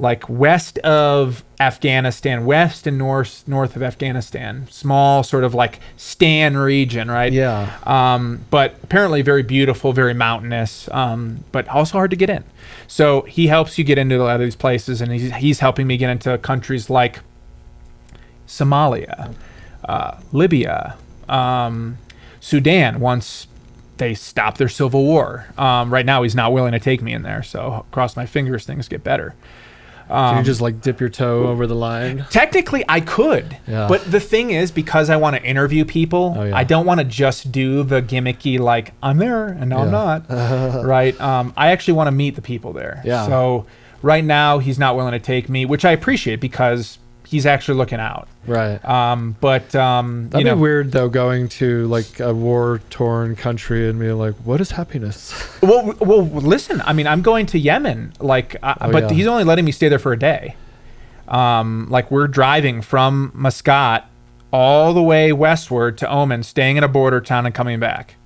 [0.00, 4.66] like west of Afghanistan, west and north north of Afghanistan.
[4.70, 7.32] Small sort of like Stan region, right?
[7.32, 7.76] Yeah.
[7.84, 12.44] Um, but apparently very beautiful, very mountainous, um, but also hard to get in.
[12.86, 15.86] So he helps you get into a lot of these places, and he's, he's helping
[15.86, 17.20] me get into countries like
[18.46, 19.34] Somalia,
[19.84, 20.96] uh, Libya,
[21.28, 21.98] um,
[22.40, 23.00] Sudan.
[23.00, 23.46] Once
[23.98, 27.22] they stop their civil war, um, right now he's not willing to take me in
[27.22, 27.42] there.
[27.42, 29.34] So cross my fingers, things get better.
[30.10, 32.26] Can you Um, just like dip your toe over the line?
[32.30, 33.86] Technically, I could, Yeah.
[33.88, 36.56] but the thing is, because I want to interview people, Oh, yeah.
[36.56, 40.24] I don't want to just do the gimmicky like I'm there and no, I'm not.
[40.84, 41.18] right?
[41.20, 43.00] Um, I actually want to meet the people there.
[43.04, 43.26] Yeah.
[43.26, 43.66] So
[44.02, 46.98] right now, he's not willing to take me, which I appreciate because
[47.30, 48.26] he's actually looking out.
[48.44, 48.84] Right.
[48.84, 53.88] Um, but um, That'd you know, be weird though, going to like a war-torn country
[53.88, 55.32] and being like, "What is happiness?"
[55.62, 56.80] Well, well, listen.
[56.80, 59.12] I mean, I'm going to Yemen, like, uh, Oh, but yeah.
[59.16, 60.56] he's only letting me stay there for a day.
[61.28, 64.10] Um, like we're driving from Muscat
[64.52, 68.16] all the way westward to Oman, staying in a border town and coming back.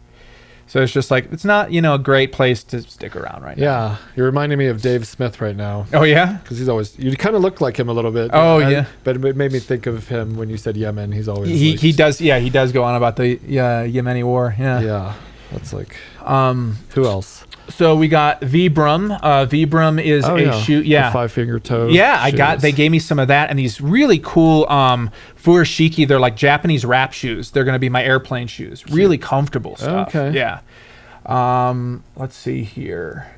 [0.74, 3.56] So it's just like it's not, you know, a great place to stick around right
[3.56, 3.62] now.
[3.64, 6.38] yeah, you're reminding me of Dave Smith right now Oh yeah.
[6.42, 8.32] because he's always you kind of look like him a little bit.
[8.34, 8.86] Oh, I- yeah.
[9.04, 11.12] but it made me think of him when you said Yemen.
[11.12, 12.20] He's always He like- he does.
[12.20, 14.56] Yeah, he does go on about the uh, Yemeni war.
[14.58, 14.80] Yeah.
[14.80, 15.14] Yeah,
[15.52, 16.78] that's like Um.
[16.96, 17.43] who else?
[17.68, 19.18] So we got Vibram.
[19.22, 20.82] Uh, Vibram is Oh a yeah, shoe.
[20.82, 21.12] Yeah.
[21.12, 21.88] five finger toe.
[21.88, 22.60] Yeah, I got.
[22.60, 25.10] They gave me some of that and these really cool um,
[25.42, 26.06] furoshiki.
[26.06, 27.50] They're like Japanese wrap shoes.
[27.50, 28.86] They're gonna be my airplane shoes.
[28.90, 30.14] Really comfortable stuff.
[30.14, 30.36] Okay.
[30.36, 30.60] Yeah.
[31.26, 33.33] Um, let's see here.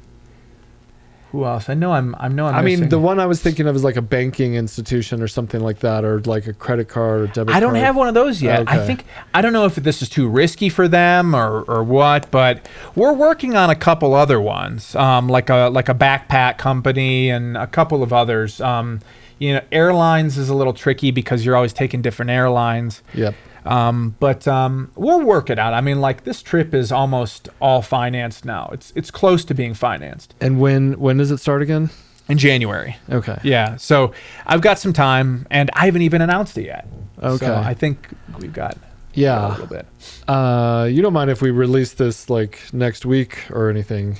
[1.36, 1.68] Who else?
[1.68, 2.16] I know I'm.
[2.18, 2.54] I know I'm.
[2.54, 5.28] I mean, missing- the one I was thinking of is like a banking institution or
[5.28, 7.54] something like that, or like a credit card or debit.
[7.54, 7.84] I don't card.
[7.84, 8.64] have one of those yet.
[8.66, 9.04] I think
[9.34, 13.12] I don't know if this is too risky for them or, or what, but we're
[13.12, 17.66] working on a couple other ones, um, like a like a backpack company and a
[17.66, 18.58] couple of others.
[18.62, 19.00] Um,
[19.38, 23.02] you know, airlines is a little tricky because you're always taking different airlines.
[23.12, 23.34] Yep.
[23.66, 25.74] Um, but um, we'll work it out.
[25.74, 28.70] I mean, like this trip is almost all financed now.
[28.72, 31.90] It's it's close to being financed And when when does it start again?
[32.28, 32.96] in January.
[33.08, 33.38] Okay.
[33.44, 34.12] Yeah, so
[34.46, 36.88] I've got some time, and I haven't even announced it yet.
[37.22, 37.46] Okay.
[37.46, 38.08] so I think
[38.40, 38.76] we've got
[39.14, 39.86] yeah a little bit.
[40.26, 44.18] Uh, you don't mind if we release this like next week or anything?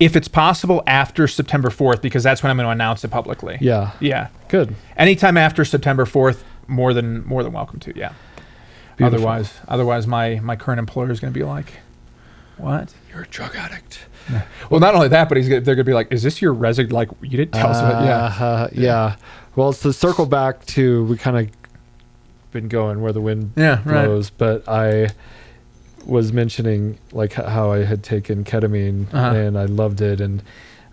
[0.00, 3.58] If it's possible after September 4th, because that's when I'm going to announce it publicly.
[3.60, 3.90] Yeah.
[4.00, 4.28] Yeah.
[4.48, 4.74] Good.
[4.96, 7.92] Anytime after September 4th, more than more than welcome to.
[7.98, 8.12] Yeah.
[8.98, 9.26] Beautiful.
[9.28, 11.72] Otherwise, otherwise my my current employer is going to be like,
[12.58, 14.00] "What?" You're a drug addict.
[14.68, 16.52] Well, not only that, but he's gonna, they're going to be like, "Is this your
[16.52, 16.90] resign?
[16.90, 18.44] Like you didn't tell us." About, yeah.
[18.46, 19.16] Uh, yeah.
[19.56, 21.48] Well, it's to circle back to we kind of
[22.52, 23.80] been going where the wind Yeah.
[23.84, 24.04] Right.
[24.06, 25.08] blows, but I
[26.06, 29.36] was mentioning like how I had taken ketamine Uh-huh.
[29.36, 30.42] and I loved it, and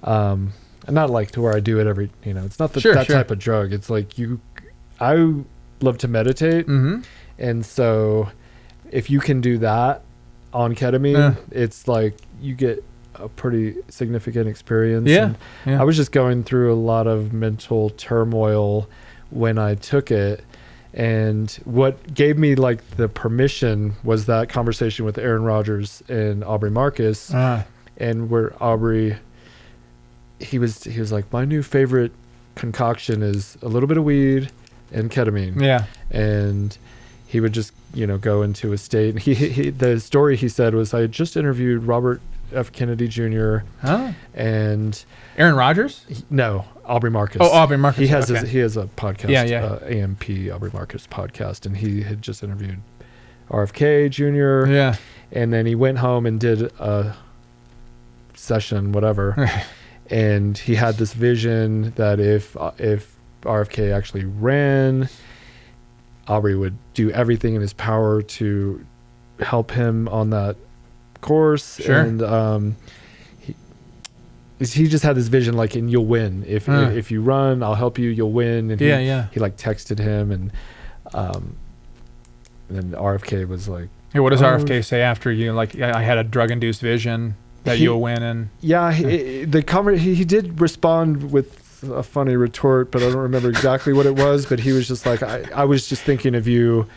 [0.04, 0.54] um,
[0.88, 2.12] and not like to where I do it every.
[2.24, 3.16] You know, it's not the, Sure, that sure.
[3.18, 3.74] type of drug.
[3.74, 4.40] It's like you.
[5.00, 5.34] I
[5.82, 7.02] love to meditate, Mm-hmm.
[7.40, 8.30] And so
[8.92, 10.02] if you can do that
[10.54, 11.36] on ketamine, Yeah.
[11.52, 12.84] it's like you get
[13.16, 15.08] a pretty significant experience.
[15.08, 15.34] Yeah.
[15.66, 15.82] yeah.
[15.82, 18.88] I was just going through a lot of mental turmoil
[19.32, 20.44] when I took it.
[20.94, 26.72] And what gave me like the permission was that conversation with Aaron Rodgers and Aubrey
[26.72, 27.64] Marcus, Uh,
[27.98, 29.18] and where Aubrey,
[30.40, 32.12] he was he was like, my new favorite
[32.56, 34.50] concoction is a little bit of weed
[34.94, 35.86] and ketamine, yeah.
[36.12, 36.78] and
[37.28, 39.10] he would just you know go into a state.
[39.12, 42.22] And he, he, he the story he said was, I had just interviewed Robert
[42.54, 42.72] F.
[42.72, 43.58] Kennedy Jr.
[43.82, 44.14] Huh?
[44.34, 45.04] and
[45.38, 46.06] Aaron Rodgers.
[46.30, 47.42] no, Aubrey Marcus.
[47.42, 48.00] Oh, Aubrey Marcus.
[48.00, 48.42] He has okay.
[48.42, 49.30] his, he has a podcast.
[49.30, 49.66] Yeah, yeah.
[49.66, 50.24] Uh, AMP
[50.54, 52.80] Aubrey Marcus podcast, and he had just interviewed
[53.50, 54.72] RFK Jr.
[54.72, 54.96] yeah.
[55.32, 57.16] and then he went home and did a
[58.34, 59.50] session, whatever.
[60.10, 65.10] and he had this vision that if uh, if RFK actually ran,
[66.28, 68.84] Aubrey would do everything in his power to
[69.40, 70.56] help him on that
[71.22, 71.78] course.
[71.82, 72.00] Sure.
[72.00, 72.76] And um,
[73.40, 73.56] he
[74.60, 76.92] he just had this vision like, and you'll win if Huh.
[76.94, 78.10] if you run, I'll help you.
[78.10, 78.72] You'll win.
[78.72, 79.00] And Yeah.
[79.00, 79.28] he, Yeah.
[79.32, 80.52] he like texted him and.
[81.14, 81.56] Um,
[82.68, 84.46] and then RFK was like, Hey, what does Oh.
[84.48, 85.54] RFK say after you?
[85.54, 89.62] Like, I I had a drug-induced vision that He- you'll win, and Yeah, he, the
[89.62, 91.60] conver- he, he did respond with
[91.90, 94.46] a funny retort, but I don't remember exactly what it was.
[94.46, 96.88] But he was just like, I, I was just thinking of you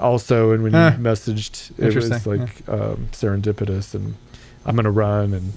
[0.00, 0.52] also.
[0.52, 0.92] And when Huh.
[0.96, 4.14] you messaged, it was like um, serendipitous and
[4.64, 5.52] I'm going to run and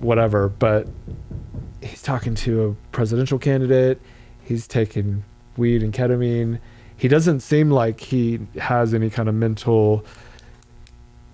[0.00, 0.48] whatever.
[0.48, 0.86] But
[1.82, 4.00] he's talking to a presidential candidate.
[4.44, 5.24] He's taking
[5.56, 6.58] weed and ketamine.
[6.96, 10.04] He doesn't seem like he has any kind of mental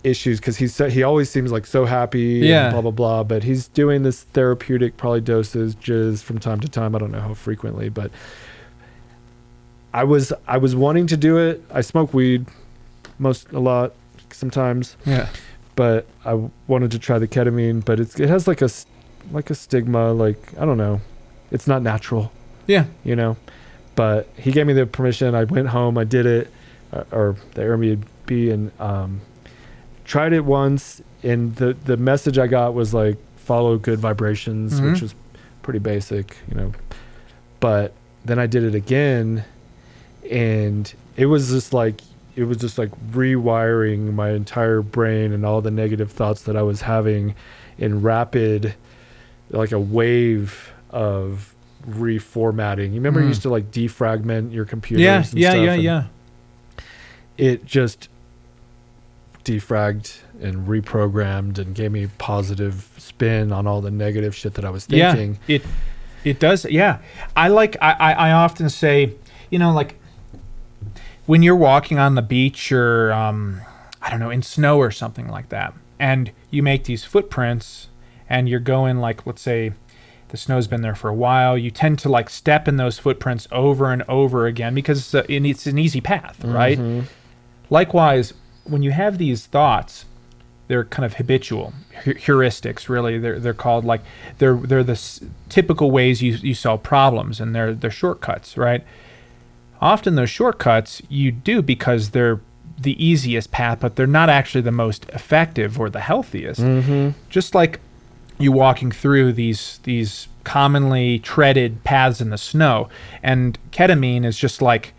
[0.05, 2.67] issues because he's so, he always seems like so happy Yeah.
[2.67, 6.95] and blah blah blah but he's doing this therapeutic probably dosages from time to time
[6.95, 8.11] i don't know how frequently but
[9.93, 12.47] i was i was wanting to do it i smoke weed
[13.19, 13.93] most a lot
[14.31, 15.29] sometimes yeah,
[15.77, 16.35] but i
[16.67, 18.69] wanted to try the ketamine but it's it has like a
[19.33, 21.01] like a stigma like i don't know
[21.51, 22.33] it's not natural
[22.67, 22.87] yeah.
[23.05, 23.37] you know.
[23.95, 25.35] But he gave me the permission.
[25.35, 25.99] I went home.
[25.99, 26.51] I did it,
[26.93, 29.21] uh, or the Airbnb, and um,
[30.05, 31.01] tried it once.
[31.23, 34.93] And the the message I got was like follow good vibrations, Mhm.
[34.93, 35.15] which was
[35.63, 36.73] pretty basic, you know.
[37.61, 37.93] but
[38.27, 39.45] then I did it again,
[40.31, 42.01] and it was just like
[42.37, 46.63] it was just like rewiring my entire brain and all the negative thoughts that I
[46.63, 47.35] was having
[47.79, 48.75] in rapid,
[49.51, 51.55] like a wave of
[51.89, 52.89] reformatting.
[52.89, 53.29] You remember you Mm.
[53.31, 55.03] used to like defragment your computers?
[55.03, 56.05] Yeah, and yeah, stuff, yeah, yeah.
[57.39, 58.09] It just
[59.45, 64.71] defragged and reprogrammed and gave me positive spin on all the negative shit that I
[64.71, 65.39] was thinking.
[65.47, 65.63] Yeah, it
[66.25, 66.65] it does.
[66.65, 66.99] Yeah,
[67.37, 67.77] I like.
[67.81, 69.15] I, I I often say,
[69.51, 69.97] you know, like
[71.27, 73.61] when you're walking on the beach or um,
[74.03, 77.89] I don't know, in snow or something like that, and you make these footprints,
[78.29, 79.73] and you're going like, let's say.
[80.29, 81.57] The snow's been there for a while.
[81.57, 85.33] You tend to like step in those footprints over and over again because it's, a,
[85.33, 86.77] it's an easy path, right?
[87.71, 88.35] Likewise,
[88.65, 90.05] when you have these thoughts,
[90.69, 91.73] they're kind of habitual
[92.05, 92.89] heuristics.
[92.89, 94.01] Really, they're they're called like
[94.39, 98.83] they're they're the s- typical ways you you solve problems, and they're they're shortcuts, right?
[99.81, 102.41] Often those shortcuts you do because they're
[102.79, 106.61] the easiest path, but they're not actually the most effective or the healthiest.
[106.61, 107.11] Mm-hmm.
[107.29, 107.81] Just like
[108.39, 112.89] you walking through these these commonly treaded paths in the snow,
[113.23, 114.93] and ketamine is just like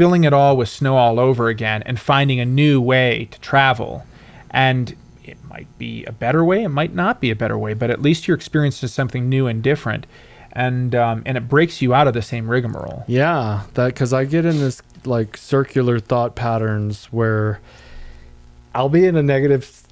[0.00, 4.02] filling it all with snow all over again and finding a new way to travel.
[4.50, 7.90] And it might be a better way, it might not be a better way, but
[7.90, 10.06] at least you're experiencing something new and different.
[10.52, 13.04] And um, and it breaks you out of the same rigmarole.
[13.06, 17.60] Yeah, that because I get in this like circular thought patterns where
[18.74, 19.82] I'll be in a negative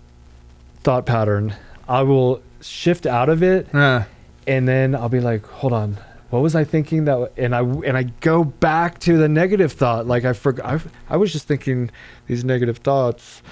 [0.84, 1.54] thought pattern.
[1.86, 4.04] I will shift out of it, Uh,
[4.46, 5.98] and then I'll be like, "Hold on,
[6.30, 10.06] what was I thinking?" That and I and I go back to the negative thought.
[10.06, 10.66] Like I forgot.
[10.66, 10.80] I,
[11.14, 11.90] I was just thinking
[12.26, 13.42] these negative thoughts.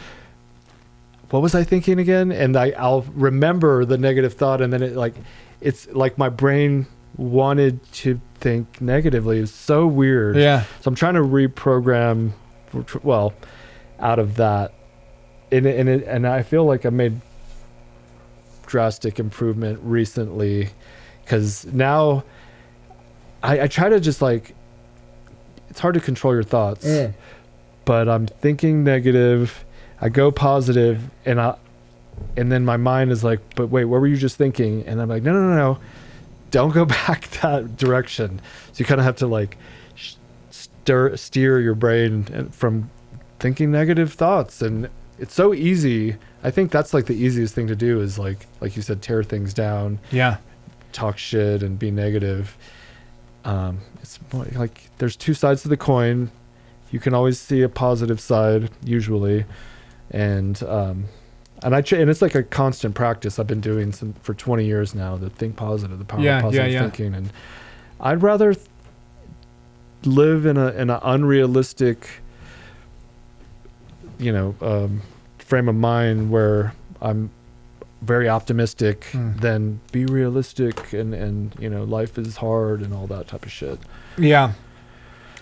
[1.31, 2.31] What was I thinking again?
[2.31, 5.15] And I I'll remember the negative thought, and then it like
[5.61, 6.87] it's like my brain
[7.17, 9.39] wanted to think negatively.
[9.39, 10.37] It's so weird.
[10.37, 10.65] yeah.
[10.81, 12.33] So I'm trying to reprogram,
[13.03, 13.33] well,
[13.99, 14.75] out of that,
[15.51, 17.21] and and it, and I feel like I made
[18.67, 20.71] drastic improvement recently,
[21.25, 22.25] because now
[23.47, 24.55] I, I try to just like
[25.71, 26.85] it's hard to control your thoughts,
[27.85, 29.65] but I'm thinking negative.
[30.01, 31.57] I go positive, and I
[32.37, 34.87] and then my mind is like, but wait, what were you just thinking?
[34.87, 35.79] And I'm like, no, no, no, no,
[36.51, 38.41] don't go back that direction.
[38.73, 39.57] So you kind of have to like
[39.95, 40.15] sh-
[40.51, 42.91] stir, steer your brain from
[43.39, 46.17] thinking negative thoughts, and it's so easy.
[46.45, 49.23] I think that's like the easiest thing to do is like, like you said, tear
[49.23, 50.37] things down, Yeah.
[50.93, 52.57] talk shit, and be negative.
[53.47, 56.31] Um, it's more like there's two sides to the coin.
[56.91, 59.45] You can always see a positive side, usually,
[60.11, 61.05] and um,
[61.63, 64.65] and I ch- and it's like a constant practice I've been doing some, for 20
[64.65, 65.17] years now.
[65.17, 66.81] The think positive, the power Yeah, of yeah, positive yeah.
[66.83, 67.31] thinking, and
[68.01, 68.67] I'd rather th-
[70.05, 72.09] live in a in an unrealistic,
[74.19, 75.03] you know, um,
[75.39, 77.31] frame of mind where I'm
[78.07, 79.41] very optimistic Mm.
[79.41, 83.53] than be realistic and and you know life is hard and all that type of
[83.53, 83.79] shit.
[84.17, 84.53] Yeah.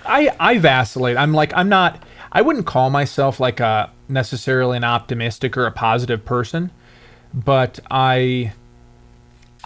[0.07, 1.16] I I vacillate.
[1.16, 5.70] I'm like I'm not I wouldn't call myself like a necessarily an optimistic or a
[5.73, 6.70] positive person,
[7.32, 8.53] but I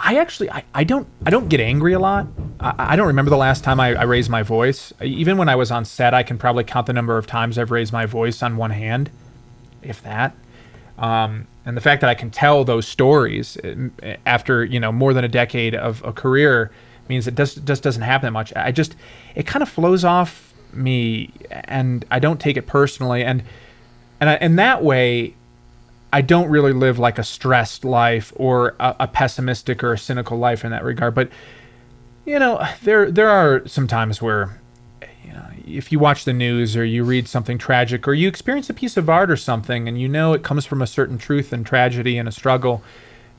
[0.01, 2.27] I actually I, I don't I don't get angry a lot.
[2.61, 4.93] I, I don't remember the last time I, I raised my voice.
[5.03, 7.73] Even when I was on set, I can probably count the number of times I've
[7.73, 9.11] raised my voice on one hand,
[9.83, 10.37] if that.
[10.99, 13.89] Um, and the fact that I can tell those stories uh,
[14.27, 16.70] after you know more than a decade of a career
[17.09, 18.53] means it just just doesn't happen that much.
[18.57, 18.97] I just
[19.35, 23.43] it kind of flows off me, and I don't take it personally, and
[24.20, 25.35] and I, that way,
[26.12, 30.39] I don't really live like a stressed life or a, a pessimistic or a cynical
[30.39, 31.15] life in that regard.
[31.15, 31.31] But
[32.27, 34.61] you know, there there are some times where
[35.29, 38.71] you know, if you watch the news or you read something tragic or you experience
[38.71, 41.53] a piece of art or something and you know it comes from a certain truth
[41.53, 42.83] and tragedy and a struggle,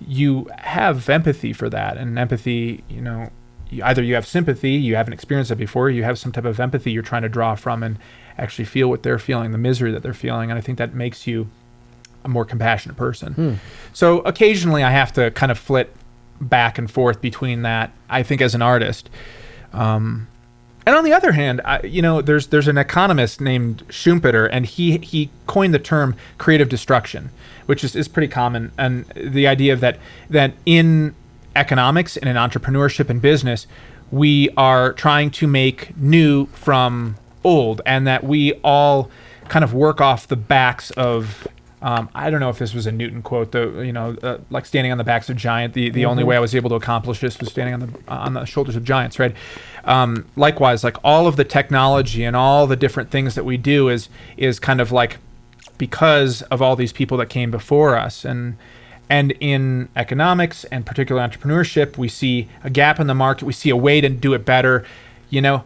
[0.07, 1.97] you have empathy for that.
[1.97, 3.31] And empathy, you know,
[3.71, 6.59] you, either you have sympathy, you haven't experienced it before, you have some type of
[6.59, 7.97] empathy you're trying to draw from and
[8.37, 10.51] actually feel what they're feeling, the misery that they're feeling.
[10.51, 11.49] And I think that makes you
[12.23, 13.33] a more compassionate person.
[13.93, 15.91] So occasionally I have to kind of flit
[16.39, 19.09] back and forth between that, I think, as an artist.
[19.73, 20.27] Um,
[20.89, 24.65] and on the other hand, I, you know, there's there's an economist named Schumpeter, and
[24.65, 27.29] he he coined the term creative destruction,
[27.67, 28.71] which is, is pretty common.
[28.75, 29.99] And the idea of that
[30.31, 31.13] that in
[31.55, 33.67] economics and in entrepreneurship and business,
[34.09, 39.11] we are trying to make new from old, and that we all
[39.47, 41.47] kind of work off the backs of
[41.81, 43.81] Um, I don't know if this was a Newton quote, though.
[43.81, 45.73] You know, uh, like standing on the backs of giant.
[45.73, 48.33] The the only way I was able to accomplish this was standing on the on
[48.33, 49.33] the shoulders of giants, right?
[49.89, 53.89] Um, likewise, like all of the technology and all the different things that we do
[53.89, 54.07] is
[54.37, 55.17] is kind of like
[55.79, 58.23] because of all these people that came before us.
[58.23, 58.55] And
[59.09, 63.45] and in economics and particular entrepreneurship we see a gap in the market.
[63.45, 64.85] We see a way to do it better.
[65.29, 65.63] You know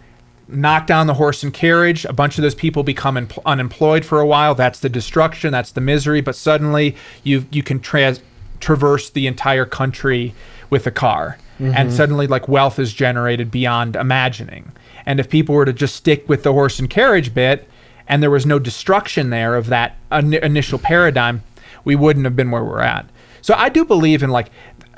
[0.47, 2.05] knock down the horse and carriage.
[2.05, 4.53] A bunch of those people become empl- unemployed for a while.
[4.55, 5.51] That's the destruction.
[5.51, 6.21] That's the misery.
[6.21, 8.17] But suddenly you you can tra-
[8.61, 10.33] traverse the entire country
[10.69, 11.89] with a car and mm-hmm.
[11.89, 14.71] suddenly like wealth is generated beyond imagining
[15.05, 17.67] and if people were to just stick with the horse and carriage bit
[18.07, 21.43] and there was no destruction there of that in- initial paradigm,
[21.83, 23.05] we wouldn't have been where we're at.
[23.41, 24.49] So I do believe in like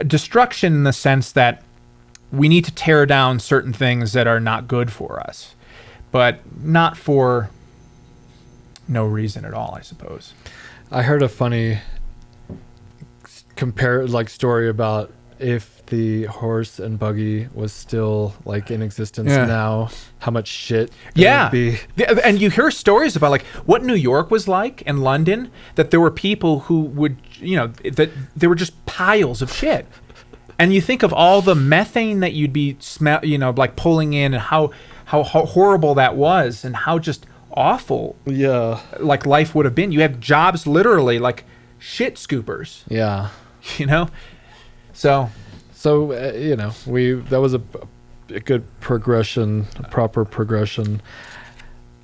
[0.06, 1.64] destruction in the sense that
[2.32, 5.56] we need to tear down certain things that are not good for us,
[6.12, 7.50] but not for
[8.88, 10.34] no reason at all, I suppose.
[10.92, 11.80] I heard a funny
[13.56, 19.46] compare like story about if the horse and buggy was still like in existence Yeah.
[19.46, 19.90] now,
[20.20, 21.44] how much shit Yeah.
[21.46, 21.78] would be.
[22.24, 26.00] And you hear stories about like what New York was like and London, that there
[26.00, 29.86] were people who would, you know, that there were just piles of shit.
[30.58, 34.14] And you think of all the methane that you'd be smell, you know, like pulling
[34.14, 34.72] in and how,
[35.06, 38.80] how ho- horrible that was and how just awful Yeah.
[39.00, 39.92] like life would have been.
[39.92, 41.44] You have jobs literally like
[41.78, 43.30] shit scoopers, Yeah.
[43.78, 44.08] you know?
[44.94, 45.30] So,
[45.86, 47.62] So uh, you know, we that was a,
[48.30, 51.00] a good progression, a proper progression.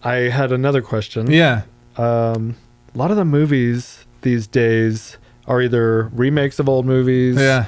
[0.03, 1.31] I had another question.
[1.31, 1.63] yeah.
[1.97, 2.57] Um,
[2.93, 5.17] a lot of the movies these days
[5.47, 7.65] are either remakes of old movies, Yeah.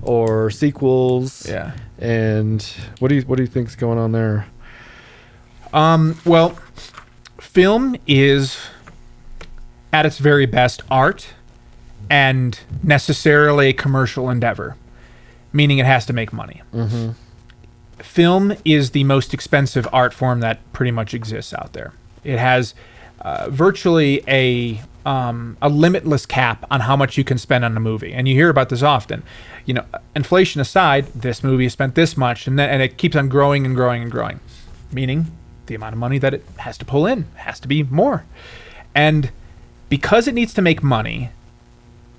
[0.00, 1.44] or sequels.
[1.48, 1.72] Yeah.
[1.98, 2.62] And
[3.00, 4.46] what do you what do you think's going on there?
[5.72, 6.56] Um, well,
[7.40, 8.58] film is
[9.92, 11.26] at its very best art
[12.08, 14.76] and necessarily a commercial endeavor,
[15.52, 16.62] meaning it has to make money.
[16.72, 17.10] Mm-hmm.
[18.02, 21.92] Film is the most expensive art form that pretty much exists out there.
[22.24, 22.74] It has
[23.20, 27.80] uh, virtually a um, a limitless cap on how much you can spend on a
[27.80, 29.22] movie, and you hear about this often.
[29.64, 29.84] You know,
[30.14, 33.74] inflation aside, this movie spent this much, and then and it keeps on growing and
[33.74, 34.40] growing and growing,
[34.92, 35.32] meaning
[35.66, 38.24] the amount of money that it has to pull in has to be more,
[38.94, 39.30] and
[39.88, 41.30] because it needs to make money,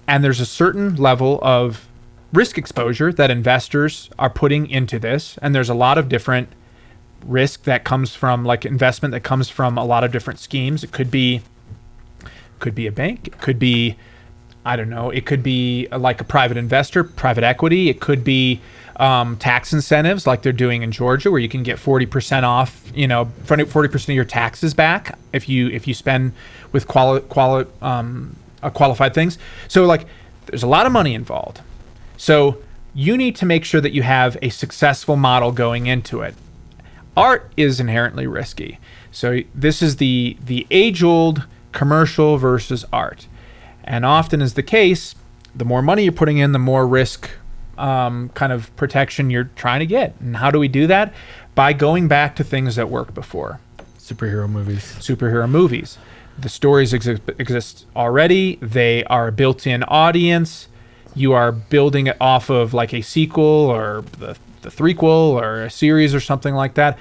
[0.08, 1.88] and there's a certain level of
[2.34, 6.50] risk exposure that investors are putting into this and there's a lot of different
[7.26, 10.84] risk that comes from like investment that comes from a lot of different schemes.
[10.84, 11.42] It could be
[12.60, 13.96] could be a bank it could be
[14.66, 18.22] i don't know it could be uh, like a private investor private equity it could
[18.22, 18.60] be
[18.98, 23.08] um, tax incentives like they're doing in georgia where you can get 40% off you
[23.08, 26.34] know 40% of your taxes back if you if you spend
[26.74, 29.38] with quali- quali- um, uh, qualified things.
[29.68, 30.06] So like
[30.48, 31.62] there's a lot of money involved
[32.20, 32.58] so
[32.94, 36.36] you need to make sure that you have a successful model going into it.
[37.16, 38.78] Art is inherently risky.
[39.12, 43.28] So this is the the age-old commercial versus art.
[43.86, 45.16] And often is the case,
[45.56, 47.30] the more money you're putting in, the more risk
[47.78, 50.14] um, kind of protection you're trying to get.
[50.20, 51.14] And how do we do that?
[51.56, 53.62] By going back to things that worked before
[53.98, 54.84] Superhero movies.
[55.00, 55.98] superhero movies.
[56.38, 58.58] The stories exist, exist already.
[58.62, 60.68] They are a built-in audience.
[61.16, 65.70] You are building it off of like a sequel or the the threequel or a
[65.70, 66.98] series or something like that.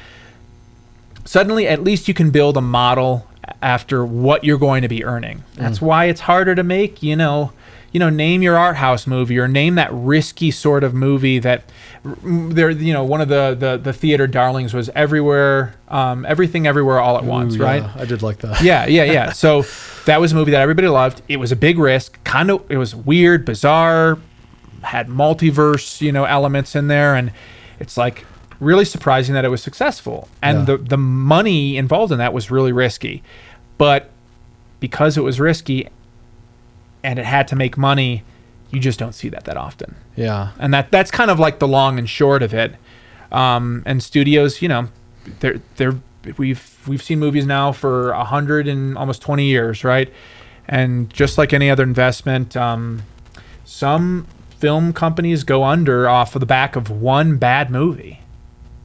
[1.25, 3.27] Suddenly, at least you can build a model
[3.63, 5.45] after what you're going to be earning.
[5.55, 7.03] That's why it's harder to make.
[7.03, 7.53] You know,
[7.93, 11.65] you know, name your art house movie or name that risky sort of movie that
[12.05, 12.71] mm, there.
[12.71, 17.19] You know, one of the the, the theater darlings was everywhere, um, everything, everywhere, all
[17.19, 17.83] at once, Ooh, right?
[17.97, 18.63] I did like that.
[18.63, 19.33] yeah, yeah, yeah.
[19.39, 19.63] So
[20.09, 21.23] that was a movie that everybody loved.
[21.29, 22.19] It was a big risk.
[22.25, 24.19] Kind of, it was weird, bizarre,
[24.83, 27.31] had multiverse, you know, elements in there, and
[27.79, 28.25] it's like
[28.61, 30.29] really surprising that it was successful.
[30.43, 30.65] And Yeah.
[30.65, 33.23] the the money involved in that was really risky,
[33.77, 34.11] but
[34.81, 35.89] because it was risky
[37.05, 38.23] and it had to make money,
[38.71, 40.49] you just don't see that that often Yeah.
[40.59, 42.75] and that that's kind of like the long and short of it.
[43.31, 44.89] Um, and studios, you know,
[45.41, 45.97] they're they're
[46.37, 50.13] we've we've seen movies now for a hundred and almost twenty years, right?
[50.67, 53.03] And just like any other investment, um,
[53.65, 54.27] some
[54.59, 58.21] film companies go under off of the back of one bad movie,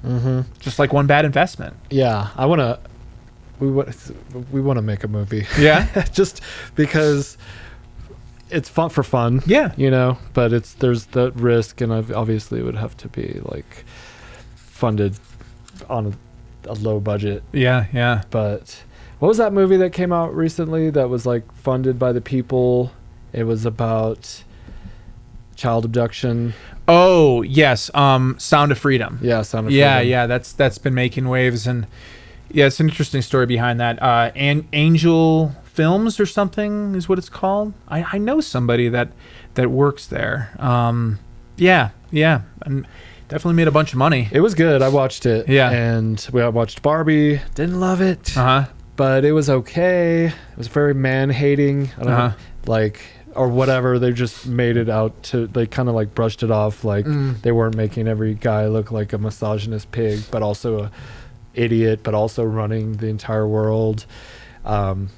[0.06, 0.42] Mm-hmm.
[0.60, 1.76] just like one bad investment.
[1.90, 2.30] Yeah.
[2.36, 2.80] I want to.
[3.60, 3.90] We want.
[4.52, 5.46] We want to make a movie.
[5.58, 6.42] Yeah, just
[6.76, 7.38] because
[8.50, 9.42] it's fun for fun.
[9.46, 13.08] yeah, You know, but it's there's the risk, and ob- obviously it would have to
[13.08, 13.86] be like
[14.56, 15.16] funded
[15.90, 16.12] on a,
[16.68, 17.44] a low budget.
[17.52, 18.24] yeah, yeah.
[18.30, 18.84] But
[19.20, 22.92] what was that movie that came out recently that was like funded by the people?
[23.32, 24.44] It was about
[25.56, 26.54] child abduction.
[26.88, 29.20] Oh yes, um, Sound of Freedom.
[29.22, 30.10] Yeah, Sound of yeah, Freedom.
[30.12, 30.22] yeah.
[30.24, 30.28] Yeah.
[30.28, 31.88] That's that's been making waves, and
[32.52, 34.02] yeah, it's an interesting story behind that.
[34.02, 37.74] Uh, An- Angel Films or something is what it's called.
[37.88, 39.10] I, I know somebody that
[39.56, 40.56] that works there.
[40.60, 41.20] Um,
[41.56, 42.86] yeah, yeah, and
[43.28, 44.28] definitely made a bunch of money.
[44.32, 44.82] It was good.
[44.82, 45.48] I watched it.
[45.50, 45.70] Yeah.
[45.72, 47.42] And we watched Barbie.
[47.56, 48.66] Didn't love it, Uh huh.
[48.96, 50.26] but it was okay.
[50.28, 51.90] It was very man hating.
[51.98, 52.28] I don't Uh-huh.
[52.30, 52.34] know,
[52.68, 53.02] like
[53.36, 53.98] or whatever.
[53.98, 55.48] They just made it out to.
[55.48, 56.84] They kind of like brushed it off.
[56.84, 57.42] Like Mm.
[57.42, 60.92] they weren't making every guy look like a misogynist pig, but also a
[61.56, 64.06] idiot, but also running the entire world.
[64.66, 65.10] Um,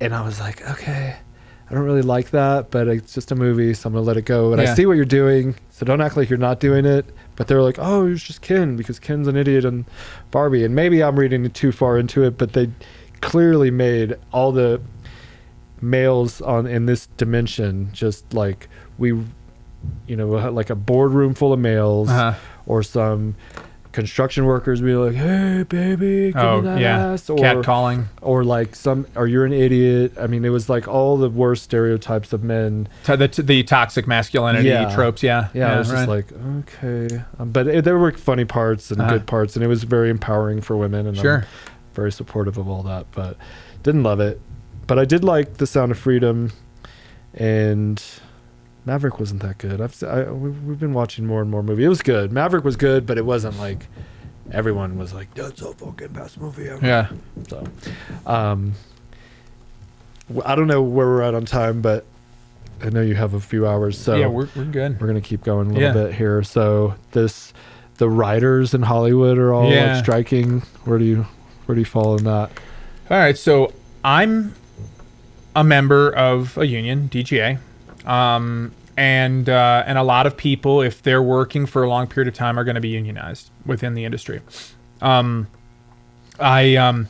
[0.00, 1.16] and I was like, okay,
[1.70, 4.24] I don't really like that, but it's just a movie, so I'm gonna let it
[4.24, 4.52] go.
[4.52, 7.04] And I see what you're doing, so don't act like you're not doing it.
[7.36, 9.84] But they're like, oh, it's just Ken because Ken's an idiot and
[10.30, 12.70] Barbie, and maybe I'm reading too far into it, but they
[13.20, 14.80] clearly made all the
[15.80, 19.10] males on in this dimension just like we,
[20.06, 22.34] you know, like a boardroom full of males Uh-huh.
[22.66, 23.36] or some
[23.98, 27.12] construction workers be like, "Hey, baby, give Oh me that yeah.
[27.14, 28.08] ass," or Cat calling.
[28.22, 30.12] or like some, or you're an idiot.
[30.20, 32.86] I mean, it was like all the worst stereotypes of men.
[33.04, 34.94] To the the toxic masculinity Yeah.
[34.94, 35.22] tropes.
[35.24, 35.48] Yeah.
[35.52, 36.26] Yeah, I was just like,
[36.60, 39.10] okay, um, but it, there were funny parts and Uh-huh.
[39.14, 41.38] good parts, and it was very empowering for women, and Sure.
[41.38, 41.44] I'm
[41.94, 43.06] very supportive of all that.
[43.12, 43.36] But
[43.82, 44.40] didn't love it,
[44.86, 46.52] but I did like the Sound of Freedom,
[47.34, 48.00] and
[48.88, 49.82] Maverick wasn't that good.
[49.82, 51.84] I've I, we- we've been watching more and more movies.
[51.84, 52.32] It was good.
[52.32, 53.86] Maverick was good, but it wasn't like
[54.50, 57.08] everyone was like, "That's a fucking best movie ever." Yeah.
[57.48, 57.64] So,
[58.26, 58.72] um,
[60.44, 62.06] I don't know where we're at on time, but
[62.82, 64.98] I know you have a few hours, so yeah, we're we're good.
[65.00, 65.92] we're gonna keep going a little Yeah.
[66.06, 66.42] bit here.
[66.42, 67.52] So this,
[67.98, 69.94] the writers in Hollywood are all Yeah.
[69.94, 70.60] like striking.
[70.86, 71.26] Where do you,
[71.66, 72.50] where do you fall in that?
[73.10, 73.72] All right, so
[74.04, 74.54] I'm
[75.56, 77.58] a member of a union, DGA,
[78.06, 82.26] um, and uh, and a lot of people, if they're working for a long period
[82.26, 84.42] of time, are going to be unionized within the industry.
[85.00, 85.46] Um,
[86.40, 87.08] I um,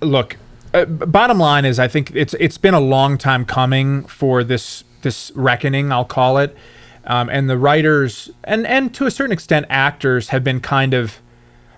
[0.00, 0.36] look.
[0.72, 4.84] Uh, bottom line is, I think it's it's been a long time coming for this
[5.02, 5.90] this reckoning.
[5.90, 6.56] I'll call it,
[7.04, 11.20] um, and the writers and and to a certain extent, actors have been kind of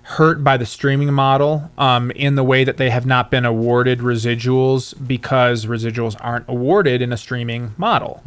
[0.05, 4.01] hurt by the streaming model um, in the way that they have not been awarded
[4.01, 8.23] residuals because residuals aren't awarded in a streaming model.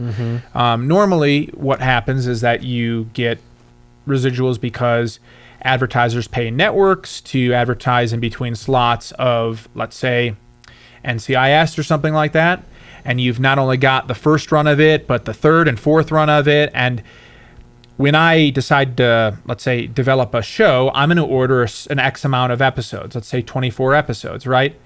[0.56, 3.40] Um, normally, what happens is that you get
[4.08, 5.20] residuals because
[5.62, 10.36] advertisers pay networks to advertise in between slots of, let's say,
[11.06, 12.64] NCIS or something like that.
[13.06, 16.12] And you've not only got the first run of it, but the third and fourth
[16.12, 16.72] run of it.
[16.74, 17.04] And
[17.98, 22.24] when I decide to, let's say, develop a show, I'm going to order an X
[22.24, 24.80] amount of episodes, let's say 24 episodes, right?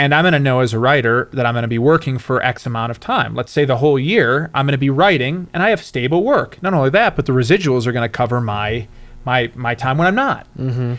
[0.00, 2.42] And I'm going to know as a writer that I'm going to be working for
[2.42, 3.34] X amount of time.
[3.34, 6.60] Let's say the whole year I'm going to be writing and I have stable work.
[6.62, 8.88] Not only that, but the residuals are going to cover my
[9.24, 10.46] my my time when I'm not.
[10.56, 10.94] Mm-hmm.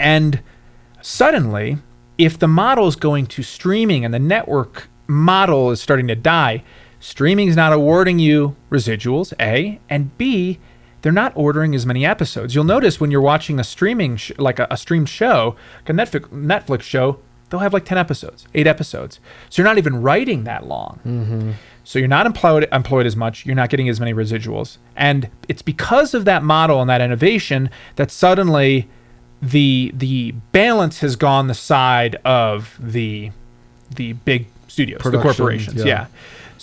[0.00, 0.42] And
[1.00, 1.78] suddenly,
[2.18, 6.64] if the model is going to streaming and the network model is starting to die,
[7.04, 10.58] streaming is not awarding you residuals, A, and B,
[11.02, 12.54] they're not ordering as many episodes.
[12.54, 15.92] You'll notice when you're watching a streaming, sh- like a, a streamed show, like a
[15.92, 17.18] Netflix, Netflix show,
[17.50, 19.20] they'll have like 10 episodes, eight episodes.
[19.50, 20.98] So you're not even writing that long.
[21.04, 21.50] Mm-hmm.
[21.84, 23.44] So you're not employed employed as much.
[23.44, 27.68] You're not getting as many residuals, and it's because of that model and that innovation
[27.96, 28.88] that suddenly
[29.42, 33.30] the the balance has gone the side of the
[33.94, 35.84] the big studios, the corporations.
[35.84, 35.84] yeah.
[35.84, 36.06] Yeah.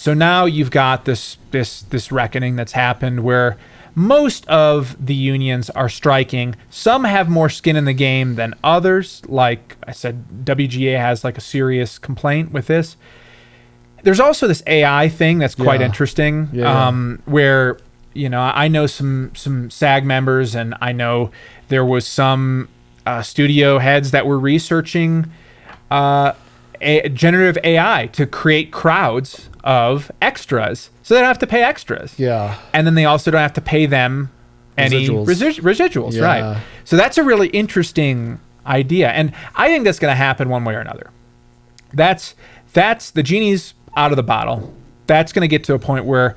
[0.02, 3.56] So now you've got this this this reckoning that's happened where
[3.94, 6.56] most of the unions are striking.
[6.72, 9.22] Some have more skin in the game than others.
[9.28, 12.98] Like I said, WGA has like a serious complaint with this.
[14.02, 15.86] There's also this AI thing that's quite Yeah.
[15.86, 16.88] interesting, Yeah.
[16.88, 17.78] um, where
[18.16, 21.30] you know I know some some SAG members, and I know
[21.68, 22.70] there was some
[23.06, 25.28] uh, studio heads that were researching
[25.92, 26.32] uh,
[26.82, 32.18] a, generative AI to create crowds of extras, so they don't have to pay extras,
[32.18, 34.32] Yeah, and then they also don't have to pay them
[34.78, 35.26] any Residuals.
[35.28, 36.24] resi- residuals, Yeah.
[36.24, 36.62] right?
[36.86, 40.76] So that's a really interesting idea, and I think that's going to happen one way
[40.76, 41.10] or another
[41.94, 42.36] that's
[42.74, 44.74] that's the genie's out of the bottle.
[45.08, 46.36] That's going to get to a point where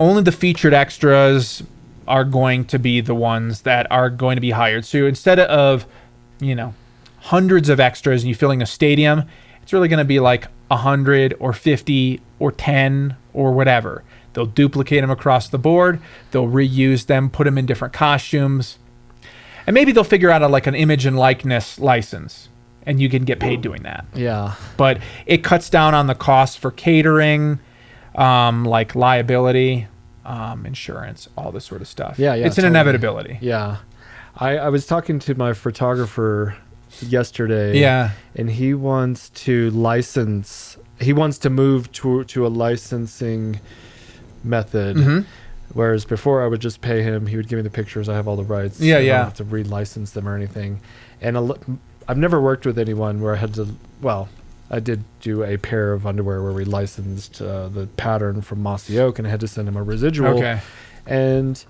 [0.00, 1.62] only the featured extras
[2.08, 4.84] are going to be the ones that are going to be hired.
[4.84, 5.86] So instead of,
[6.40, 6.74] you know,
[7.20, 9.22] hundreds of extras and you filling a stadium,
[9.64, 14.04] it's really going to be like 100 or 50 or 10 or whatever.
[14.34, 16.00] They'll duplicate them across the board.
[16.32, 18.78] They'll reuse them, put them in different costumes.
[19.66, 22.50] And maybe they'll figure out a, like an image and likeness license.
[22.86, 24.04] and you can get paid doing that.
[24.12, 24.56] Yeah.
[24.76, 27.58] But it cuts down on the cost for catering,
[28.14, 29.86] um, like liability,
[30.26, 32.18] um, insurance, all this sort of stuff.
[32.18, 33.38] Yeah, yeah, It's an inevitability.
[33.40, 33.78] Yeah.
[34.36, 36.56] I, I was talking to my photographer
[37.02, 37.78] yesterday.
[37.78, 38.10] Yeah.
[38.36, 43.60] And he wants to license, he wants to move to, to a licensing
[44.42, 44.96] method.
[44.96, 45.24] Mhm.
[45.72, 48.28] Whereas before I would just pay him, he would give me the pictures, I have
[48.28, 48.80] all the rights.
[48.80, 49.24] Yeah, I don't yeah.
[49.24, 50.80] have to relicense them or anything.
[51.20, 51.36] And
[52.06, 53.68] I've never worked with anyone where I had to,
[54.00, 54.28] well,
[54.70, 58.98] I did do a pair of underwear where we licensed uh, the pattern from Mossy
[58.98, 60.60] Oak and I had to send him a residual Okay.
[61.06, 61.62] and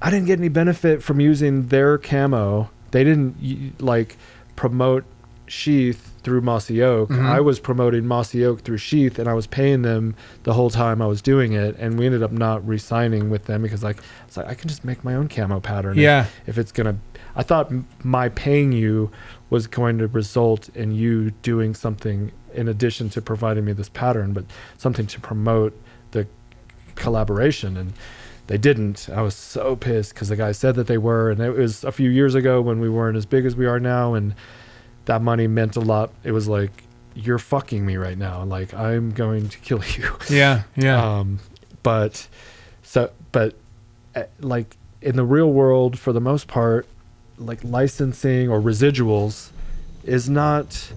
[0.00, 2.70] I didn't get any benefit from using their camo.
[2.90, 4.16] They didn't like
[4.56, 5.04] promote
[5.48, 7.10] Sheath through Mossy Oak.
[7.10, 7.24] Mhm.
[7.24, 11.00] I was promoting Mossy Oak through Sheath, and I was paying them the whole time
[11.00, 11.76] I was doing it.
[11.78, 14.84] And we ended up not re-signing with them because like it's like I can just
[14.84, 15.96] make my own camo pattern.
[15.98, 16.26] Yeah.
[16.46, 16.96] If, it's gonna,
[17.36, 17.70] I thought
[18.02, 19.10] my paying you
[19.50, 24.32] was going to result in you doing something in addition to providing me this pattern,
[24.32, 24.44] but
[24.78, 25.78] something to promote
[26.10, 26.26] the
[26.96, 27.92] collaboration and
[28.48, 31.50] they didn't i was so pissed because the guy said that they were and it
[31.50, 34.34] was a few years ago when we weren't as big as we are now and
[35.06, 39.10] that money meant a lot it was like you're fucking me right now like i'm
[39.10, 40.62] going to kill you Yeah.
[40.76, 41.18] Yeah.
[41.20, 41.38] um
[41.82, 42.28] but
[42.82, 43.54] so but
[44.14, 46.86] uh, like in the real world for the most part
[47.38, 49.50] like licensing or residuals
[50.04, 50.92] is not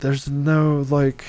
[0.00, 1.24] there's no like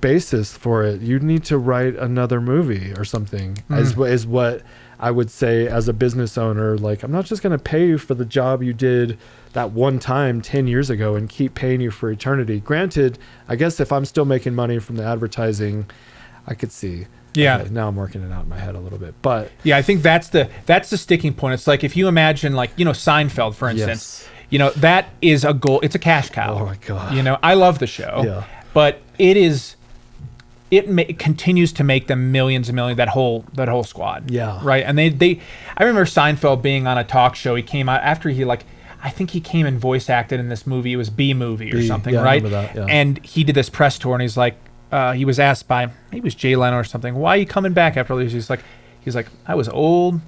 [0.00, 3.96] basis for it you need to write another movie or something is, Mm.
[3.96, 4.62] wha- is what
[4.98, 7.98] i would say as a business owner like i'm not just going to pay you
[7.98, 9.18] for the job you did
[9.52, 13.18] that one time 10 years ago and keep paying you for eternity granted
[13.48, 15.86] i guess if i'm still making money from the advertising
[16.46, 17.58] i could see Yeah.
[17.58, 19.82] Okay, now i'm working it out in my head a little bit but Yeah, I
[19.82, 21.54] think that's the that's the sticking point.
[21.54, 24.22] It's like if you imagine like, you know, Seinfeld for instance.
[24.22, 24.28] Yes.
[24.50, 25.78] You know, that is a goal.
[25.80, 26.58] It's a cash cow.
[26.58, 27.14] Oh my God.
[27.14, 28.22] You know, I love the show.
[28.24, 28.42] Yeah.
[28.74, 29.76] But it is
[30.70, 34.30] it, ma- it continues to make them millions and millions that whole that whole squad.
[34.30, 34.60] Yeah.
[34.62, 34.84] Right?
[34.84, 35.40] And they they
[35.76, 37.54] I remember Seinfeld being on a talk show.
[37.54, 38.64] He came out after he like
[39.02, 40.92] I think he came and voice acted in this movie.
[40.92, 42.42] It was B movie or B, something, yeah, I right?
[42.42, 42.86] remember that, yeah.
[42.88, 44.56] And he did this press tour, and he's like,
[44.92, 47.46] uh, he was asked by maybe it was Jay Leno or something, why are you
[47.46, 48.32] coming back after all these?
[48.32, 48.60] He's like,
[49.00, 50.20] he's like, I was old,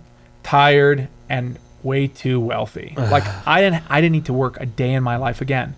[0.43, 2.95] tired, and way too wealthy.
[2.97, 5.77] like I didn't, I didn't need to work a day in my life again.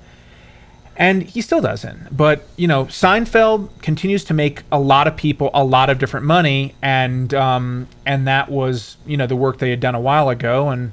[0.96, 2.16] And he still doesn't.
[2.16, 6.24] But you know, Seinfeld continues to make a lot of people a lot of different
[6.26, 10.28] money, and um, and that was you know the work they had done a while
[10.28, 10.92] ago, and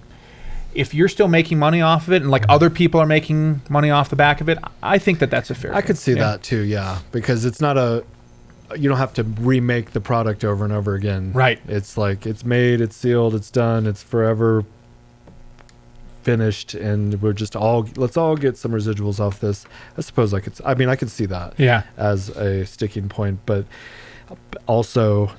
[0.73, 3.89] if you're still making money off of it and like other people are making money
[3.91, 5.71] off the back of it, I think that that's a fair.
[5.73, 5.87] I thing.
[5.87, 6.19] could see Yeah.
[6.19, 8.03] that too, yeah, because it's not a
[8.77, 11.33] you don't have to remake the product over and over again.
[11.33, 11.59] Right.
[11.67, 14.63] It's like it's made, it's sealed, it's done, it's forever
[16.23, 19.65] finished and we're just all let's all get some residuals off this.
[19.97, 21.83] I suppose I could I mean I could see that Yeah.
[21.97, 23.65] as a sticking point, but
[24.67, 25.31] also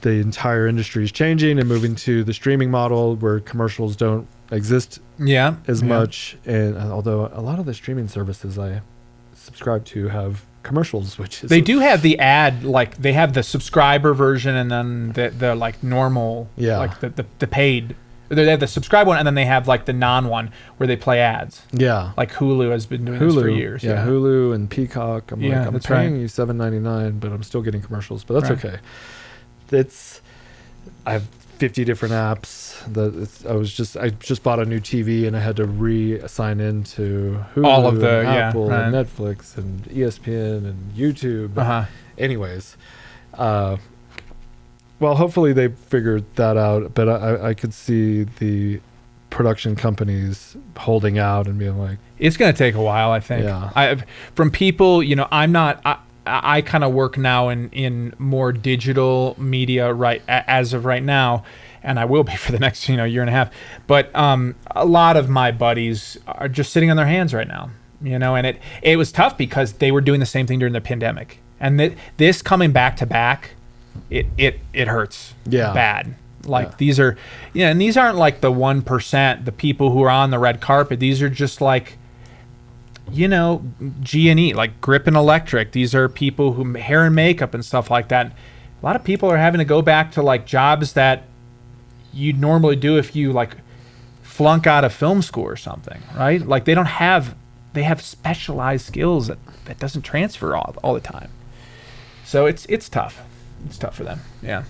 [0.00, 5.00] the entire industry is changing and moving to the streaming model where commercials don't exist
[5.18, 5.56] Yeah.
[5.66, 5.88] as yeah.
[5.88, 8.80] much and uh, although a lot of the streaming services i
[9.34, 13.42] subscribe to have commercials which is They do have the ad, like they have the
[13.42, 16.78] subscriber version and then the, the like normal, Yeah.
[16.78, 17.96] like the, the, the paid.
[18.28, 20.96] They have the subscribe one and then they have like the non one where they
[20.96, 21.62] play ads.
[21.72, 23.82] yeah Like Hulu has been doing hulu this for years.
[23.84, 26.20] yeah, hulu and peacock i'm Yeah, like i'm paying right.
[26.20, 28.64] you 7.99 but i'm still getting commercials but that's Right.
[28.64, 28.78] okay
[29.70, 30.20] it's
[31.06, 31.24] i have
[31.58, 35.40] 50 different apps that i was just i just bought a new tv and i
[35.40, 40.58] had to re-sign into hulu All of the- and yeah, apple and netflix and espn
[40.68, 41.84] and youtube Uh huh.
[42.16, 42.76] anyways
[43.34, 43.76] uh
[45.00, 48.80] well hopefully they figured that out but i i could see the
[49.30, 53.44] production companies holding out and being like It's gonna take a while, I think.
[53.44, 53.70] Yeah.
[53.76, 54.02] I
[54.34, 55.80] from people, you know, I'm not.
[55.84, 61.02] I, I kind of work now in in more digital media right as of right
[61.02, 61.44] now,
[61.82, 63.50] and I will be for the next you know year and a half.
[63.86, 67.70] But um, a lot of my buddies are just sitting on their hands right now,
[68.02, 70.72] you know, and it it was tough because they were doing the same thing during
[70.72, 73.50] the pandemic, and th- this coming back to back,
[74.10, 75.34] it it it hurts.
[75.46, 75.72] Yeah.
[75.72, 76.14] Bad.
[76.44, 76.74] Like Yeah.
[76.78, 77.16] these are,
[77.52, 80.60] yeah, and these aren't like the one percent, the people who are on the red
[80.60, 80.98] carpet.
[81.00, 81.98] These are just like,
[83.10, 83.62] you know,
[84.00, 85.72] G and E, like Grip and Electric.
[85.72, 88.26] These are people who hair and makeup and stuff like that.
[88.82, 91.24] A lot of people are having to go back to like jobs that
[92.14, 93.56] you'd normally do if you like
[94.22, 96.40] flunk out of film school or something, right?
[96.46, 97.34] Like they don't have,
[97.72, 101.30] they have specialized skills that that doesn't transfer all, all the time.
[102.24, 103.22] So it's it's tough.
[103.66, 104.20] It's tough for them.
[104.42, 104.64] Yeah.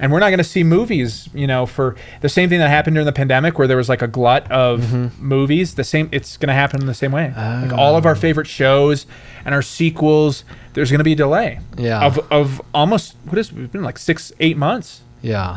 [0.00, 2.94] and we're not going to see movies you know for the same thing that happened
[2.94, 5.26] during the pandemic where there was like a glut of Mm-hmm.
[5.26, 8.12] movies the same it's going to happen in the same way like all of our
[8.12, 8.14] Oh.
[8.26, 9.06] favorite shows
[9.44, 12.04] and our sequels there's going to be a delay Yeah.
[12.06, 15.56] of, of almost what is it's been like six eight months Yeah.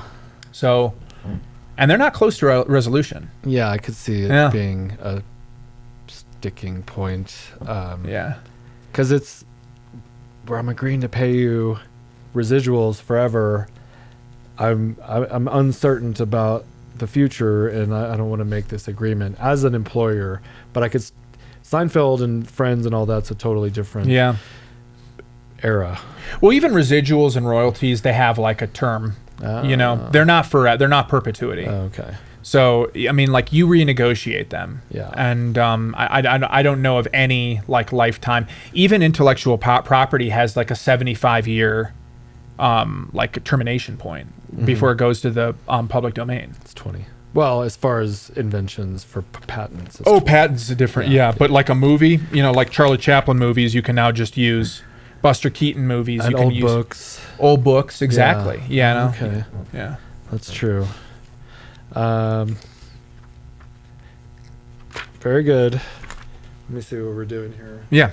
[0.52, 0.94] so
[1.78, 4.50] and they're not close to a resolution Yeah, I could see it Yeah.
[4.50, 5.22] being a
[6.08, 7.36] sticking point.
[7.66, 8.36] Um, yeah
[8.92, 9.46] because it's
[10.48, 11.78] where I'm agreeing to pay you
[12.36, 13.68] residuals forever.
[14.58, 16.66] I'm I, I'm uncertain about
[16.98, 20.42] the future, and I, I don't want to make this agreement as an employer.
[20.74, 21.04] But I could
[21.64, 24.36] Seinfeld and Friends and all that's a totally different yeah
[25.64, 26.00] era.
[26.42, 29.16] well even residuals and royalties they have like a term
[29.64, 30.10] you know Ah.
[30.10, 32.14] they're not for they're not perpetuity Okay.
[32.44, 34.82] So I mean, like you renegotiate them.
[34.90, 35.12] Yeah.
[35.16, 38.48] And um, I, I, I don't know of any like lifetime.
[38.74, 41.94] Even intellectual property has like a seventy-five year,
[42.62, 44.66] um, like a termination point Mm-hmm.
[44.66, 46.54] before it goes to the um, public domain.
[46.62, 47.06] It's twenty.
[47.34, 50.02] Well, as far as inventions for p- patents.
[50.06, 50.26] Oh, 20.
[50.26, 51.10] patents are different.
[51.10, 51.30] Yeah.
[51.30, 51.36] Yeah.
[51.38, 54.84] But like a movie, you know, like Charlie Chaplin movies, you can now just use.
[55.22, 57.22] Buster Keaton movies, and you can old use books.
[57.40, 58.02] old books.
[58.02, 58.62] Exactly.
[58.68, 58.94] Yeah.
[58.94, 59.10] no.
[59.28, 59.96] Okay, Yeah.
[60.32, 60.86] that's true.
[61.94, 62.58] Um,
[65.20, 65.74] very good.
[65.76, 67.86] Let me see what we're doing here.
[67.90, 68.12] Yeah.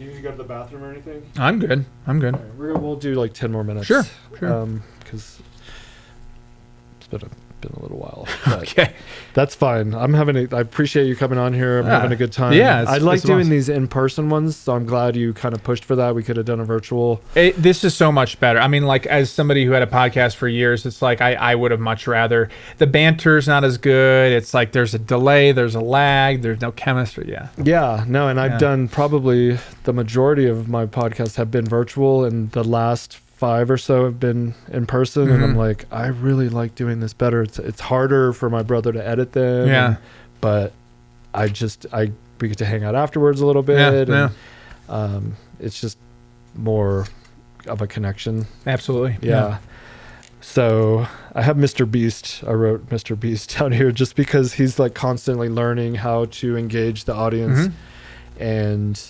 [0.00, 1.22] Do you need to go to the bathroom or anything?
[1.36, 1.84] I'm good.
[2.06, 2.34] I'm good.
[2.34, 3.86] All right, we're, we'll do like 10 more minutes.
[3.86, 4.02] Sure,
[4.38, 4.50] sure.
[4.50, 5.42] Um, because
[6.98, 7.28] it's been a,
[7.60, 8.26] been a little while.
[8.60, 8.92] Okay.
[9.34, 9.94] That's fine.
[9.94, 11.78] I'm having a, I appreciate you coming on here.
[11.78, 12.52] I'm Ah, having a good time.
[12.52, 13.50] yeah, I like doing awesome.
[13.50, 16.14] these in person ones, so I'm glad you kind of pushed for that.
[16.14, 17.20] We could have done a virtual.
[17.34, 18.58] It, this is so much better.
[18.58, 21.54] I mean, like as somebody who had a podcast for years, it's like I, I
[21.54, 22.48] would have much rather.
[22.78, 24.32] The banter's not as good.
[24.32, 27.26] It's like there's a delay, there's a lag, there's no chemistry.
[27.30, 28.58] Yeah, Yeah, no, and I've Yeah.
[28.58, 33.78] done probably the majority of my podcasts have been virtual, and the last five or
[33.78, 35.30] so have been in person.
[35.30, 35.56] And I'm Mhm.
[35.56, 37.40] like, I really like doing this better.
[37.42, 39.66] It's it's harder for my brother to edit them.
[39.68, 39.86] Yeah.
[39.86, 39.96] and-
[40.42, 40.72] but
[41.34, 43.78] I just I we get to hang out afterwards a little bit.
[43.78, 44.28] Yeah, and, yeah.
[44.88, 45.96] Um, it's just
[46.54, 47.06] more
[47.66, 48.46] of a connection.
[48.66, 49.16] absolutely.
[49.22, 49.58] Yeah.
[50.40, 51.90] So I have Mr.
[51.90, 52.42] Beast.
[52.46, 53.18] I wrote Mr.
[53.18, 57.72] Beast down here just because he's like constantly learning how to engage the audience, Mhm.
[58.38, 59.00] and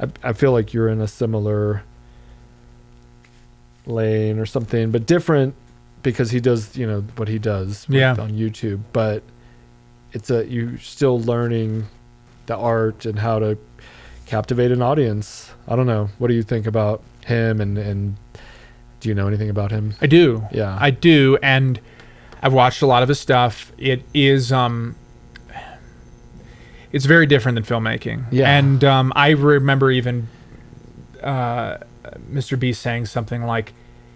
[0.00, 1.82] I, I feel like you're in a similar
[3.86, 5.54] lane or something, but different
[6.02, 8.12] because he does you know what he does with- Yeah.
[8.18, 8.80] on YouTube.
[8.92, 9.22] But
[10.12, 11.86] it's a you're still learning
[12.46, 13.56] the art and how to
[14.26, 15.50] captivate an audience.
[15.68, 16.08] I don't know.
[16.18, 18.16] What do you think about him and and
[19.00, 19.94] do you know anything about him?
[20.00, 20.44] I do.
[20.50, 20.76] Yeah.
[20.80, 21.78] I do, and
[22.42, 23.72] I've watched a lot of his stuff.
[23.78, 24.96] It is um,
[26.92, 28.24] it's very different than filmmaking.
[28.30, 28.56] Yeah.
[28.56, 30.28] and um, I remember even
[31.22, 31.78] uh,
[32.30, 32.58] Mr.
[32.58, 33.72] Beast saying something like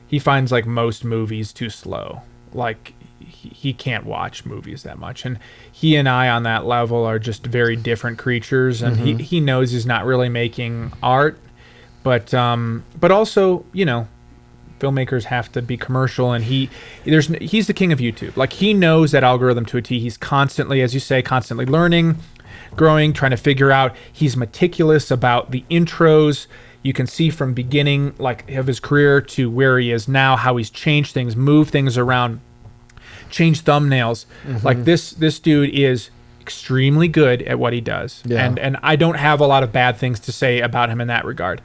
[0.06, 2.23] he finds like most movies too slow.
[2.52, 5.39] Like he, he can't watch movies that much, and
[5.70, 8.82] he and I on that level are just very different creatures.
[8.82, 11.39] And he he knows he's not really making art,
[12.02, 14.09] but um, but also you know
[14.78, 16.70] filmmakers have to be commercial and he
[17.05, 18.36] there's he's the king of YouTube.
[18.36, 19.98] Like he knows that algorithm to a T.
[20.01, 22.16] He's constantly as you say constantly learning,
[22.77, 23.94] growing, trying to figure out.
[24.12, 26.47] He's meticulous about the intros.
[26.82, 30.56] You can see from beginning like of his career to where he is now how
[30.56, 32.40] he's changed things, moved things around,
[33.30, 34.26] changed thumbnails.
[34.46, 34.64] Mm-hmm.
[34.66, 36.10] Like this this dude is
[36.40, 38.22] extremely good at what he does.
[38.24, 38.44] Yeah.
[38.44, 41.09] And and I don't have a lot of bad things to say about him in
[41.09, 41.60] that regard.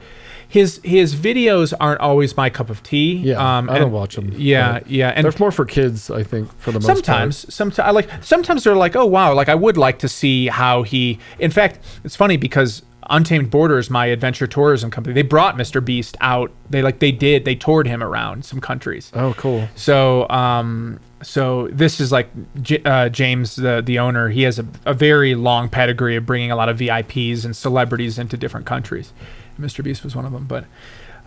[0.46, 3.14] His his videos aren't always my cup of tea.
[3.14, 4.32] Yeah, um, I don't and- them.
[4.36, 7.90] Yeah, yeah, and They're more for kids, I think, for the most sometimes sometimes I
[7.90, 11.50] like sometimes they're like oh wow like i would like to see how he in
[11.50, 16.50] fact it's funny because untamed borders my adventure tourism company they brought mr beast out
[16.70, 19.10] they like they did they toured him around some countries.
[19.14, 19.68] Oh, cool.
[19.74, 22.28] so um so this is like
[22.60, 26.50] J- uh, James the the owner he has a, a very long pedigree of bringing
[26.50, 29.12] a lot of VIPs and celebrities into different countries
[29.58, 30.64] Mr Beast was one of them but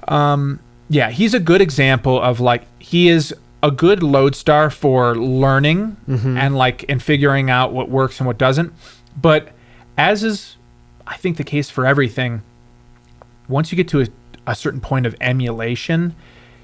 [0.08, 0.60] um
[0.90, 3.34] yeah he's a good example of like he is
[3.64, 8.72] a good lodestar for learning and like and figuring out what works and what doesn't
[9.20, 9.50] but
[9.98, 10.57] as is
[11.08, 12.42] I think the case for everything
[13.48, 14.08] once you get to a,
[14.46, 16.16] a certain point of emulation,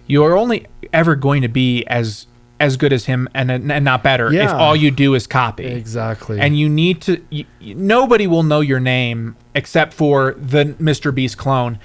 [0.07, 2.27] you are only ever going to be as
[2.59, 4.45] as good as him and and not better yeah.
[4.45, 5.65] if all you do is copy.
[5.65, 6.39] Exactly.
[6.39, 7.21] And you need to.
[7.29, 11.13] You- nobody will know your name except for the Mr.
[11.13, 11.79] Beast clone,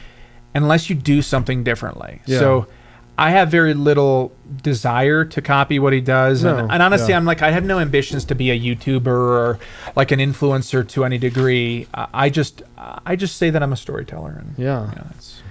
[0.54, 2.22] unless you do something differently.
[2.26, 2.38] Yeah.
[2.38, 2.66] So.
[3.20, 4.30] I have very little
[4.62, 7.16] desire to copy what he does, No, and, and honestly, yeah.
[7.16, 9.58] I'm like I have no ambitions to be a YouTuber or
[9.96, 11.88] like an influencer to any degree.
[11.92, 12.62] I I just
[13.04, 14.80] I just say that I'm a storyteller, and Yeah.
[14.80, 15.10] you know, it's, Yeah.
[15.16, 15.44] it's, No,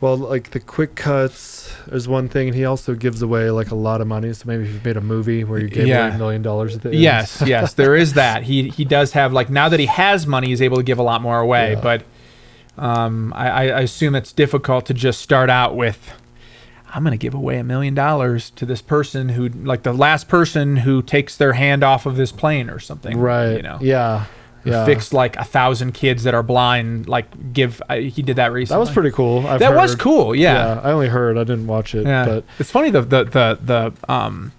[0.00, 3.74] Well, like the quick cuts is one thing, and he also gives away like a
[3.74, 4.32] lot of money.
[4.34, 6.06] So maybe if you made a movie where you gave Yeah.
[6.08, 6.98] away a million dollars at the end.
[7.00, 8.42] Yes, yes, there is that.
[8.42, 11.02] He he does have like now that he has money, he's able to give a
[11.02, 11.72] lot more away.
[11.72, 11.80] Yeah.
[11.80, 12.02] But
[12.76, 15.98] um, I I assume it's difficult to just start out with.
[16.92, 20.76] I'm gonna give away a million dollars to this person who, like the last person
[20.76, 23.18] who takes their hand off of this plane or something.
[23.18, 23.56] Right.
[23.56, 23.78] You know.
[23.80, 24.24] Yeah.
[24.64, 24.84] Yeah.
[24.84, 27.08] Fixed like a thousand kids that are blind.
[27.08, 27.80] Like give.
[27.88, 28.76] I, he did that recently.
[28.76, 29.46] That was pretty cool.
[29.46, 30.00] I've That was heard.
[30.00, 30.34] cool.
[30.34, 30.80] Yeah.
[30.82, 31.38] I only heard.
[31.38, 32.04] I didn't watch it.
[32.06, 32.24] Yeah.
[32.26, 34.52] But it's funny the the the the um,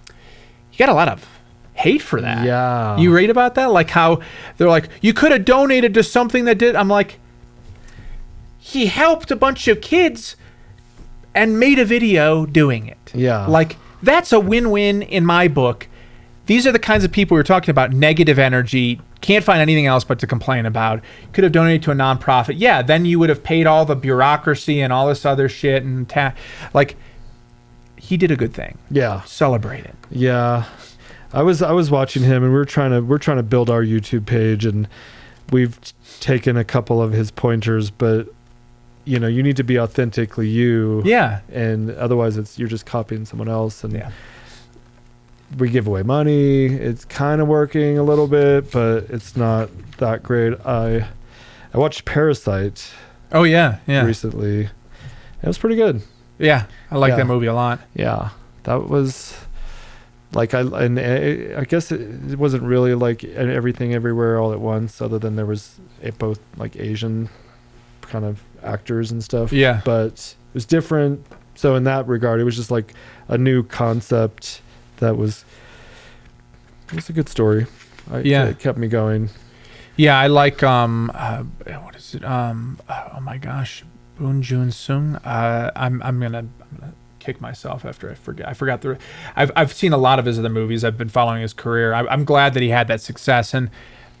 [0.72, 1.26] you got a lot of
[1.74, 2.44] hate for that.
[2.44, 2.96] yeah.
[2.98, 3.70] You read about that?
[3.70, 4.20] Like how
[4.56, 6.76] they're like, you could have donated to something that did.
[6.76, 7.18] I'm like,
[8.58, 10.36] he helped a bunch of kids
[11.34, 13.12] and made a video doing it.
[13.14, 13.46] Yeah.
[13.46, 15.88] Like, that's a win win in my book.
[16.46, 19.86] These are the kinds of people we are talking about negative energy, can't find anything
[19.86, 21.00] else but to complain about.
[21.32, 22.54] Could have donated to a nonprofit.
[22.56, 26.08] Yeah, then you would have paid all the bureaucracy and all this other shit and
[26.08, 26.34] ta-
[26.72, 26.96] like
[27.96, 28.78] he did a good thing.
[28.90, 29.20] Yeah.
[29.22, 29.94] Celebrate it.
[30.10, 30.64] Yeah.
[31.32, 33.70] I was I was watching him and we are trying to we're trying to build
[33.70, 34.88] our YouTube page and
[35.52, 35.78] we've
[36.18, 38.28] taken a couple of his pointers but
[39.10, 41.02] you know, you need to be authentically you.
[41.04, 41.40] Yeah.
[41.52, 44.10] And otherwise it's you're just copying someone else and Yeah.
[45.58, 46.66] we give away money.
[46.66, 49.68] It's kind of working a little bit, but it's not
[49.98, 50.54] that great.
[50.64, 51.08] I
[51.74, 52.90] I watched Parasite
[53.32, 53.78] Oh yeah.
[53.86, 54.04] Yeah.
[54.04, 54.68] recently.
[55.42, 56.02] It was pretty good.
[56.38, 57.16] Yeah, I like Yeah.
[57.16, 57.80] that movie a lot.
[57.94, 58.30] Yeah,
[58.62, 59.34] that was
[60.32, 65.18] like I and I guess it, wasn't really like everything everywhere all at once, other
[65.18, 67.28] than there was it both like Asian
[68.02, 69.52] kind of actors and stuff.
[69.52, 69.80] Yeah.
[69.84, 70.12] but
[70.50, 71.24] it was different.
[71.54, 72.94] So in that regard, it was just like
[73.28, 74.62] a new concept
[74.98, 75.44] that was.
[76.88, 77.66] It was a good story.
[78.10, 78.46] I, Yeah.
[78.46, 79.30] it kept me going.
[79.96, 81.42] Yeah, I like um, uh,
[81.82, 82.24] what is it?
[82.24, 83.84] Um, oh my gosh,
[84.18, 85.16] Boon Joon Sung.
[85.16, 88.48] Uh, I'm I'm gonna I'm gonna kick myself after I forget.
[88.48, 88.96] I forgot the.
[89.36, 90.84] I've I've seen a lot of his other movies.
[90.84, 91.92] I've been following his career.
[91.92, 93.68] I, I'm glad that he had that success, and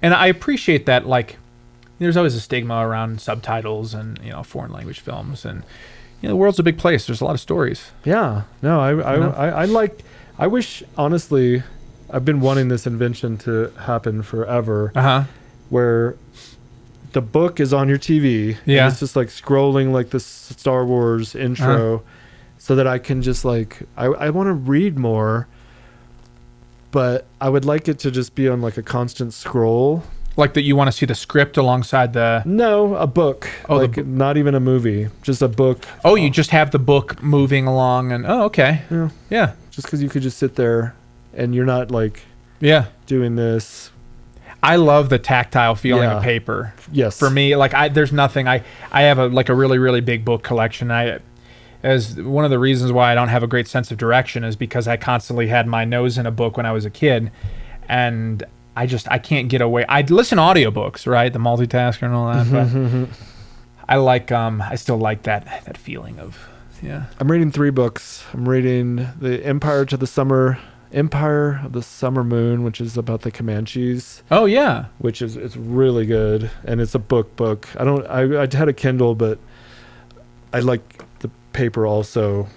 [0.02, 1.06] and I appreciate that.
[1.06, 1.38] Like,
[2.00, 5.62] there's always a stigma around subtitles and you know foreign language films, and
[6.20, 7.06] you know the world's a big place.
[7.06, 7.90] There's a lot of stories.
[8.04, 8.42] Yeah.
[8.62, 9.30] No, I I, You know?
[9.36, 10.02] I, I like.
[10.38, 11.62] I wish honestly,
[12.10, 14.90] I've been wanting this invention to happen forever.
[14.94, 15.24] Uh huh.
[15.68, 16.16] where
[17.12, 18.50] the book is on your TV.
[18.56, 18.86] and Yeah.
[18.88, 22.02] it's just like scrolling like the Star Wars intro,
[22.58, 25.46] so that I can just like I I want to read more,
[26.90, 30.02] but I would like it to just be on like a constant scroll.
[30.40, 32.42] Like that, you want to see the script alongside the.
[32.44, 33.48] No, a book.
[33.68, 35.84] Oh, like bo- not even a movie, just a book.
[36.04, 39.10] Oh, you just have the book moving along, and oh, okay, Yeah.
[39.30, 40.94] yeah, Just because you could just sit there,
[41.34, 42.22] and you're not like
[42.58, 42.86] yeah.
[43.06, 43.90] doing this.
[44.62, 46.16] I love the tactile feeling Yeah.
[46.18, 46.74] of paper.
[46.92, 47.18] Yes.
[47.18, 48.48] For me, like I, there's nothing.
[48.48, 50.90] I, I have a like a really really big book collection.
[50.90, 51.20] I,
[51.82, 54.56] as one of the reasons why I don't have a great sense of direction is
[54.56, 57.30] because I constantly had my nose in a book when I was a kid,
[57.88, 58.42] and
[58.76, 59.84] I just I can't get away.
[59.88, 61.32] I listen to audiobooks, right?
[61.32, 62.50] The multitasker and all that.
[63.08, 63.08] but
[63.88, 66.38] I like um I still like that that feeling of
[66.82, 67.06] yeah.
[67.18, 68.24] I'm reading three books.
[68.32, 70.58] I'm reading the Empire to the Summer
[70.92, 74.86] Empire of the Summer Moon, which is about the Comanches, Oh yeah.
[74.98, 77.68] which is it's really good, and it's a book book.
[77.78, 79.38] I don't I I had a Kindle, but
[80.52, 82.48] I like the paper also.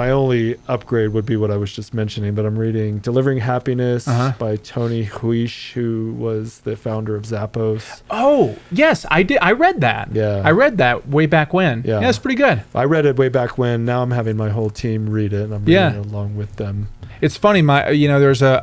[0.00, 4.08] My only upgrade would be what I was just mentioning, but I'm reading Delivering Happiness
[4.08, 4.32] Uh-huh.
[4.38, 8.00] by Tony Huish, who was the founder of Zappos.
[8.10, 9.36] Oh yes, I did.
[9.42, 10.08] I read that.
[10.14, 10.40] Yeah.
[10.42, 11.82] I read that way back when.
[11.86, 12.00] Yeah.
[12.00, 12.62] yeah it's pretty good.
[12.74, 13.84] I read it way back when.
[13.84, 15.90] Now I'm having my whole team read it, and I'm reading Yeah.
[16.00, 16.88] it along with them.
[17.20, 18.58] It's funny, my you know, there's a,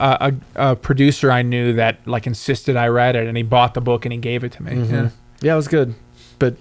[0.55, 3.81] a a producer I knew that like insisted I read it, and he bought the
[3.81, 4.71] book and he gave it to me.
[4.71, 4.91] Mhm.
[4.91, 5.09] Yeah.
[5.41, 5.93] Yeah, it was good.
[6.39, 6.55] But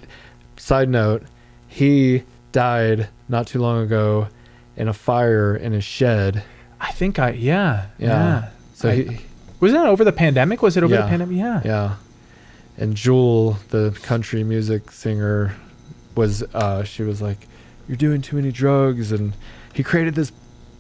[0.58, 1.22] side note,
[1.66, 4.28] he died not too long ago
[4.76, 6.42] in a fire in his shed.
[6.80, 8.06] I think I yeah Yeah.
[8.08, 8.48] yeah.
[8.74, 9.20] So I- he,
[9.60, 10.60] Was that over the pandemic?
[10.62, 11.02] Was it over Yeah.
[11.02, 11.36] the pandemic?
[11.36, 11.62] Yeah.
[11.64, 11.94] yeah.
[12.78, 15.54] And Jewel, the country music singer,
[16.14, 17.46] was uh she was like,
[17.88, 19.32] You're doing too many drugs and
[19.74, 20.32] he created this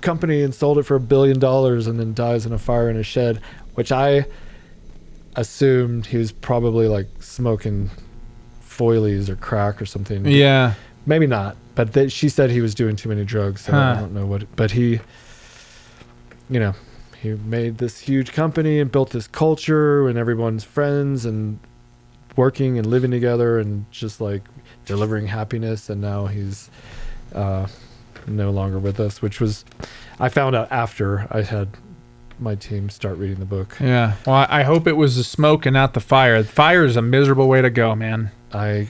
[0.02, 2.96] company and sold it for a billion dollars and then dies in a fire in
[2.96, 3.40] a shed,
[3.74, 4.26] which I
[5.34, 7.90] assumed he was probably like smoking
[8.62, 10.24] foilies or crack or something.
[10.26, 10.74] Yeah.
[11.06, 13.60] Maybe not, but th- she said he was doing too many drugs.
[13.60, 14.56] So I don't know what.
[14.56, 14.98] But he,
[16.50, 16.74] you know,
[17.22, 21.60] he made this huge company and built this culture, and everyone's friends and
[22.34, 24.42] working and living together and just like
[24.86, 25.88] delivering happiness.
[25.88, 26.70] And now he's
[27.34, 27.66] uh,
[28.26, 29.64] no longer with us, which was
[30.18, 31.68] I found out after I had
[32.38, 33.76] my team start reading the book.
[33.80, 34.14] Yeah.
[34.26, 36.42] Well, I I hope it was the smoke and not the fire.
[36.42, 38.30] The fire is a miserable way to go, man.
[38.52, 38.88] I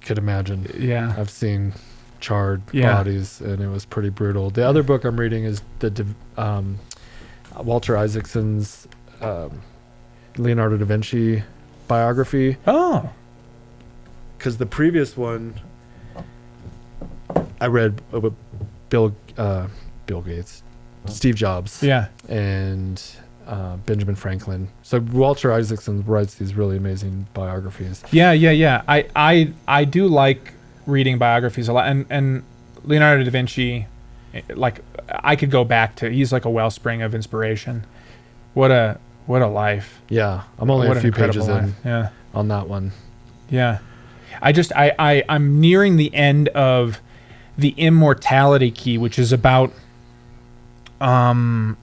[0.00, 0.68] could imagine.
[0.76, 1.14] Yeah.
[1.16, 1.72] I've seen
[2.20, 2.94] charred Yeah.
[2.94, 4.50] bodies, and it was pretty brutal.
[4.50, 6.06] The other book I'm reading is the
[6.36, 6.78] um,
[7.56, 8.86] Walter Isaacson's
[9.20, 9.62] um,
[10.36, 11.42] Leonardo da Vinci
[11.88, 12.56] biography.
[12.66, 13.10] Oh.
[14.38, 15.54] Because the previous one,
[17.60, 18.30] I read uh,
[18.88, 19.66] Bill uh,
[20.06, 20.62] Bill Gates,
[21.06, 22.06] Steve Jobs, Yeah.
[22.28, 23.02] and
[23.46, 24.68] uh, Benjamin Franklin.
[24.82, 28.02] So Walter Isaacson writes these really amazing biographies.
[28.12, 28.82] Yeah, yeah, yeah.
[28.88, 30.52] I, I, I do like
[30.86, 32.42] reading biographies a lot, and and
[32.84, 33.86] Leonardo da Vinci,
[34.50, 36.10] like I could go back to.
[36.10, 37.84] He's like a wellspring of inspiration.
[38.54, 40.00] What a what a life.
[40.08, 41.74] Yeah, I'm only what a few pages in.
[41.84, 42.92] Yeah, on that one.
[43.48, 43.78] yeah.
[44.42, 47.00] I just I I I'm nearing the end of
[47.58, 49.72] the immortality key, which is about
[51.00, 51.76] um.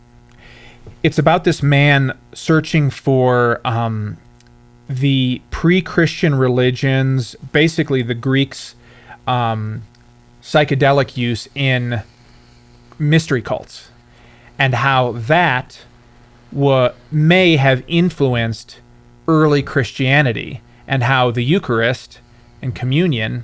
[1.04, 4.18] It's about this man searching for um,
[4.90, 8.76] the pre-Christian religions, basically the Greeks'
[9.28, 9.84] um,
[10.42, 12.02] psychedelic use in
[13.00, 13.90] mystery cults,
[14.58, 15.80] and how that
[16.52, 18.80] wa- may have influenced
[19.28, 22.20] early Christianity, and how the Eucharist
[22.62, 23.44] and communion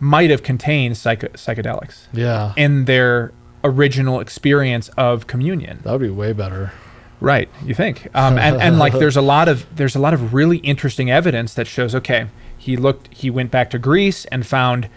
[0.00, 3.32] might have contained psycho- psychedelics Yeah, in their
[3.64, 5.78] original experience of communion.
[5.84, 6.72] that would be way better.
[7.20, 8.08] Right, you think?
[8.12, 11.54] Um, and and like there's a lot of there's a lot of really interesting evidence
[11.54, 12.26] that shows okay,
[12.62, 14.88] he looked he went back to Greece and found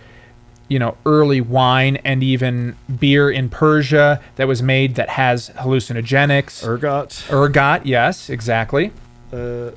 [0.67, 6.63] you know early wine and even beer in Persia that was made that has hallucinogenics.
[6.63, 7.25] Ergot.
[7.31, 8.91] Ergot, yes, exactly.
[9.33, 9.71] Uh,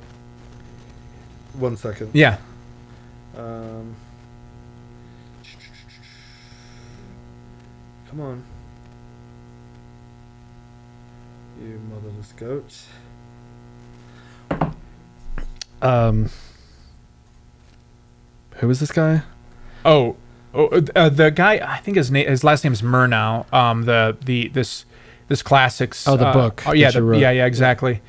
[1.53, 2.11] one second.
[2.13, 2.37] Yeah.
[3.35, 3.95] Um,
[8.11, 8.43] come on.
[11.59, 12.75] You motherless goat.
[15.81, 16.29] Um,
[18.59, 19.23] who is this guy?
[19.85, 20.15] Oh,
[20.53, 23.51] oh uh, the guy I think his name his last name is Murnau.
[23.53, 24.85] Um, the the this
[25.27, 26.07] this classics.
[26.07, 28.01] Oh, the uh, book Oh yeah, the, yeah, yeah, exactly.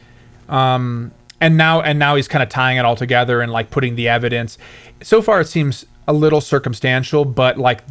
[0.48, 3.94] Um, and now and now he's kind of tying it all together and like putting
[3.94, 4.58] the evidence.
[5.02, 7.82] So far, it seems a little circumstantial, but like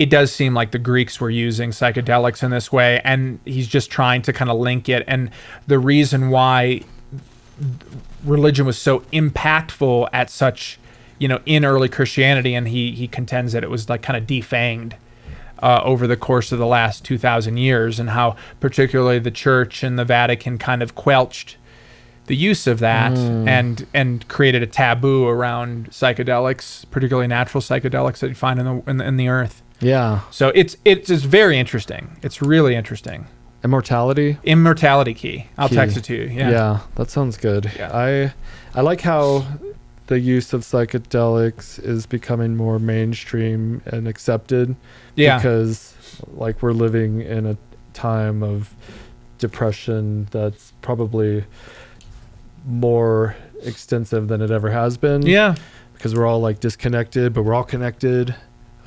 [0.00, 3.90] it does seem like the Greeks were using psychedelics in this way, and he's just
[3.90, 5.04] trying to kind of link it.
[5.06, 5.30] And
[5.66, 6.80] the reason why
[8.24, 10.79] religion was so impactful at such,
[11.20, 14.24] you know, in early Christianity, and he he contends that it was like kind of
[14.26, 14.94] defanged
[15.62, 19.84] uh, over the course of the last two thousand years, and how particularly the Church
[19.84, 21.56] and the Vatican kind of quelched
[22.26, 28.28] the use of that and and created a taboo around psychedelics, particularly natural psychedelics that
[28.28, 29.62] you find in the in the, in the earth.
[29.82, 32.18] Yeah, So it's it's just very interesting.
[32.22, 33.26] It's really interesting.
[33.64, 34.36] immortality.
[34.44, 35.46] Immortality key.
[35.58, 35.74] I'll Key.
[35.76, 36.24] text it to you.
[36.24, 36.50] Yeah.
[36.50, 36.80] Yeah.
[36.96, 37.70] that sounds good.
[37.76, 37.90] Yeah.
[37.92, 38.32] I
[38.74, 39.44] I like how
[40.10, 44.74] the use of psychedelics is becoming more mainstream and accepted.
[45.14, 45.36] Yeah.
[45.38, 45.94] Because
[46.34, 47.56] like we're living in a
[47.94, 48.74] time of
[49.38, 51.44] depression that's probably
[52.66, 55.22] more extensive than it ever has been.
[55.22, 55.54] yeah.
[55.94, 58.34] Because we're all like disconnected, but we're all connected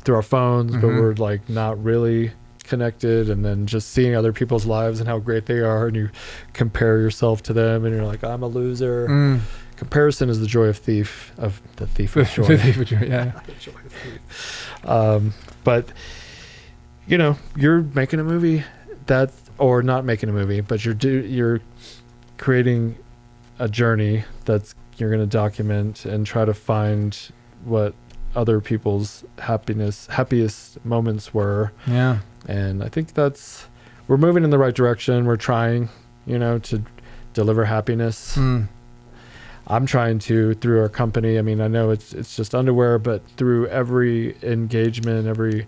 [0.02, 1.00] through our phones, but Mhm.
[1.00, 2.32] we're like not really
[2.66, 6.10] connected and then just seeing other people's lives and how great they are and you
[6.54, 9.08] compare yourself to them and you're like I'm a loser.
[9.08, 9.40] Mm.
[9.78, 12.48] Comparison is the joy of thief of the thief of joy.
[13.06, 13.32] yeah.
[14.86, 15.34] um,
[15.64, 15.88] but
[17.08, 18.64] you know, you're making a movie
[19.08, 21.60] that or not making a movie, but you're do you're
[22.38, 22.96] creating
[23.60, 27.32] a journey that's you're going to document and try to find
[27.66, 27.94] what
[28.36, 32.18] other people's happiness happiest moments were Yeah.
[32.48, 33.68] and i think that's
[34.08, 35.90] we're moving in the right direction we're trying
[36.26, 36.82] you know to
[37.34, 38.68] deliver happiness Mm.
[39.68, 41.38] I'm trying to through our company.
[41.40, 45.66] I mean i know it's it's just underwear but through every engagement every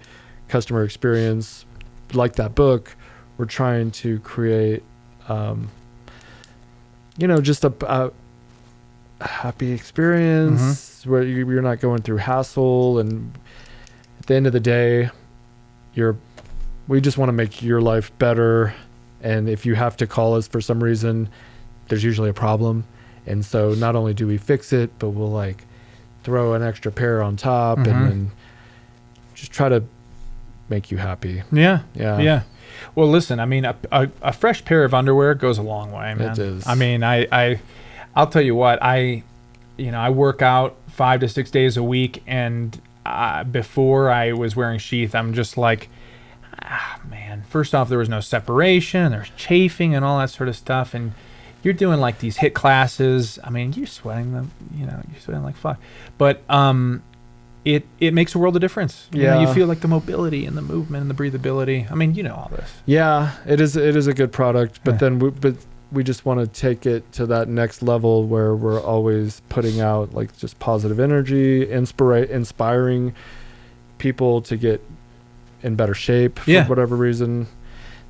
[0.48, 1.66] customer experience
[2.14, 2.96] like that book
[3.38, 4.84] we're trying to create
[5.28, 5.70] um
[7.18, 8.12] you know just a, a
[9.26, 13.00] happy experience where you, you're not going through hassle.
[13.00, 13.34] And
[14.20, 15.10] at the end of the day
[15.94, 16.18] you're
[16.88, 18.74] we just want to make your life better.
[19.22, 21.30] And if you have to call us for some reason
[21.88, 22.84] there's usually a problem
[23.28, 25.64] and so not only do we fix it but we'll like
[26.24, 27.88] throw an extra pair on top Mhm.
[27.88, 28.32] and then
[29.36, 29.84] just try to
[30.70, 31.82] make you happy Yeah.
[31.94, 32.42] yeah Yeah.
[32.94, 33.40] Well, listen.
[33.40, 36.36] I mean, a, a, a fresh pair of underwear goes a long way, man.
[36.36, 36.68] does.
[36.68, 37.60] I mean, I, I,
[38.16, 38.80] I'll tell you what.
[38.82, 39.24] I,
[39.78, 44.34] you know, I work out five to six days a week, and uh, before I
[44.34, 45.90] was wearing sheath, I'm just like,
[46.64, 47.44] ah, man.
[47.50, 49.12] First off, there was no separation.
[49.12, 51.14] There's chafing and all that sort of stuff, and
[51.66, 53.38] you're doing like these HIIT classes.
[53.44, 54.52] I mean, you're sweating them.
[54.74, 55.80] You know, you're sweating like fuck.
[56.18, 57.02] But um,
[57.66, 59.10] it it makes a world of difference.
[59.12, 61.92] You know, you feel like the mobility and the movement and the breathability.
[61.92, 62.72] I mean, you know all this.
[62.86, 63.76] Yeah, it is.
[63.76, 64.98] It is a good product, but Yeah.
[65.00, 65.56] then we, but
[65.92, 70.14] we just want to take it to that next level where we're always putting out
[70.14, 73.14] like just positive energy, inspira- inspiring
[73.98, 74.82] people to get
[75.64, 76.68] in better shape for Yeah.
[76.68, 77.48] whatever reason.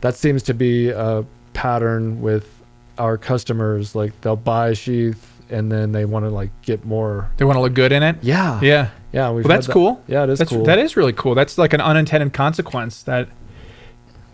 [0.02, 2.50] That seems to be a pattern with
[2.98, 3.96] our customers.
[3.96, 7.30] Like they'll buy a sheath and then they want to like get more.
[7.38, 8.18] They want to look good in it.
[8.22, 8.90] Yeah, Yeah.
[9.12, 9.30] yeah.
[9.30, 10.02] Well, that's that- cool.
[10.08, 10.64] Yeah, it is That's cool.
[10.66, 11.36] that is really cool.
[11.36, 13.28] That's like an unintended consequence that.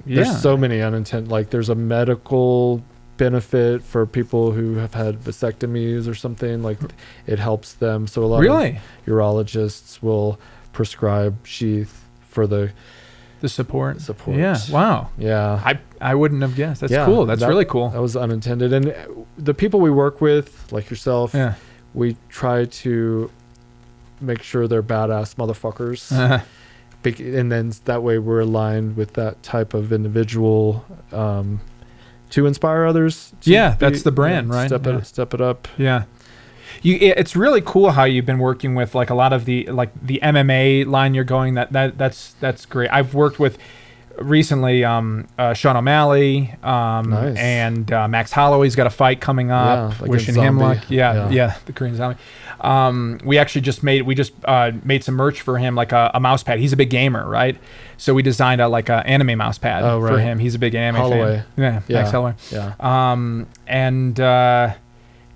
[0.06, 0.24] Yeah.
[0.24, 1.30] There's so many unintended.
[1.32, 2.82] Like there's a medical
[3.18, 6.64] benefit for people who have had vasectomies or something.
[6.64, 6.80] Like
[7.28, 8.08] it helps them.
[8.08, 10.40] So a lot really of urologists will
[10.74, 12.72] prescribe sheath for the
[13.42, 14.02] the support.
[14.02, 14.38] support.
[14.38, 14.58] Yeah.
[14.72, 15.10] Wow.
[15.20, 15.62] Yeah.
[15.64, 16.82] I I wouldn't have guessed.
[16.82, 17.26] That's Yeah, cool.
[17.26, 17.90] That's that- really cool.
[17.90, 18.74] That was unintended.
[18.74, 18.94] And uh,
[19.38, 21.54] the people we work with, like yourself, Yeah.
[21.94, 23.30] we try to
[24.20, 26.12] make sure they're badass motherfuckers.
[26.12, 26.42] Uh,
[27.04, 31.60] Bec- and then that way we're aligned with that type of individual um,
[32.30, 33.34] to inspire others.
[33.42, 34.68] to Yeah, that's the brand, right?
[34.68, 34.98] Step Yeah.
[34.98, 35.68] it, step it up.
[35.78, 36.04] yeah.
[36.84, 39.90] You, it's really cool how you've been working with like a lot of the like
[40.02, 42.90] the MMA line you're going that that that's that's great.
[42.92, 43.58] I've worked with
[44.24, 47.38] recently um uh, Sean O'Malley um Nice.
[47.38, 50.78] and uh, Max Holloway's got a fight coming Yeah, up wishing him luck.
[50.90, 51.30] Yeah, Yeah.
[51.30, 52.20] yeah, the Korean zombie.
[52.60, 56.12] Um we actually just made we just uh made some merch for him like a,
[56.14, 56.60] a mouse pad.
[56.60, 57.58] He's a big gamer, right?
[57.98, 60.40] So we designed a like a anime mouse pad Oh, for him.
[60.40, 61.38] He's a big anime Holloway.
[61.38, 61.46] fan.
[61.58, 61.98] Yeah, Yeah.
[62.00, 62.34] Max Holloway.
[62.52, 62.74] Yeah.
[62.80, 64.74] Um, and uh,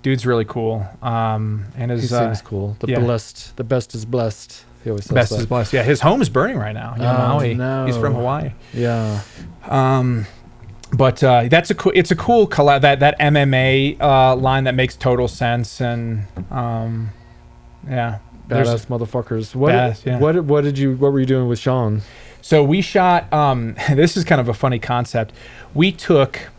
[0.02, 0.86] dude's really cool.
[1.02, 2.76] Um, and He his uh, seems cool.
[2.80, 3.00] The yeah.
[3.00, 4.64] blessed, the best is blessed.
[4.86, 5.40] He always says best that.
[5.40, 5.74] is blessed.
[5.74, 6.94] Yeah, his home is burning right now.
[6.96, 7.56] in Oh, Maui.
[7.56, 7.86] no.
[7.88, 8.52] He's from Hawaii.
[8.74, 9.20] Yeah.
[9.68, 10.28] Um,
[10.94, 11.92] but uh, that's a cool.
[11.96, 12.82] It's a cool collab.
[12.82, 15.82] That that MMA uh, line that makes total sense.
[15.82, 17.10] And um,
[17.90, 19.56] yeah, Badass motherfuckers.
[19.56, 19.72] What?
[19.74, 20.20] Badass, yeah.
[20.20, 20.44] What?
[20.46, 20.96] What did you?
[20.96, 22.02] What were you doing with Sean?
[22.42, 23.34] So we shot.
[23.34, 25.34] Um, this is kind of a funny concept.
[25.74, 26.50] We took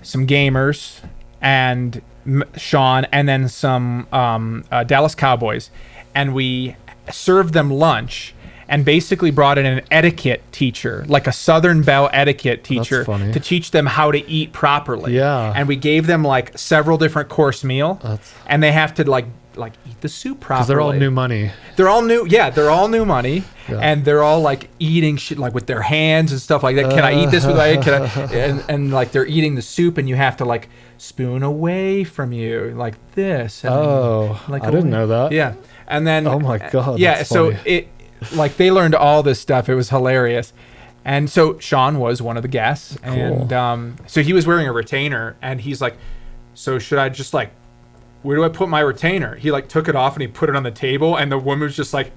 [0.00, 1.02] some gamers
[1.42, 5.70] and M- Sean, and then some um, uh, Dallas Cowboys,
[6.14, 6.74] and we
[7.12, 8.32] served them lunch.
[8.68, 13.70] And basically brought in an etiquette teacher, like a Southern Belle etiquette teacher, to teach
[13.70, 15.14] them how to eat properly.
[15.14, 15.52] Yeah.
[15.54, 19.26] And we gave them like several different course meal, That's and they have to like
[19.54, 20.56] like eat the soup properly.
[20.58, 21.52] because they're all new money.
[21.76, 22.26] They're all new.
[22.28, 23.78] Yeah, they're all new money, Yeah.
[23.78, 26.90] and they're all like eating shit like with their hands and stuff like that.
[26.90, 27.76] Can I eat this with my?
[27.76, 28.06] Can I?
[28.34, 30.68] And, and like they're eating the soup, and you have to like
[30.98, 33.62] spoon away from you like this.
[33.62, 35.30] And Oh, like I didn't know that.
[35.30, 35.54] Yeah,
[35.88, 37.62] and then Oh my God, Yeah, so funny.
[37.70, 37.88] it
[38.34, 39.68] like they learned all this stuff.
[39.68, 40.52] It was hilarious.
[41.04, 44.72] And so Sean was one of the guests, and um, so he was wearing a
[44.72, 45.96] retainer, and he's like,
[46.54, 47.50] "So should I just like
[48.22, 49.36] where do I put my retainer?
[49.36, 51.60] He like took it off and he put it on the table, and the woman
[51.62, 52.10] was just like,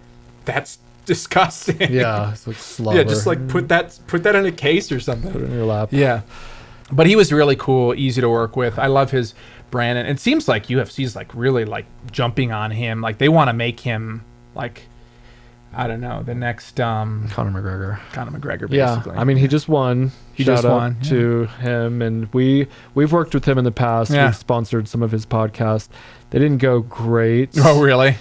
[0.46, 2.32] "That's disgusting." Yeah.
[2.32, 2.98] It's like slobber.
[3.00, 5.32] yeah, just like put that put that in a case or something.
[5.32, 5.90] put it in your lap.
[5.92, 6.22] Yeah,
[6.92, 8.80] but he was really cool, easy to work with.
[8.80, 9.34] I love his
[9.72, 13.02] brand, and it seems like UFC's like really like jumping on him.
[13.02, 14.24] Like they want to make him
[14.56, 14.84] like
[15.74, 18.00] I don't know the next um Conor McGregor.
[18.12, 18.70] Conor McGregor.
[18.70, 19.14] basically.
[19.14, 20.12] Yeah, I mean he just won.
[20.34, 21.10] He Shout just won, yeah.
[21.10, 24.12] to him, and we we've worked with him in the past.
[24.12, 24.28] Yeah.
[24.28, 25.90] We've sponsored some of his podcasts.
[26.32, 27.52] They didn't go great.
[27.58, 28.16] oh really?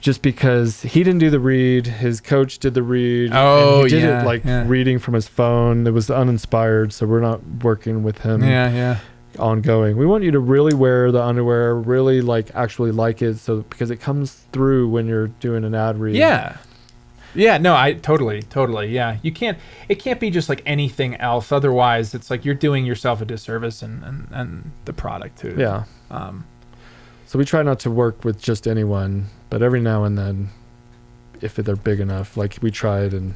[0.00, 3.32] Just because he didn't do the read, his coach did the read.
[3.34, 4.64] Oh, and he did yeah, it like yeah.
[4.66, 5.86] reading from his phone.
[5.86, 8.98] It was uninspired, so we're not working with him Yeah, yeah.
[9.38, 9.98] ongoing.
[9.98, 13.90] We want you to really wear the underwear, really like actually like it, so because
[13.90, 16.16] it comes through when you're doing an ad read.
[16.16, 16.56] Yeah.
[17.34, 18.88] Yeah, no, I totally, totally.
[18.88, 19.18] Yeah.
[19.22, 19.56] You can't
[19.88, 21.52] it can't be just like anything else.
[21.52, 25.54] Otherwise it's like you're doing yourself a disservice and, and, and the product too.
[25.58, 25.84] yeah.
[26.10, 26.44] Um
[27.26, 30.50] So we try not to work with just anyone, but every now and then,
[31.40, 33.34] if they're big enough, like we tried and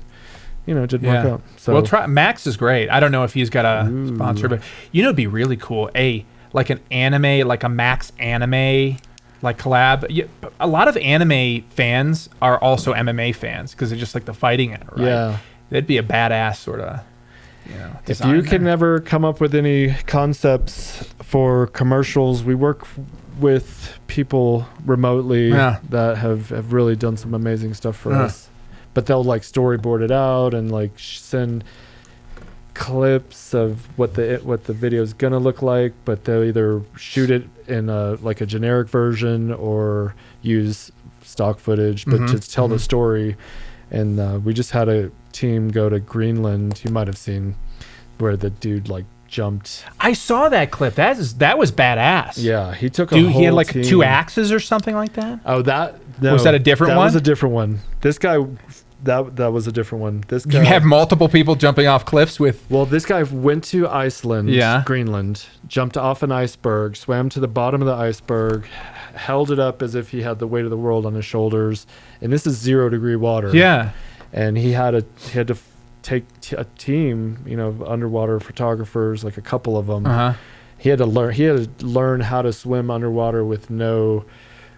[0.66, 1.42] you know it didn't work out.
[1.56, 2.88] So well try Max is great.
[2.88, 4.14] I don't know if he's got a Ooh.
[4.14, 4.62] sponsor, but
[4.92, 5.90] you know it'd be really cool.
[5.94, 8.96] A like an anime, like a Max anime
[9.42, 10.06] like collab.
[10.08, 10.24] Yeah,
[10.58, 14.70] a lot of anime fans are also MMA fans because they just like the fighting
[14.70, 15.06] it, right?
[15.06, 15.38] yeah,
[15.70, 17.00] That'd be a badass sort of
[17.66, 17.96] you know.
[18.06, 18.72] if you can there.
[18.72, 22.86] ever come up with any concepts for commercials, we work
[23.40, 25.78] with people remotely Yeah.
[25.90, 28.24] that have have really done some amazing stuff for Yeah.
[28.24, 28.48] us.
[28.94, 31.64] But they'll like storyboard it out and like send
[32.74, 37.30] clips of what the what the video is gonna look like, but they'll either shoot
[37.30, 40.90] it in a like a generic version or use
[41.22, 42.80] stock footage, but Mhm, to tell the mhm.
[42.80, 43.36] story.
[43.90, 46.80] And uh, we just had a team go to Greenland.
[46.84, 47.54] You might have seen
[48.18, 49.04] where the dude like
[49.34, 49.84] jumped.
[49.98, 50.94] I saw that clip.
[50.94, 52.34] That is that was badass.
[52.42, 53.82] Yeah, he took a Dude, whole he had like team.
[53.82, 55.40] two axes or something like that.
[55.44, 57.06] Oh, that no, Was that a different that one?
[57.08, 57.80] That was a different one.
[58.00, 58.38] This guy,
[59.02, 60.24] that that was a different one.
[60.28, 60.60] This guy.
[60.60, 62.64] You have multiple people jumping off cliffs with.
[62.70, 64.82] well, this guy went to Iceland, Yeah.
[64.86, 68.66] Greenland, jumped off an iceberg, swam to the bottom of the iceberg,
[69.14, 71.86] held it up as if he had the weight of the world on his shoulders,
[72.22, 73.50] and this is zero degree water.
[73.54, 73.90] Yeah.
[74.32, 75.56] and he had a he had to
[76.04, 80.06] take t- a team, you know, underwater photographers, like a couple of them.
[80.06, 80.38] Uh huh.
[80.78, 81.32] He had to learn.
[81.34, 84.24] He had to learn how to swim underwater with no,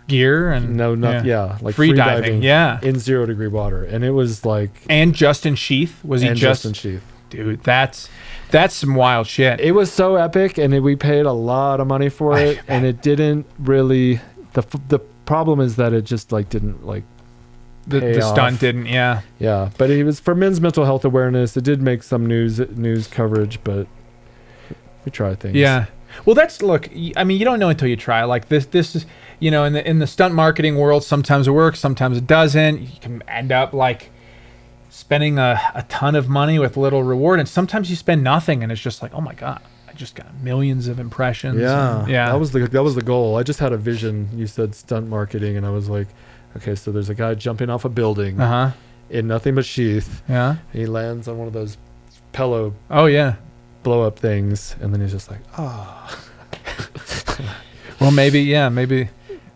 [0.09, 2.43] Gear and no, not yeah, like free, free, diving.
[2.43, 2.79] Yeah.
[2.81, 6.63] in zero degree water, and it was like And Justin Sheath was he and just
[6.63, 7.03] Justin Sheath.
[7.29, 7.63] dude?
[7.65, 8.09] That's
[8.53, 9.59] that's some wild shit.
[9.61, 12.87] It was so epic, and it, we paid a lot of money for it, and
[12.87, 14.21] it didn't really.
[14.53, 17.03] the The problem is that it just like didn't like
[17.87, 18.87] the, the stunt didn't.
[18.87, 19.23] Yeah.
[19.39, 19.71] yeah.
[19.79, 21.57] But it was for men's mental health awareness.
[21.57, 23.87] It did make some news news coverage, but
[25.05, 25.55] we try things.
[25.57, 25.87] Yeah.
[26.25, 26.89] Well, that's look.
[27.17, 28.25] I mean, you don't know until you try.
[28.25, 29.07] Like this, this is
[29.39, 32.81] you know, in the in the stunt marketing world, sometimes it works, sometimes it doesn't.
[32.81, 34.11] You can end up like
[34.89, 38.73] spending a, a ton of money with little reward, and sometimes you spend nothing, and
[38.73, 41.61] it's just like, oh my god, I just got millions of impressions.
[41.61, 42.31] Yeah, and- yeah.
[42.33, 43.37] That was the that was the goal.
[43.37, 44.29] I just had a vision.
[44.35, 46.09] You said stunt marketing, and I was like,
[46.57, 48.77] okay, so there's a guy jumping off a building uh huh.
[49.11, 50.23] in nothing but sheath.
[50.29, 50.57] Yeah.
[50.73, 51.77] He lands on one of those
[52.33, 53.37] pillow Oh yeah.
[53.83, 56.23] blow up things, and then he's just like, oh.
[58.01, 59.09] Well, maybe yeah, maybe.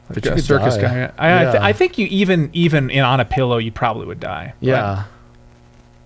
[0.08, 0.82] But Like you a could circus die.
[0.82, 1.12] guy.
[1.18, 1.64] I, I, th- Yeah.
[1.64, 4.54] I think you even even in on a pillow, you probably would die.
[4.60, 5.04] But- Yeah,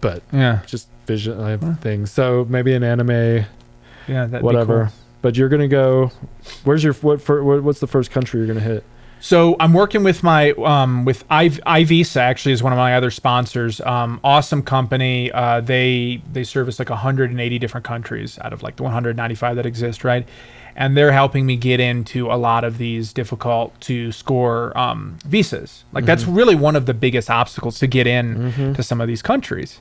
[0.00, 0.60] but yeah.
[0.66, 1.66] just vision I Huh.
[1.66, 2.10] have things.
[2.10, 4.26] So maybe an anime, Yeah.
[4.26, 4.84] That'd whatever.
[4.84, 4.98] Be cool.
[5.22, 6.10] But you're gonna go.
[6.64, 7.22] Where's your what?
[7.22, 8.84] For, what what's the first country you're gonna hit?
[9.24, 13.10] So I'm working with my um, with I, iVisa actually is one of my other
[13.10, 13.80] sponsors.
[13.80, 15.32] Um, awesome company.
[15.32, 20.04] Uh, they they service like 180 different countries out of like the 195 that exist,
[20.04, 20.28] right?
[20.76, 25.86] And they're helping me get into a lot of these difficult to score um, visas.
[25.94, 29.22] Like that's really one of the biggest obstacles to get in to some of these
[29.22, 29.80] countries.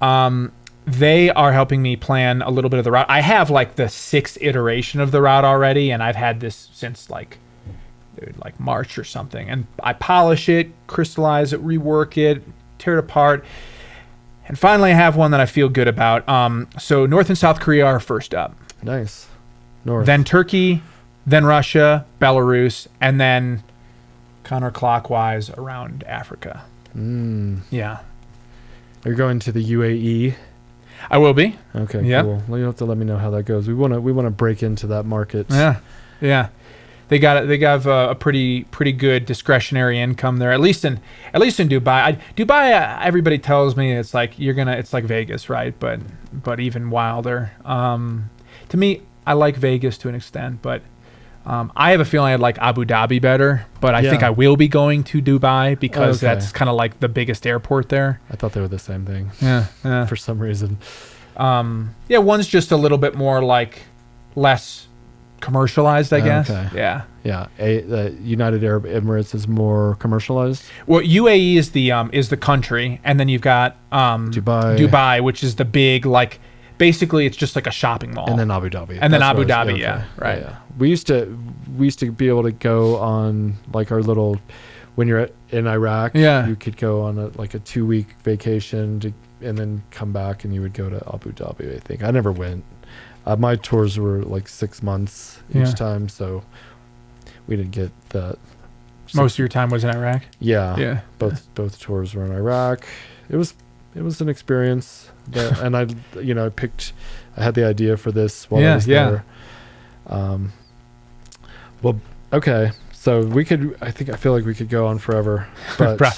[0.00, 0.50] Um,
[0.86, 3.06] they are helping me plan a little bit of the route.
[3.10, 7.10] I have like the sixth iteration of the route already, and I've had this since
[7.10, 7.36] like
[8.24, 9.48] dude, like March or something.
[9.48, 12.42] And I polish it, crystallize it, rework it,
[12.78, 13.44] tear it apart.
[14.48, 16.28] And finally, I have one that I feel good about.
[16.28, 19.28] Um, so North and South Korea are first up, Nice.
[19.84, 20.06] North.
[20.06, 20.82] then Turkey,
[21.26, 23.62] then Russia, Belarus, and then
[24.44, 26.62] counterclockwise around Africa.
[26.96, 27.60] Mm.
[27.70, 28.00] Yeah,
[29.04, 30.34] You're going to the UAE.
[31.10, 31.56] I will be.
[31.74, 32.24] Okay, Yep.
[32.24, 32.42] cool.
[32.46, 33.66] Well, you have to let me know how that goes.
[33.66, 35.46] We want to we want to break into that market.
[35.50, 35.76] Yeah,
[36.20, 36.48] yeah.
[37.12, 40.50] They got they got a, a pretty pretty good discretionary income there.
[40.50, 40.98] At least in
[41.34, 41.88] at least in Dubai.
[41.88, 45.74] I, Dubai, uh, everybody tells me it's like you're gonna it's like Vegas, right?
[45.78, 46.00] But
[46.32, 47.52] but even wilder.
[47.66, 48.30] Um,
[48.70, 50.80] to me, I like Vegas to an extent, but
[51.44, 53.66] um, I have a feeling I'd like Abu Dhabi better.
[53.82, 56.32] But I think I will be going to Dubai because Okay.
[56.32, 58.20] that's kind of like the biggest airport there.
[58.30, 60.06] I thought they were the same thing Yeah, yeah.
[60.10, 60.78] for some reason.
[61.36, 63.82] Um, yeah, one's just a little bit more like
[64.34, 64.86] less
[65.42, 66.48] commercialized, I guess.
[66.48, 66.68] Okay.
[66.74, 67.02] Yeah.
[67.24, 70.64] Yeah, a, the United Arab Emirates is more commercialized.
[70.88, 74.76] Well, UAE is the um is the country, and then you've got um Dubai.
[74.76, 76.40] Dubai, which is the big like
[76.78, 78.28] basically it's just like a shopping mall.
[78.28, 78.98] And then Abu Dhabi.
[79.00, 80.40] And then Abu what I was- Dhabi, yeah, right.
[80.40, 80.56] Yeah.
[80.78, 81.38] We used to
[81.78, 84.40] we used to be able to go on like our little
[84.96, 86.12] when you're at, in Iraq.
[86.16, 86.48] Yeah.
[86.48, 89.12] You could go on a like a two week vacation to
[89.42, 91.76] and then come back and you would go to Abu Dhabi.
[91.76, 92.64] I think I never went.
[93.26, 95.68] Uh, my tours were like six months Yeah.
[95.68, 96.42] each time, so
[97.46, 98.36] we didn't get that.
[99.14, 100.22] most of your time was in Iraq.
[100.40, 100.76] Yeah.
[100.76, 101.00] yeah.
[101.18, 102.84] both both tours were in Iraq.
[103.30, 103.54] It was
[103.94, 105.86] it was an experience, that, and I
[106.20, 106.92] you know I picked
[107.36, 109.10] I had the idea for this while Yeah, I was yeah.
[109.10, 109.24] there.
[110.08, 110.52] Um,
[111.82, 112.00] well,
[112.32, 115.46] okay, so we could I think I feel like we could go on forever,
[115.78, 116.10] but Pro-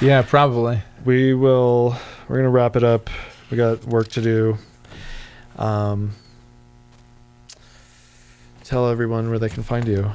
[0.00, 0.82] Yeah, probably.
[1.04, 1.96] we will
[2.28, 3.10] we're gonna wrap it up.
[3.50, 4.58] We got work to do.
[5.58, 6.12] Um,
[8.66, 10.10] tell everyone where they can find you.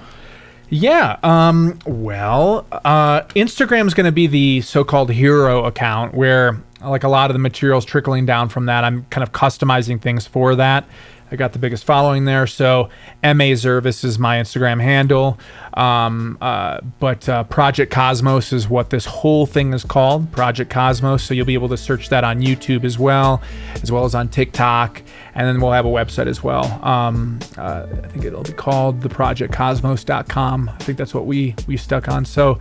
[0.69, 1.17] Yeah.
[1.21, 7.29] Um, well, uh, Instagram's going to be the so-called hero account where, like, a lot
[7.29, 8.83] of the materials trickling down from that.
[8.83, 10.85] I'm kind of customizing things for that.
[11.31, 12.89] I got the biggest following there, so
[13.23, 15.39] Ma Zervos is my Instagram handle.
[15.75, 21.21] Um, uh, but uh, Project Kosmos is what this whole thing is called, Project Kosmos.
[21.21, 23.41] So you'll be able to search that on YouTube as well,
[23.81, 25.01] as well as on TikTok,
[25.33, 26.65] and then we'll have a website as well.
[26.85, 30.69] Um, uh, I think it'll be called theprojectkosmos.com.
[30.69, 32.25] I think that's what we we stuck on.
[32.25, 32.59] So,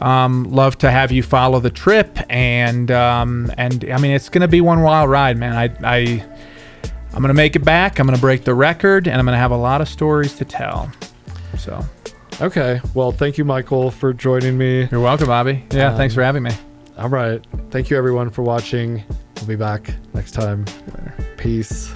[0.00, 4.46] um, love to have you follow the trip, and um, and I mean it's gonna
[4.46, 5.56] be one wild ride, man.
[5.56, 6.31] I I
[7.14, 7.98] I'm gonna make it back.
[7.98, 10.90] I'm gonna break the record, and I'm gonna have a lot of stories to tell.
[11.58, 11.84] So
[12.40, 12.80] Okay.
[12.94, 14.88] Well, thank you, Michael, for joining me.
[14.90, 15.64] you're welcome, Bobby.
[15.70, 16.50] Yeah, Um, thanks for having me.
[16.98, 17.44] All right.
[17.70, 19.04] Thank you, everyone, for watching.
[19.36, 20.64] We'll be back next time.
[21.36, 21.92] Peace.